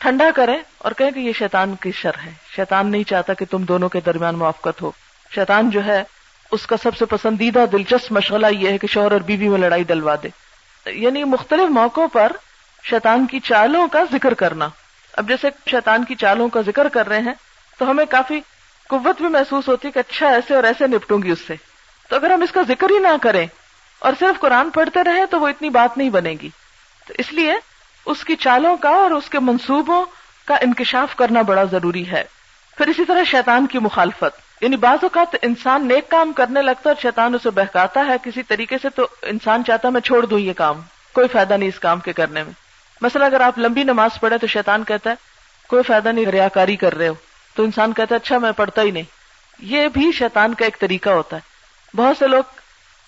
ٹھنڈا 0.00 0.30
کریں 0.36 0.58
اور 0.78 0.92
کہیں 0.92 1.10
کہ 1.10 1.18
یہ 1.18 1.32
شیطان 1.32 1.76
کی 1.76 1.92
شر 1.92 2.10
ہے۔ 2.26 2.32
شیطان 2.56 2.90
نہیں 2.90 3.04
چاہتا 3.04 3.34
کہ 3.34 3.44
تم 3.50 3.62
دونوں 3.62 3.88
کے 3.88 4.00
درمیان 4.00 4.38
موافقت 4.38 4.82
ہو۔ 4.82 4.90
شیطان 5.34 5.70
جو 5.70 5.84
ہے، 5.84 6.02
اس 6.50 6.66
کا 6.66 6.76
سب 6.82 6.96
سے 6.96 7.04
پسندیدہ 7.04 7.64
دلچسپ 7.72 8.12
مشغلہ 8.12 8.46
یہ 8.46 8.70
ہے 8.70 8.78
کہ 8.78 8.86
شوہر 8.86 9.12
اور 9.12 9.20
بیوی 9.20 9.48
میں 9.48 9.58
لڑائی 9.58 9.84
دلوا 9.84 10.14
دے۔ 10.22 10.28
یعنی 10.90 11.24
مختلف 11.24 11.70
موقعوں 11.70 12.08
پر 12.08 12.32
شیطان 12.82 13.26
کی 13.26 13.40
چالوں 13.40 13.88
کا 13.88 14.04
ذکر 14.12 14.34
کرنا۔ 14.34 14.68
اب 15.12 15.28
جیسے 15.28 15.48
شیطان 15.70 16.04
کی 16.04 16.14
چالوں 16.14 16.48
کا 16.48 16.60
ذکر 16.60 16.88
کر 16.88 17.08
رہے 17.08 17.18
ہیں، 17.18 17.34
تو 17.78 17.90
ہمیں 17.90 18.04
کافی 18.10 18.40
قوت 18.88 19.16
بھی 19.16 19.28
محسوس 19.28 19.68
ہوتی 19.68 19.88
ہے 19.88 19.92
کہ 19.92 19.98
اچھا 19.98 20.28
ایسے 20.28 20.54
اور 20.54 20.64
ایسے 20.64 20.86
نپٹوں 20.86 21.22
گی 21.22 21.30
اس 21.30 21.38
سے۔ 21.46 21.54
تو 22.08 22.16
اگر 22.16 22.30
ہم 22.30 22.42
اس 22.42 22.52
کا 22.52 22.62
ذکر 22.68 22.90
ہی 22.90 22.98
نہ 22.98 23.08
کریں 23.22 23.46
اور 23.98 24.12
صرف 24.18 24.40
قرآن 24.40 24.70
پڑھتے 24.70 25.04
رہے 25.04 25.26
تو 25.26 25.40
وہ 25.40 25.48
اتنی 25.48 25.70
بات 25.70 25.98
نہیں 25.98 26.10
بنے 26.10 26.34
گی۔ 26.42 26.48
تو 27.06 27.14
اس 27.18 27.32
لیے 27.32 27.54
اس 28.06 28.24
کی 28.24 28.36
چالوں 28.36 28.76
کا 28.76 28.88
اور 28.88 29.10
اس 29.10 29.30
کے 29.30 29.38
منصوبوں 29.38 30.04
کا 30.44 30.54
انکشاف 30.54 31.16
کرنا 31.16 31.42
بڑا 31.42 31.64
ضروری 31.64 32.10
ہے۔ 32.10 32.24
پھر 32.76 32.86
اسی 32.86 33.04
طرح 33.04 33.24
شیطان 33.24 33.66
کی 33.66 33.78
مخالفت۔ 33.78 34.62
یعنی 34.62 34.76
بعض 34.76 34.98
اوقات 35.02 35.36
انسان 35.42 35.88
نیک 35.88 36.10
کام 36.10 36.32
کرنے 36.32 36.62
لگتا 36.62 36.90
ہے 36.90 36.94
اور 36.94 37.02
شیطان 37.02 37.34
اسے 37.34 37.50
بہکاتا 37.50 38.06
ہے 38.06 38.16
کسی 38.24 38.42
طریقے 38.42 38.76
سے 38.82 38.88
تو 38.88 39.08
انسان 39.22 39.64
چاہتا 39.64 39.88
ہے 39.88 39.92
میں 39.92 40.00
چھوڑ 40.00 40.26
دوں 40.26 40.38
یہ 40.38 40.52
کام۔ 40.52 40.80
کوئی 41.12 41.28
فائدہ 41.28 41.54
نہیں 41.54 41.68
اس 41.68 41.78
کام 41.78 42.00
کے 42.00 42.12
کرنے 42.12 42.42
میں۔ 42.42 42.52
مثلا 43.00 43.26
اگر 43.26 43.40
آپ 43.40 43.58
لمبی 43.58 43.82
نماز 43.82 44.10
پڑھے 44.20 44.38
تو 44.38 44.46
شیطان 44.46 44.84
کہتا 44.84 45.10
ہے، 45.10 45.14
کوئی 45.68 45.82
فائدہ 45.82 46.08
نہیں 46.08 46.26
ریا 46.26 46.48
کاری 46.48 46.76
کر 46.76 46.94
رہے 46.94 47.08
ہو۔ 47.08 47.14
تو 47.54 47.62
انسان 47.62 47.92
کہتا 47.92 48.14
ہے 48.14 48.20
اچھا 48.24 48.38
میں 48.38 48.52
پڑھتا 48.52 48.82
ہی 48.82 48.90
نہیں۔ 48.90 49.04
یہ 49.58 49.88
بھی 49.88 50.12
شیطان 50.12 50.54
کا 50.54 50.64
ایک 50.64 50.78
طریقہ 50.78 51.10
ہوتا 51.10 51.36
ہے۔ 51.36 51.40
بہت 51.96 52.16
سے 52.18 52.28
لوگ 52.28 52.42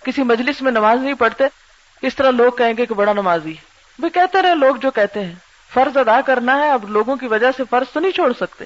کسی 0.05 0.23
مجلس 0.23 0.63
میں 0.63 0.73
نماز 0.73 0.99
نہیں 1.01 1.15
پڑھتے، 1.15 1.45
اس 2.03 2.15
طرح 2.15 2.31
لوگ 2.31 2.53
کہیں 2.53 2.75
گے 2.79 2.87
کہ 2.87 2.95
بڑا 2.95 3.13
نمازی 3.13 3.55
وہ 4.03 4.09
کہتے 4.09 4.43
رہے، 4.43 4.55
لوگ 4.55 4.77
جو 4.77 4.91
کہتے 4.91 5.25
ہیں، 5.25 5.35
فرض 5.75 5.97
ادا 5.97 6.21
کرنا 6.21 6.57
ہے، 6.57 6.71
اب 6.71 6.91
لوگوں 6.91 7.17
کی 7.17 7.27
وجہ 7.27 7.47
سے 7.57 7.63
فرض 7.71 7.93
تو 7.93 8.01
نہیں 8.01 8.13
چھوڑ 8.13 8.33
سکتے۔ 8.41 8.65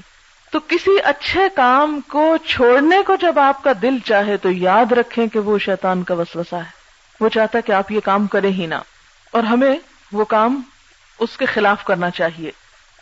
تو 0.51 0.61
کسی 0.61 1.01
اچھے 1.05 1.41
کام 1.55 2.01
کو 2.01 2.37
چھوڑنے 2.37 2.97
کو 3.07 3.17
جب 3.17 3.39
آپ 3.39 3.63
کا 3.63 3.73
دل 3.83 3.99
چاہے 4.05 4.37
تو 4.37 4.51
یاد 4.51 4.93
رکھیں 4.93 5.27
کہ 5.27 5.39
وہ 5.39 5.59
شیطان 5.59 6.03
کا 6.03 6.15
وسوسہ 6.15 6.55
ہے۔ 6.55 6.71
وہ 7.21 7.29
چاہتا 7.29 7.59
ہے 7.59 7.63
کہ 7.63 7.73
آپ 7.73 7.93
یہ 7.93 8.01
کام 8.01 8.27
کریں 8.27 8.51
ہی 8.51 8.67
نہ۔ 8.67 8.75
اور 9.31 9.43
ہمیں 9.43 9.77
وہ 10.13 10.25
کام 10.25 10.63
اس 11.19 11.37
کے 11.37 11.47
خلاف 11.47 11.85
کرنا 11.85 12.11
چاہیے۔ 12.11 12.51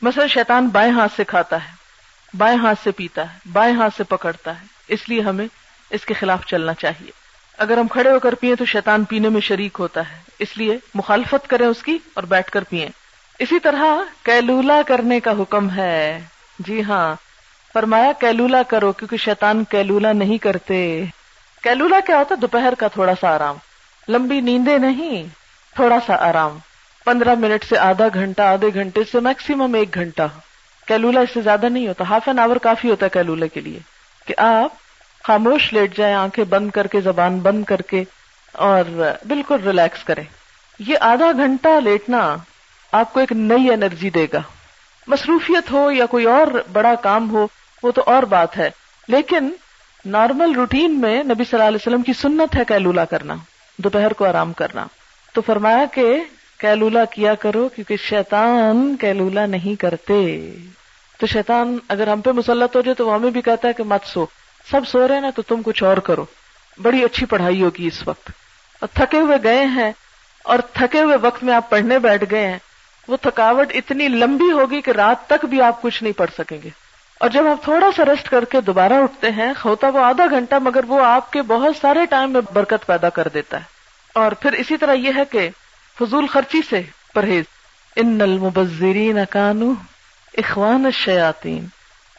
مثلا 0.03 0.27
شیطان 0.27 0.69
بائیں 0.69 0.93
ہاتھ 0.93 1.13
سے 1.17 1.25
کھاتا 1.25 1.65
ہے، 1.65 1.73
بائیں 2.37 2.59
ہاتھ 2.59 2.79
سے 2.85 2.91
پیتا 2.91 3.33
ہے، 3.33 3.39
بائیں 3.53 3.77
ہاتھ 3.77 3.95
سے 3.97 4.05
پکڑتا 4.05 4.61
ہے۔ 4.61 4.67
اس 4.89 5.09
لیے 5.09 5.21
ہمیں 5.21 5.47
اس 5.91 6.07
کے 6.07 6.15
خلاف 6.15 6.47
چلنا 6.47 6.75
چاہیے۔ 6.75 7.24
اگر 7.59 7.79
ہم 7.79 7.89
کھڑے 7.89 8.11
ہو 8.11 8.19
کر 8.19 8.35
پیئیں 8.35 8.57
تو 8.57 8.65
شیطان 8.65 9.05
پینے 9.05 9.29
میں 9.29 9.41
شریک 9.41 9.77
ہوتا 9.79 10.01
ہے۔ 10.01 10.17
اس 10.39 10.57
لیے 10.57 10.79
مخالفت 10.95 11.51
کریں 11.51 11.67
اس 11.67 11.83
کی 11.83 11.99
اور 12.15 12.25
بیٹھ 12.25 12.51
کر 12.51 12.65
پیئیں۔ 12.65 12.89
اسی 13.39 13.59
طرح 13.59 13.85
کیلولا 14.23 14.83
کرنے 14.87 15.21
کا 15.21 15.31
حکم 15.31 15.71
ہے۔ 15.71 16.21
جی 16.59 16.83
ہاں۔ 16.83 17.15
فرمایا 17.73 18.13
کیلولا 18.21 18.63
کرو 18.63 18.93
کیونکہ 18.93 19.17
شیطان 19.17 19.65
کیلولا 19.65 20.13
نہیں 20.13 20.39
کرتے۔ 20.39 21.05
کیلولا 21.63 22.01
کیا 22.07 22.19
ہوتا 22.19 22.35
دوپہر 22.43 22.75
کا 22.79 22.89
تھوڑا 22.89 23.13
سا 23.21 23.35
آرام۔ 23.35 23.57
لمبی 24.09 24.41
نیندے 24.41 24.79
نہیں، 24.79 25.25
تھوڑا 25.75 25.99
سا 26.07 26.29
آرام۔ 26.29 26.59
پندرہ 27.05 27.35
منٹ 27.35 27.65
سے 27.65 27.79
آدھا 27.79 28.05
گھنٹہ، 28.15 28.43
آدھے 28.43 28.69
گھنٹے 28.75 29.01
سے 29.13 29.21
میکسیمم 29.21 29.75
ایک 29.75 29.95
گھنٹہ۔ 29.95 30.23
کیلولا 30.87 31.21
اس 31.21 31.31
سے 31.35 31.41
زیادہ 31.41 31.69
نہیں 31.69 31.89
ہوتا۔ 31.89 32.05
ہاف 32.09 32.23
این 32.27 32.39
آور 32.39 32.57
کافی 32.57 32.91
ہوتا 32.91 33.07
ہے 33.07 33.11
کیلولا 33.11 33.47
کے 33.47 33.61
لیے۔ 33.61 33.79
کہ 34.27 34.35
آپ 34.39 34.73
خاموش 35.27 35.73
لیٹ 35.73 35.97
جائیں، 35.97 36.15
آنکھیں 36.15 36.45
بند 36.45 36.71
کر 36.71 36.87
کے، 36.87 37.01
زبان 37.01 37.39
بند 37.39 37.65
کر 37.65 37.83
کے 37.83 38.05
اور 38.53 39.13
بالکل 39.29 39.61
ریلیکس 39.65 40.05
کریں۔ 40.05 40.25
یہ 40.79 40.97
آدھا 41.01 41.33
گھنٹہ 41.33 41.81
لیٹنا 41.85 42.37
آپ 42.93 43.13
کو 43.13 43.21
ایک 43.21 43.33
نئی 43.33 43.73
انرجی 43.73 44.11
دے 44.11 44.27
گا۔ 44.33 44.43
مصروفیت 45.07 45.71
ہو 45.71 45.91
یا 45.91 46.07
کوئی 46.07 46.25
اور 46.25 46.47
بڑا 46.73 46.95
کام 46.95 47.31
ہو، 47.31 47.47
وہ 47.83 47.93
تو 47.93 48.03
اور 48.07 48.23
بات 48.23 48.57
ہے۔ 48.57 48.71
لیکن 49.09 49.51
نارمل 50.05 50.53
روٹین 50.53 51.01
میں 51.01 51.23
نبی 51.23 51.45
صلی 51.45 51.49
اللہ 51.53 51.65
علیہ 51.65 51.79
وسلم 51.81 52.03
کی 52.03 52.13
سنت 52.13 52.57
ہے 52.57 52.65
کیلولا 52.69 53.05
کرنا، 53.05 53.35
دوپہر 53.77 54.13
کو 54.13 54.25
آرام 54.25 54.53
کرنا۔ 54.53 54.87
تو 55.33 55.41
فرمایا 55.41 55.85
کہ 55.93 56.25
کیلولا 56.59 57.05
کیا 57.05 57.35
کرو 57.35 57.69
کیونکہ 57.69 57.97
شیطان 57.97 58.97
کیلولا 58.97 59.47
نہیں 59.47 59.81
کرتے۔ 59.81 60.51
تو 61.19 61.27
شیطان 61.27 61.79
اگر 61.89 62.09
ہم 62.09 62.21
پہ 62.21 62.31
مسلط 62.31 62.77
ہو 62.77 62.81
جائے 62.81 62.95
تو 62.95 63.07
وہ 63.07 63.15
ہمیں 63.15 63.31
بھی 63.31 63.43
کہتا 63.43 63.69
ہے 63.69 63.73
کہ 63.73 63.83
مت 63.83 64.07
سو۔ 64.07 64.27
سب 64.71 64.89
سو 64.89 65.09
رہے 65.09 65.21
نا 65.21 65.31
تو 65.31 65.43
تم 65.43 65.63
کچھ 65.65 65.83
اور 65.83 65.97
کرو۔ 65.97 66.25
بڑی 66.83 67.05
اچھی 67.05 67.27
پڑھائی 67.27 67.63
ہوگی 67.63 67.87
اس 67.87 68.09
وقت۔ 68.09 68.31
اور 68.81 68.89
تھکے 68.95 69.19
ہوئے 69.19 69.39
گئے 69.43 69.65
ہیں 69.65 69.93
اور 70.45 70.59
تھکے 70.73 71.03
ہوئے 71.03 71.17
وقت 71.17 71.45
میں 71.45 71.55
آپ 71.55 71.71
پڑھنے 71.71 71.99
بیٹھ 71.99 72.25
گئے 72.31 72.47
ہیں۔ 72.47 72.59
وہ 73.09 73.17
تھکاوٹ 73.17 73.73
اتنی 73.75 74.09
لمبی 74.09 74.53
ہوگی 74.53 74.81
کہ 74.81 74.91
رات 74.91 75.27
تک 75.27 75.45
بھی 75.45 75.63
آپ 75.63 75.83
کچھ 75.83 76.03
نہیں 76.03 76.19
پڑھ 76.19 76.31
سکیں 76.39 76.59
گے۔ 76.63 76.71
اور 77.21 77.31
جب 77.31 77.47
آپ 77.47 77.65
تھوڑا 77.65 77.87
سا 77.97 78.05
ریسٹ 78.05 78.29
کر 78.29 78.45
کے 78.45 78.61
دوبارہ 78.61 78.93
اٹھتے 78.93 79.31
ہیں 79.31 79.53
ہوتا 79.65 79.89
وہ 79.89 80.05
آدھا 80.05 80.25
گھنٹہ 80.31 80.55
مگر 80.55 80.85
وہ 80.85 81.05
آپ 81.05 81.33
کے 81.33 81.43
بہت 81.43 81.77
سارے 81.81 82.07
ٹائم 82.07 82.33
میں 82.33 82.41
برکت 82.53 82.87
پیدا 82.87 83.09
کر 83.09 83.29
دیتا 83.35 83.57
ہے۔ 83.57 83.65
اور 84.15 84.33
پھر 84.33 84.53
اسی 84.53 84.77
طرح 84.77 84.93
یہ 84.93 85.13
ہے 85.17 85.25
کہ 85.25 85.49
فضول 85.99 86.27
خرچی 86.27 86.61
سے 86.71 86.83
پرہیز۔ 87.15 87.45
ان 87.97 88.21
المبذرین 88.21 89.19
کانو 89.31 89.73
اخوان 90.37 90.85
الشیاطین 90.85 91.67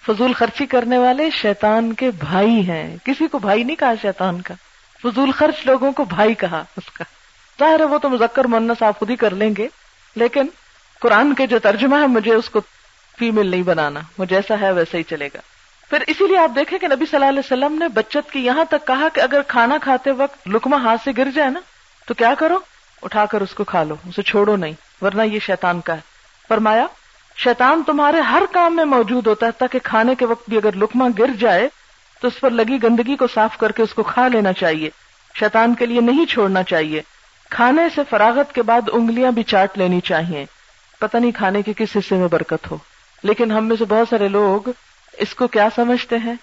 فضول 0.08 0.34
خرچی 0.34 0.66
کرنے 0.66 0.98
والے 0.98 1.30
شیطان 1.30 1.94
کے 1.94 2.12
بھائی 2.12 2.70
ہیں۔ 2.70 2.98
کسی 3.04 3.28
کو 3.28 3.40
بھائی 3.40 3.64
نہیں 3.64 3.76
کہا 3.76 3.94
شیطان 4.02 4.42
کا۔ 4.42 4.54
فضول 5.04 5.32
خرچ 5.32 5.66
لوگوں 5.66 5.92
کو 5.92 6.04
بھائی 6.04 6.34
کہا 6.34 6.64
اس 6.78 6.92
کا۔ 6.92 7.04
ظاہر 7.60 7.80
ہے 7.80 7.86
وہ 7.86 7.98
تو 7.98 8.10
مذکر 8.10 8.46
مونس 8.46 8.84
آپ 8.84 9.00
خود 9.00 9.10
ہی 9.10 9.16
کر 9.16 9.36
لیں 9.36 9.54
گے، 9.58 9.68
لیکن 10.16 10.46
قرآن 11.00 11.34
کے 11.34 11.48
جو 11.48 11.60
ترجمہ 11.60 11.96
ہے، 11.96 12.08
مجھے 12.08 12.34
اس 12.34 12.50
کو 12.50 12.62
فیمل 13.20 13.48
نہیں 13.48 13.64
بنانا۔ 13.64 14.00
وہ 14.18 14.26
جیسا 14.26 14.56
ہے، 14.62 14.72
ویسا 14.72 14.98
ہی 14.98 15.04
چلے 15.04 15.28
گا۔ 15.28 15.40
پھر 15.90 16.04
اسی 16.08 16.28
لیے 16.28 16.38
آپ 16.38 16.52
دیکھیں 16.56 16.80
کہ 16.80 16.88
نبی 16.88 17.06
صلی 17.06 17.16
اللہ 17.16 17.30
علیہ 17.30 17.40
وسلم 17.40 17.78
نے 17.80 17.88
بچت 17.88 18.32
کی، 18.32 18.46
یہاں 18.46 18.66
تک 18.66 18.88
کہا 18.88 19.08
کہ 19.14 19.20
اگر 19.20 19.42
کھانا 19.48 19.78
کھاتے 19.82 20.12
وقت 20.12 20.48
لکما 20.48 20.78
ہاتھ 20.78 21.02
سے 21.04 21.12
گر 21.18 21.28
جائے 21.36 21.50
نا، 21.50 21.60
تو 22.06 22.14
کیا 22.14 22.34
کرو؟ 22.40 22.58
اٹھا 23.02 23.26
کر 23.26 23.42
اس 23.42 23.54
کو 23.54 23.64
کھا 23.64 23.84
لو، 23.84 23.96
اسے 24.08 24.22
چھوڑو 24.22 24.56
نہیں، 24.56 24.74
ورنہ 25.02 25.22
یہ 25.22 25.40
شیطان 25.40 25.82
کا 25.82 25.96
ہے۔ 25.96 26.02
فرمایا 26.48 26.86
شیطان 27.38 27.84
تمہارے 27.84 28.20
ہر 28.20 28.44
کام 28.52 28.76
میں 28.76 28.86
موجود 28.86 29.28
ہوتا 29.28 29.46
ہے 29.46 29.52
تاکہ 29.52 29.80
کھانے 29.84 30.16
کے 30.16 30.26
وقت 30.26 30.50
بھی 30.50 30.58
اگر 30.58 30.76
لکما 30.76 31.08
گر 31.18 31.30
جائے 31.40 31.70
تو 32.22 32.28
اس 32.28 32.40
پر 32.40 32.50
لگی 32.50 32.84
گندگی 32.84 33.16
کو 33.16 33.28
صاف 33.28 33.58
کر 33.58 33.72
کے 33.72 33.84
اس 33.84 33.94
کو 33.94 34.04
کھا 34.04 34.28
لینا 34.28 34.54
چاہیے۔ 34.54 34.90
شیطان 35.40 35.76
کے 35.76 35.86
لیے 35.86 36.02
نہیں 36.02 36.26
چھوڑنا 36.26 36.64
چاہیے۔ 36.64 37.02
کھانے 37.50 37.82
سے 37.96 38.02
فراغت 38.10 38.56
کے 38.56 38.62
بعد 38.62 38.82
انگلیاں 38.94 39.32
بھی 39.32 39.44
چاٹ 39.44 39.78
لینی 39.78 40.00
چاہیے۔ 40.02 40.46
پتہ 41.00 41.18
نہیں 41.18 41.32
کھانے 41.32 41.62
کے 41.62 41.74
کس 41.78 41.90
حصے 41.96 42.16
میں 42.16 42.28
برکت 42.28 42.72
ہو۔ 42.72 42.78
لیکن 43.24 43.52
ہم 43.52 43.66
میں 43.66 43.76
سے 43.76 43.86
بہت 43.86 44.08
سارے 44.10 44.28
لوگ 44.28 44.70
اس 45.18 45.36
کو 45.36 45.48
کیا 45.48 45.68
سمجھتے 45.76 46.18
ہیں؟ 46.18 46.34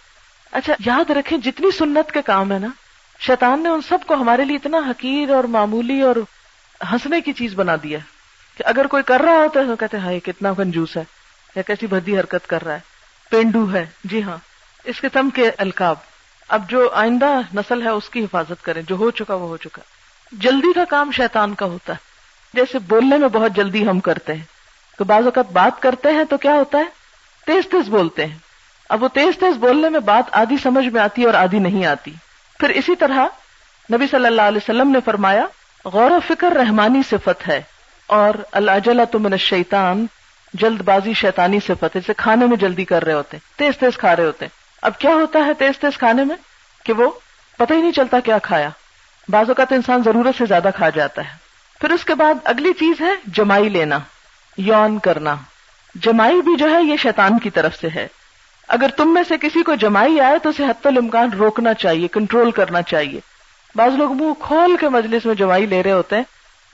اچھا 0.52 0.74
یاد 0.86 1.10
رکھیں 1.10 1.38
جتنی 1.38 1.70
سنت 1.70 2.12
کے 2.12 2.22
کام 2.22 2.52
ہے 2.52 2.58
نا، 2.58 2.68
شیطان 3.18 3.62
نے 3.62 3.68
ان 3.68 3.80
سب 3.88 3.98
کو 4.06 4.14
ہمارے 4.14 4.44
لیے 4.44 4.56
اتنا 4.56 4.78
حقیر 4.78 5.30
اور 5.30 5.44
معمولی 5.44 6.02
اور 6.02 6.16
ہنسنے 6.92 7.20
کی 7.20 7.32
چیز 7.32 7.54
بنا 7.54 7.76
دیا۔ 7.82 7.98
کہ 8.62 8.68
اگر 8.68 8.86
کوئی 8.86 9.02
کر 9.02 9.20
رہا 9.20 9.32
ہوتا 9.32 9.60
ہے 9.60 9.64
تو 9.64 9.76
کہتے 9.76 9.98
ہیں 9.98 10.20
کتنا 10.20 10.52
کنجوس 10.52 10.96
ہے، 10.96 11.04
یا 11.56 11.62
کیسی 11.62 11.86
بدی 11.86 12.20
حرکت 12.20 12.46
کر 12.46 12.64
رہا 12.64 12.74
ہے۔ 12.74 12.78
پینڈو 13.30 13.72
ہے۔ 13.74 13.86
جی 14.04 14.22
ہاں۔ 14.22 14.36
اس 14.84 15.00
قسم 15.00 15.30
کے 15.30 15.50
القاب۔ 15.58 15.96
اب 16.48 16.70
جو 16.70 16.90
آئندہ 16.92 17.40
نسل 17.54 17.82
ہے، 17.82 17.88
اس 17.88 18.10
کی 18.10 18.24
حفاظت 18.24 18.64
کریں۔ 18.64 18.82
جو 18.82 18.96
ہو 18.96 19.10
چکا، 19.10 19.34
وہ 19.34 19.48
ہو 19.48 19.56
چکا۔ 19.56 19.82
جلدی 20.32 20.72
کا 20.72 20.84
کام 20.84 21.10
شیطان 21.10 21.54
کا 21.54 21.66
ہوتا 21.66 21.92
ہے۔ 21.92 21.98
جیسے 22.54 22.78
بولنے 22.78 23.16
میں 23.18 23.28
بہت 23.28 23.52
جلدی 23.52 23.86
ہم 23.86 24.00
کرتے 24.00 24.34
ہیں۔ 24.34 24.44
تو 24.98 25.04
بعض 25.04 25.24
اوقات 25.24 25.52
بات 25.52 25.82
کرتے 25.82 26.08
ہیں 26.10 26.24
تو 26.24 26.36
کیا 26.36 26.52
ہوتا 26.52 26.78
ہے؟ 26.78 26.84
تیز 27.46 27.70
تیز 27.70 27.88
بولتے 27.88 28.26
ہیں۔ 28.26 28.38
اب 28.88 29.02
وہ 29.02 29.08
تیز 29.08 29.38
تیز 29.38 29.56
بولنے 29.56 29.88
میں 29.88 30.00
بات 30.00 30.28
آدھی 30.32 30.56
سمجھ 30.62 30.86
میں 30.86 31.00
آتی 31.00 31.24
اور 31.24 31.34
آدھی 31.34 31.58
نہیں 31.58 31.86
آتی۔ 31.86 32.12
پھر 32.58 32.68
اسی 32.68 32.96
طرح 32.96 33.26
نبی 33.92 34.06
صلی 34.10 34.26
اللہ 34.26 34.42
علیہ 34.42 34.58
وسلم 34.58 34.90
نے 34.90 34.98
فرمایا، 35.04 35.44
غور 35.84 36.10
و 36.10 36.18
فکر 36.28 36.52
رحمانی 36.52 37.02
صفت 37.10 37.48
ہے۔ 37.48 37.62
اور 38.12 38.34
اللہ 38.52 39.04
تمن 39.10 39.36
شیطان 39.36 40.06
جلد 40.54 40.80
بازی 40.80 41.12
شیطانی 41.12 41.58
صفت 41.66 41.96
ہے 41.96 42.14
کھانے 42.16 42.46
میں 42.46 42.56
جلدی 42.56 42.84
کر 42.84 43.04
رہے 43.04 43.12
ہوتے 43.12 43.36
ہیں، 43.36 43.58
تیز 43.58 43.78
تیز 43.78 43.98
کھا 43.98 44.16
رہے 44.16 44.24
ہوتے 44.24 44.44
ہیں۔ 44.44 44.50
اب 44.82 44.98
کیا 44.98 45.10
ہوتا 45.10 45.38
ہے 45.46 45.54
تیز 45.54 45.78
تیز 45.78 45.98
کھانے 45.98 46.24
میں؟ 46.24 46.36
کہ 46.84 46.92
وہ 46.92 47.10
پتہ 47.56 47.72
ہی 47.72 47.80
نہیں 47.80 47.92
چلتا 47.92 48.20
کیا 48.20 48.38
کھایا۔ 48.38 48.68
بعض 49.28 49.48
اوقات 49.48 49.72
انسان 49.72 50.02
ضرورت 50.04 50.38
سے 50.38 50.46
زیادہ 50.46 50.68
کھا 50.76 50.90
جاتا 50.90 51.22
ہے۔ 51.24 51.36
پھر 51.80 51.90
اس 51.90 52.04
کے 52.04 52.14
بعد 52.14 52.34
اگلی 52.44 52.72
چیز 52.72 53.00
ہے 53.00 53.12
جمائی 53.26 53.68
لینا، 53.68 53.98
یون 54.56 54.98
کرنا۔ 54.98 55.34
جمائی 55.94 56.42
بھی 56.42 56.56
جو 56.56 56.70
ہے 56.70 56.82
یہ 56.82 56.96
شیطان 56.96 57.38
کی 57.38 57.50
طرف 57.50 57.76
سے 57.80 57.88
ہے۔ 57.94 58.06
اگر 58.68 58.88
تم 58.96 59.14
میں 59.14 59.22
سے 59.28 59.34
کسی 59.40 59.62
کو 59.62 59.74
جمائی 59.74 60.20
آئے 60.20 60.38
تو 60.38 60.48
اسے 60.48 60.64
حت 60.64 60.86
الامکان 60.86 61.32
روکنا 61.32 61.74
چاہیے، 61.74 62.08
کنٹرول 62.08 62.50
کرنا 62.50 62.82
چاہیے۔ 62.82 63.20
بعض 63.74 63.94
لوگ 63.94 64.12
منہ 64.12 64.32
کھول 64.40 64.76
کے 64.76 64.88
مجلس 64.88 65.26
میں 65.26 65.34
جمائی 65.34 65.66
لے 65.66 65.82
رہے 65.82 65.92
ہوتے 65.92 66.16
ہیں 66.16 66.22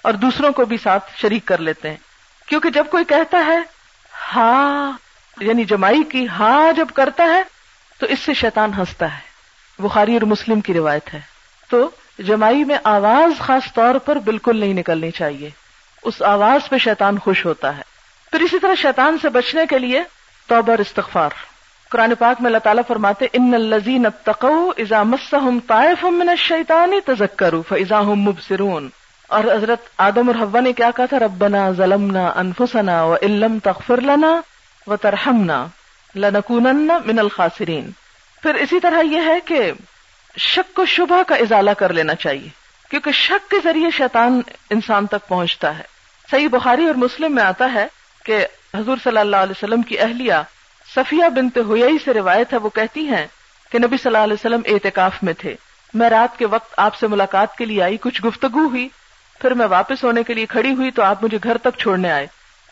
اور 0.08 0.16
دوسروں 0.16 0.52
کو 0.52 0.64
بھی 0.64 0.76
ساتھ 0.76 1.10
شریک 1.20 1.46
کر 1.46 1.58
لیتے 1.58 1.90
ہیں۔ 1.90 1.96
کیونکہ 2.46 2.70
جب 2.70 2.86
کوئی 2.90 3.04
کہتا 3.04 3.46
ہے 3.46 3.58
ہاں 4.36 4.92
یعنی 5.40 5.64
جمائی 5.64 6.02
کی 6.02 6.28
ہاں 6.28 6.72
جب 6.72 6.86
کرتا 6.94 7.24
ہے، 7.24 7.42
تو 7.98 8.06
اس 8.06 8.18
سے 8.18 8.34
شیطان 8.34 8.72
ہنستا 8.78 9.14
ہے۔ 9.14 9.20
بخاری 9.78 10.14
اور 10.14 10.22
مسلم 10.22 10.60
کی 10.60 10.74
روایت 10.74 11.14
ہے۔ 11.14 11.20
تو 11.70 11.90
جمائی 12.18 12.64
میں 12.64 12.78
آواز 12.84 13.40
خاص 13.40 13.72
طور 13.72 13.94
پر 13.94 14.16
بالکل 14.16 14.56
نہیں 14.56 14.74
نکلنی 14.74 15.10
چاہیے۔ 15.10 15.50
اس 16.02 16.22
آواز 16.22 16.68
پہ 16.68 16.78
شیطان 16.78 17.18
خوش 17.18 17.46
ہوتا 17.46 17.76
ہے۔ 17.76 17.82
پھر 18.30 18.40
اسی 18.40 18.58
طرح 18.58 18.74
شیطان 18.74 19.18
سے 19.22 19.28
بچنے 19.28 19.66
کے 19.66 19.78
لیے 19.78 20.02
توبہ 20.46 20.70
اور 20.70 20.78
استغفار۔ 20.78 21.30
قرآن 21.88 22.14
پاک 22.14 22.40
میں 22.40 22.48
اللہ 22.48 22.58
تعالیٰ 22.58 22.82
فرماتے، 22.88 23.26
ان 23.32 23.54
الزین 23.54 24.06
ازا 24.26 25.02
مسم 25.02 25.58
طائف 25.66 26.04
من 26.04 26.28
الشیطان 26.28 26.92
تذکروا 27.06 27.62
فاذا 27.68 28.02
هم 28.02 28.20
مبصرون 28.20 28.88
اور 29.28 29.44
حضرت 29.44 29.78
آدم 29.96 30.28
اور 30.28 30.34
حوا 30.34 30.60
نے 30.60 30.72
کیا 30.72 30.90
کہا 30.96 31.06
تھا؟ 31.06 31.18
ربنا 31.18 31.70
ظلمنا 31.70 32.32
انفسنا 32.36 33.02
وان 33.02 33.30
لم 33.30 33.58
تغفر 33.58 34.00
لنا 34.00 34.40
وترحمنا 34.86 35.66
لنکونن 36.16 36.92
من 37.04 37.18
الخاسرین۔ 37.18 37.90
پھر 38.42 38.54
اسی 38.54 38.80
طرح 38.80 39.02
یہ 39.02 39.20
ہے 39.26 39.40
کہ 39.44 39.72
شک 40.36 40.78
و 40.78 40.84
شبہ 40.84 41.22
کا 41.26 41.34
ازالہ 41.34 41.70
کر 41.70 41.92
لینا 41.92 42.14
چاہیے، 42.14 42.48
کیونکہ 42.90 43.10
شک 43.10 43.50
کے 43.50 43.56
ذریعے 43.64 43.90
شیطان 43.90 44.40
انسان 44.70 45.06
تک 45.06 45.28
پہنچتا 45.28 45.78
ہے۔ 45.78 45.82
صحیح 46.30 46.48
بخاری 46.48 46.86
اور 46.86 46.94
مسلم 46.94 47.34
میں 47.34 47.42
آتا 47.42 47.72
ہے 47.74 47.86
کہ 48.24 48.46
حضور 48.74 48.96
صلی 49.04 49.18
اللہ 49.18 49.36
علیہ 49.36 49.54
وسلم 49.62 49.82
کی 49.82 49.98
اہلیہ 49.98 50.34
صفیہ 50.94 51.28
بنت 51.28 51.58
ہوئی 51.58 51.98
سے 52.04 52.14
روایت 52.14 52.52
ہے، 52.52 52.58
وہ 52.58 52.68
کہتی 52.68 53.08
ہیں 53.08 53.26
کہ 53.70 53.78
نبی 53.78 53.96
صلی 53.96 54.06
اللہ 54.06 54.24
علیہ 54.24 54.34
وسلم 54.34 54.60
اعتکاف 54.66 55.22
میں 55.22 55.32
تھے۔ 55.32 55.54
میں 55.94 56.10
رات 56.10 56.38
کے 56.38 56.46
وقت 56.46 56.74
آپ 56.76 56.94
سے 56.94 57.06
ملاقات 57.06 57.56
کے 57.56 57.64
لیے 57.64 57.82
آئی، 57.82 57.96
کچھ 57.96 58.22
گفتگو 58.22 58.60
ہوئی۔ 58.60 58.88
پھر 59.38 59.50
میں 59.50 59.66
واپس 59.66 60.04
ہونے 60.04 60.22
کے 60.22 60.34
لیے 60.34 60.46
کھڑی 60.46 60.74
ہوئی 60.74 60.90
تو 60.90 61.02
آپ 61.02 61.24
مجھے 61.24 61.38
گھر 61.42 61.58
تک 61.58 61.78
چھوڑنے 61.78 62.10
آئے۔ 62.10 62.26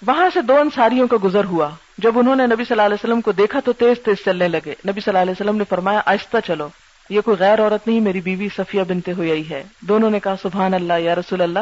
وہاں 0.07 0.29
سے 0.35 0.41
دو 0.41 0.57
انصاریوں 0.57 1.09
کا 1.09 1.17
گزر 1.25 1.45
ہوا۔ 1.45 1.71
جب 1.99 2.19
انہوں 2.19 2.37
نے 2.37 2.47
نبی 2.47 2.65
صلی 2.65 2.67
اللہ 2.71 2.83
علیہ 2.83 2.95
وسلم 2.95 3.21
کو 3.21 3.33
دیکھا 3.33 3.61
تو 3.65 3.73
تیز 3.73 4.03
تیز 4.05 4.25
چلنے 4.25 4.49
لگے۔ 4.49 4.71
نبی 4.71 5.01
صلی 5.01 5.03
اللہ 5.07 5.19
علیہ 5.19 5.33
وسلم 5.33 5.57
نے 5.57 5.65
فرمایا، 5.69 6.03
آہستہ 6.07 6.37
چلو۔ 6.47 6.69
یہ 7.11 7.21
کوئی 7.21 7.37
غیر 7.41 7.61
عورت 7.61 7.89
نہیں، 7.89 8.01
میری 8.01 8.21
بیوی 8.21 8.49
صفیہ 8.57 8.83
بنتے 8.83 9.13
ہوئی 9.13 9.51
ہے۔ 9.51 9.65
دونوں 9.81 10.11
نے 10.11 10.21
کہا، 10.21 10.35
سبحان 10.43 10.75
اللہ 10.75 10.93
یا 10.99 11.15
رسول 11.15 11.41
اللہ۔ 11.41 11.59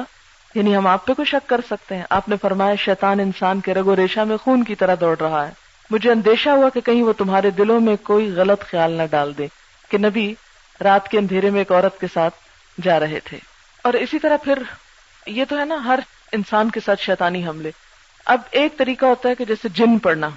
یعنی 0.54 0.76
ہم 0.76 0.86
آپ 0.86 1.06
پہ 1.06 1.12
کوئی 1.12 1.26
شک 1.26 1.48
کر 1.48 1.60
سکتے 1.70 1.96
ہیں۔ 1.96 2.02
آپ 2.10 2.28
نے 2.28 2.36
فرمایا، 2.42 2.74
شیطان 2.74 3.20
انسان 3.20 3.60
کے 3.60 3.74
رگو 3.74 3.96
ریشا 3.96 4.24
میں 4.24 4.36
خون 4.36 4.64
کی 4.64 4.74
طرح 4.74 4.94
دوڑ 5.00 5.16
رہا 5.20 5.48
ہے۔ 5.48 5.52
مجھے 5.90 6.10
اندیشہ 6.10 6.50
ہوا 6.50 6.68
کہ 6.68 6.80
کہیں 6.80 7.02
وہ 7.02 7.12
تمہارے 7.12 7.50
دلوں 7.50 7.80
میں 7.80 7.96
کوئی 8.02 8.32
غلط 8.36 8.60
خیال 8.60 8.92
نہ 8.92 9.02
ڈال 9.10 9.38
دے 9.38 9.46
کہ 9.88 9.98
نبی 9.98 10.34
رات 10.84 11.08
کے 11.08 11.18
اندھیرے 11.18 11.50
میں 11.50 11.60
ایک 11.60 11.72
عورت 11.72 12.00
کے 12.00 12.06
ساتھ 12.14 12.34
جا 12.82 13.00
رہے 13.00 13.20
تھے۔ 13.24 13.38
اور 13.82 13.92
اسی 13.92 14.18
طرح 14.18 14.36
پھر 14.36 14.58
یہ 15.26 15.44
تو 15.48 15.58
ہے 15.58 15.64
نا 15.64 15.84
ہر 15.84 15.98
انسان 16.32 16.70
کے 16.70 16.80
ساتھ 16.84 17.02
شیطانی 17.02 17.46
حملے۔ 17.46 17.70
اب 18.24 18.40
ایک 18.50 18.78
طریقہ 18.78 19.06
ہوتا 19.06 19.28
ہے 19.28 19.34
کہ 19.34 19.44
جیسے 19.44 19.68
جن 19.68 19.98
پڑنا 19.98 20.28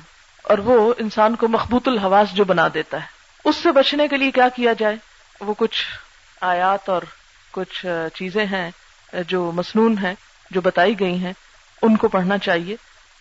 اور 0.43 0.57
وہ 0.57 0.93
انسان 0.97 1.35
کو 1.35 1.47
مخبوط 1.47 1.87
الحواس 1.87 2.33
جو 2.33 2.45
بنا 2.45 2.67
دیتا 2.73 3.01
ہے۔ 3.01 3.05
اس 3.43 3.55
سے 3.55 3.71
بچنے 3.71 4.07
کے 4.07 4.17
لیے 4.17 4.31
کیا 4.31 4.49
کیا 4.49 4.73
جائے؟ 4.73 4.95
وہ 5.39 5.53
کچھ 5.57 5.85
آیات 6.41 6.89
اور 6.89 7.01
کچھ 7.51 7.85
چیزیں 8.13 8.45
ہیں 8.45 8.71
جو 9.27 9.51
مصنون 9.55 9.97
ہیں، 9.97 10.15
جو 10.51 10.61
بتائی 10.61 10.99
گئی 10.99 11.15
ہیں، 11.15 11.33
ان 11.81 11.95
کو 11.95 12.07
پڑھنا 12.07 12.37
چاہیے۔ 12.37 12.75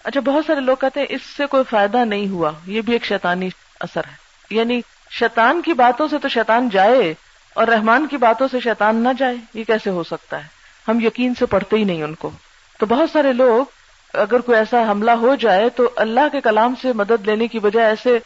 اچھا 0.05 0.21
بہت 0.21 0.45
سارے 0.47 0.61
لوگ 0.61 0.77
کہتے 0.77 1.01
ہیں 1.01 1.07
اس 1.11 1.23
سے 1.23 1.47
کوئی 1.47 1.65
فائدہ 1.71 2.05
نہیں 2.05 2.29
ہوا، 2.29 2.53
یہ 2.67 2.81
بھی 2.81 2.93
ایک 2.93 3.05
شیطانی 3.05 3.49
اثر 3.81 4.05
ہے۔ 4.05 4.15
یعنی 4.51 4.81
شیطان 5.11 5.63
کی 5.63 5.73
باتوں 5.73 6.09
سے 6.09 6.19
تو 6.19 6.29
شیطان 6.29 6.69
جائے، 6.69 7.15
اور 7.55 7.69
رحمان 7.69 8.07
کی 8.07 8.17
باتوں 8.17 8.49
سے 8.51 8.61
شیطان 8.61 8.97
نہ 8.97 9.09
جائے، 9.19 9.37
یہ 9.55 9.65
کیسے 9.65 9.91
ہو 9.91 10.05
سکتا 10.05 10.45
ہے؟ 10.45 10.56
ہم 10.89 11.01
یقین 11.01 11.35
سے 11.35 11.47
پڑھتے 11.47 11.77
ہی 11.77 11.85
نہیں 11.85 12.03
ان 12.03 12.15
کو۔ 12.15 12.31
تو 12.79 12.87
بہت 12.87 13.11
سارے 13.11 13.33
لوگ 13.33 13.65
اگر 14.13 14.41
کوئی 14.41 14.59
ایسا 14.59 14.91
حملہ 14.91 15.11
ہو 15.11 15.35
جائے 15.35 15.69
تو 15.69 15.91
اللہ 15.97 16.21
کے 16.33 16.41
کلام 16.41 16.75
سے 16.83 16.93
مدد 16.93 17.29
لینے 17.29 17.49
کی 17.49 17.59
بجائے 17.59 17.87
ایسے 17.87 18.19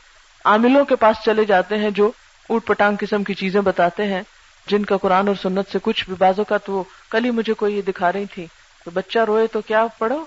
عاملوں 0.44 0.84
کے 0.84 0.96
پاس 0.96 1.16
چلے 1.24 1.44
جاتے 1.44 1.78
ہیں 1.78 1.90
جو 1.90 2.10
اوٹ 2.48 2.66
پٹانگ 2.66 2.96
قسم 3.00 3.24
کی 3.24 3.34
چیزیں 3.34 3.60
بتاتے 3.60 4.06
ہیں۔ 4.06 4.22
جن 4.66 4.84
کا 4.84 4.96
قرآن 4.96 5.28
اور 5.28 5.36
سنت 5.42 5.72
سے 5.72 5.78
کچھ 5.82 6.04
بھی 6.04 6.14
بازوں 6.18 6.44
کا 6.44 6.56
تو 6.56 6.84
کل 7.10 7.24
ہی 7.24 7.30
مجھے 7.30 7.52
کوئی 7.52 7.76
یہ 7.76 7.82
دکھا 7.82 8.12
رہی 8.12 8.24
تھی۔ 8.26 8.46
تو 8.84 8.90
بچہ 8.94 9.18
روئے 9.18 9.46
تو 9.46 9.60
کیا 9.60 9.86
پڑھو؟ 9.98 10.24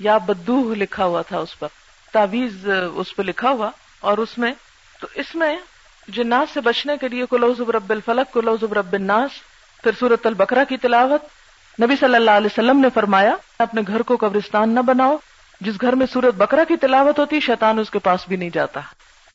یا 0.00 0.18
بدو 0.18 0.74
لکھا 0.74 1.04
ہوا 1.04 1.22
تھا 1.22 1.38
اس 1.38 1.58
پر۔ 1.58 1.68
تعویز 2.12 2.68
اس 2.94 3.16
پہ 3.16 3.22
لکھا 3.22 3.50
ہوا 3.50 3.70
اور 4.00 4.18
اس 4.18 4.38
میں 4.38 4.52
تو 5.00 5.06
اس 5.14 5.34
میں 5.34 5.56
جنات 6.08 6.54
سے 6.54 6.60
بچنے 6.60 6.96
کے 6.96 7.08
لیے 7.08 7.24
کلوز 7.30 7.60
رب 7.60 7.90
الفلق 7.90 8.34
کلوز 8.34 8.62
رب 8.62 8.92
الناس، 8.92 9.30
پھر 9.82 9.90
سورت 9.98 10.26
البکرا 10.26 10.64
کی 10.64 10.76
تلاوت 10.76 11.20
نبی 11.82 11.96
صلی 11.96 12.14
اللہ 12.14 12.30
علیہ 12.30 12.46
وسلم 12.46 12.80
نے 12.80 12.88
فرمایا، 12.94 13.34
اپنے 13.58 13.80
گھر 13.86 14.02
کو 14.02 14.16
قبرستان 14.16 14.70
نہ 14.70 14.80
بناؤ، 14.80 15.16
جس 15.60 15.74
گھر 15.80 15.92
میں 15.92 16.06
سورت 16.12 16.34
بکرا 16.34 16.64
کی 16.64 16.76
تلاوت 16.76 17.18
ہوتی، 17.18 17.40
شیطان 17.40 17.78
اس 17.78 17.90
کے 17.90 17.98
پاس 17.98 18.20
بھی 18.28 18.36
نہیں 18.36 18.50
جاتا۔ 18.50 18.80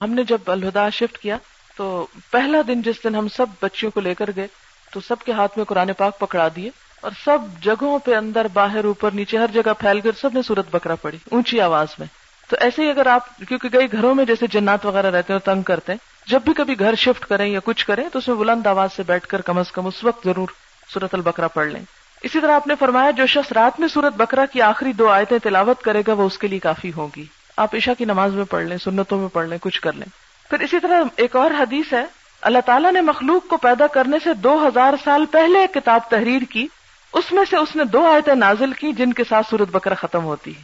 ہم 0.01 0.13
نے 0.13 0.23
جب 0.23 0.37
الہدا 0.45 0.89
شفٹ 0.89 1.17
کیا، 1.17 1.37
تو 1.75 2.07
پہلا 2.31 2.57
دن 2.67 2.81
جس 2.81 3.03
دن 3.03 3.15
ہم 3.15 3.27
سب 3.27 3.45
بچیوں 3.61 3.91
کو 3.91 3.99
لے 3.99 4.13
کر 4.13 4.29
گئے، 4.35 4.47
تو 4.91 4.99
سب 4.99 5.15
کے 5.25 5.31
ہاتھ 5.31 5.57
میں 5.57 5.65
قرآن 5.65 5.93
پاک 5.93 6.19
پکڑا 6.19 6.47
دیے 6.55 6.69
اور 7.01 7.11
سب 7.23 7.37
جگہوں 7.61 7.99
پہ 7.99 8.15
اندر، 8.15 8.47
باہر، 8.53 8.83
اوپر، 8.83 9.11
نیچے، 9.11 9.37
ہر 9.37 9.47
جگہ 9.53 9.73
پھیل 9.79 9.99
کر 9.99 10.11
سب 10.21 10.29
نے 10.33 10.41
سورت 10.41 10.65
بکرا 10.71 10.95
پڑی 10.95 11.17
اونچی 11.31 11.61
آواز 11.61 11.87
میں۔ 11.99 12.07
تو 12.49 12.55
ایسے 12.59 12.83
ہی 12.83 12.89
اگر 12.89 13.05
آپ، 13.07 13.37
کیونکہ 13.47 13.69
کئی 13.69 13.91
گھروں 13.91 14.15
میں 14.15 14.25
جیسے 14.25 14.47
جنات 14.47 14.85
وغیرہ 14.85 15.11
رہتے 15.11 15.33
ہیں 15.33 15.39
تنگ 15.39 15.61
کرتے 15.61 15.91
ہیں، 15.91 16.29
جب 16.29 16.41
بھی 16.41 16.53
کبھی 16.53 16.79
گھر 16.79 16.95
شفٹ 16.95 17.25
کریں 17.25 17.47
یا 17.47 17.59
کچھ 17.63 17.85
کریں، 17.85 18.09
تو 18.13 18.19
اس 18.19 18.27
میں 18.27 18.35
بلند 18.35 18.67
آواز 18.67 18.89
سے 18.93 19.03
بیٹھ 19.03 19.27
کر 19.27 19.41
کم 19.41 19.57
از 19.57 19.71
کم 19.71 19.87
اس 19.87 20.03
وقت 20.03 20.25
ضرور 20.25 20.47
سورت 20.93 21.13
البکرا 21.13 21.47
پڑھ 21.47 21.67
لیں۔ 21.67 21.81
اسی 22.21 22.39
طرح 22.39 22.51
آپ 22.51 22.67
نے 22.67 22.73
فرمایا 22.79 23.11
جو 23.11 23.25
شخص 23.25 23.51
رات 23.51 23.79
میں 23.79 23.87
سورت 23.87 24.13
بکرا 24.13 24.45
کی 24.45 24.61
آخری 24.61 24.93
دو 24.93 25.09
آیتیں 25.09 25.39
تلاوت 25.39 25.81
کرے 25.81 26.01
گا 26.07 26.13
وہ 26.13 26.23
اس 26.23 26.37
کے 26.37 26.47
لیے 26.47 26.59
کافی 26.59 26.91
ہوگی۔ 26.93 27.25
آپ 27.57 27.75
عشاء 27.75 27.93
کی 27.97 28.05
نماز 28.05 28.33
میں 28.33 28.45
پڑھ 28.45 28.65
لیں، 28.65 28.77
سنتوں 28.77 29.19
میں 29.19 29.27
پڑھ 29.27 29.47
لیں، 29.47 29.57
کچھ 29.61 29.81
کر 29.81 29.93
لیں۔ 29.93 30.07
پھر 30.49 30.59
اسی 30.59 30.79
طرح 30.79 31.03
ایک 31.15 31.35
اور 31.35 31.51
حدیث 31.59 31.93
ہے، 31.93 32.05
اللہ 32.41 32.59
تعالیٰ 32.65 32.91
نے 32.91 33.01
مخلوق 33.01 33.47
کو 33.47 33.57
پیدا 33.57 33.87
کرنے 33.87 34.17
سے 34.23 34.33
دو 34.33 34.67
ہزار 34.67 34.93
سال 35.03 35.25
پہلے 35.25 35.59
ایک 35.59 35.73
کتاب 35.73 36.01
تحریر 36.09 36.41
کی۔ 36.49 36.67
اس 37.13 37.31
میں 37.31 37.43
سے 37.49 37.57
اس 37.57 37.75
نے 37.75 37.83
دو 37.83 38.07
آیتیں 38.07 38.35
نازل 38.35 38.73
کی 38.73 38.93
جن 38.93 39.13
کے 39.13 39.23
ساتھ 39.29 39.49
سورت 39.49 39.71
بکرا 39.71 39.93
ختم 39.93 40.23
ہوتی 40.23 40.57
ہے۔ 40.57 40.61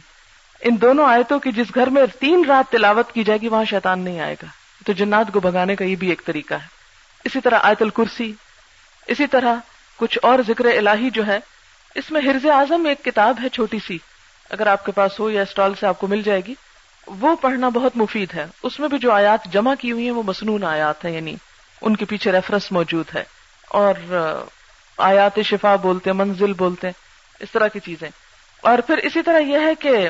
ان 0.60 0.76
دونوں 0.80 1.06
آیتوں 1.06 1.38
کی 1.38 1.52
جس 1.52 1.66
گھر 1.74 1.86
میں 1.86 2.02
تین 2.20 2.44
رات 2.48 2.72
تلاوت 2.72 3.12
کی 3.12 3.24
جائے 3.24 3.40
گی، 3.40 3.48
وہاں 3.48 3.64
شیطان 3.64 4.00
نہیں 4.00 4.20
آئے 4.20 4.34
گا۔ 4.34 4.46
تو 4.86 4.92
جنات 4.92 5.32
کو 5.32 5.40
بگانے 5.40 5.76
کا 5.76 5.84
یہ 5.84 5.96
بھی 5.96 6.08
ایک 6.08 6.22
طریقہ 6.24 6.54
ہے۔ 6.54 6.66
اسی 7.24 7.40
طرح 7.40 7.58
آیت 7.62 7.82
الکرسی، 7.82 8.32
اسی 9.06 9.26
طرح 9.26 9.54
کچھ 9.98 10.18
اور 10.22 10.38
ذکر 10.46 10.64
الہی 10.64 11.10
جو 11.10 11.26
ہے 11.26 11.38
اس 11.94 12.10
میں 12.10 12.20
ہرز 12.20 12.46
اعظم 12.46 12.86
ایک 12.86 13.04
کتاب 13.04 13.36
ہے 13.42 13.48
چھوٹی 13.48 13.78
سی، 13.86 13.98
اگر 14.50 14.66
آپ 14.66 14.84
کے 14.84 14.92
پاس 14.92 15.20
ہو 15.20 15.30
یا 15.30 15.42
اسٹال 15.42 15.74
سے 15.80 15.86
آپ 15.86 16.00
کو 16.00 16.06
مل 16.06 16.22
جائے 16.22 16.40
گی۔ 16.48 16.54
وہ 17.06 17.36
پڑھنا 17.36 17.68
بہت 17.68 17.96
مفید 17.96 18.34
ہے۔ 18.34 18.46
اس 18.62 18.80
میں 18.80 18.88
بھی 18.88 18.98
جو 18.98 19.12
آیات 19.12 19.52
جمع 19.52 19.74
کی 19.74 19.92
ہوئی 19.92 20.04
ہیں، 20.04 20.10
وہ 20.10 20.22
مصنون 20.22 20.64
آیات 20.64 21.04
ہیں 21.04 21.12
یعنی 21.12 21.34
ان 21.80 21.96
کے 21.96 22.04
پیچھے 22.04 22.32
ریفرنس 22.32 22.72
موجود 22.72 23.04
ہے۔ 23.14 23.24
اور 23.68 23.94
آیات 24.98 25.40
شفا 25.44 25.76
بولتے، 25.76 26.12
منزل 26.12 26.52
بولتے، 26.52 26.88
اس 27.40 27.50
طرح 27.52 27.68
کی 27.68 27.80
چیزیں۔ 27.80 28.08
اور 28.60 28.78
پھر 28.78 28.96
اسی 28.96 29.22
طرح 29.22 29.38
یہ 29.38 29.58
ہے 29.58 29.74
کہ 29.74 30.08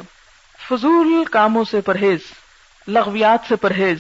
فضول 0.68 1.24
کاموں 1.24 1.64
سے 1.70 1.80
پرہیز، 1.80 2.18
لغویات 2.88 3.48
سے 3.48 3.56
پرہیز، 3.56 3.98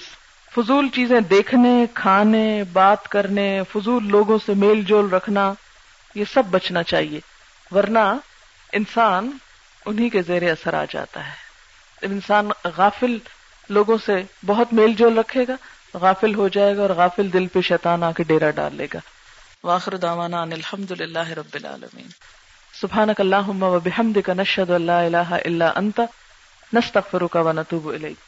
فضول 0.56 0.88
چیزیں 0.88 1.20
دیکھنے، 1.20 1.86
کھانے، 1.94 2.64
بات 2.72 3.08
کرنے، 3.08 3.60
فضول 3.72 4.08
لوگوں 4.08 4.38
سے 4.46 4.54
میل 4.54 4.82
جول 4.82 5.10
رکھنا 5.10 5.52
یہ 6.14 6.24
سب 6.32 6.42
بچنا 6.50 6.82
چاہیے، 6.82 7.20
ورنہ 7.70 7.98
انسان 8.72 9.30
انہی 9.86 10.08
کے 10.08 10.22
زیر 10.22 10.52
اثر 10.52 10.74
آ 10.74 10.84
جاتا 10.90 11.26
ہے۔ 11.26 11.48
انسان 12.02 12.50
غافل 12.76 13.18
لوگوں 13.68 13.98
سے 14.06 14.22
بہت 14.46 14.72
میل 14.72 14.92
جول 14.92 15.18
رکھے 15.18 15.44
گا، 15.48 15.56
غافل 15.98 16.34
ہو 16.34 16.48
جائے 16.48 16.76
گا 16.76 16.82
اور 16.82 16.90
غافل 16.90 17.32
دل 17.32 17.46
پہ 17.46 17.60
شیطان 17.60 18.02
آ 18.02 18.12
کے 18.12 18.22
ڈیرا 18.22 18.50
ڈال 18.50 18.74
لے 18.74 18.86
گا۔ 18.94 18.98
واخر 19.62 19.96
داوانا 19.96 20.42
الحمد 20.42 20.90
للہ 20.90 21.28
رب 21.28 21.54
العالمین۔ 21.54 22.06
سبحانک 22.80 23.20
اللہم 23.20 23.62
و 23.62 23.80
بحمدک 23.80 24.30
نشہد 24.30 24.70
اللہ 24.70 24.92
الہ 24.92 25.30
الا 25.30 25.72
انت، 25.76 26.00
نستغفرک 26.72 27.36
و 27.36 27.52
نتوب 27.52 27.88
الیک۔ 27.88 28.27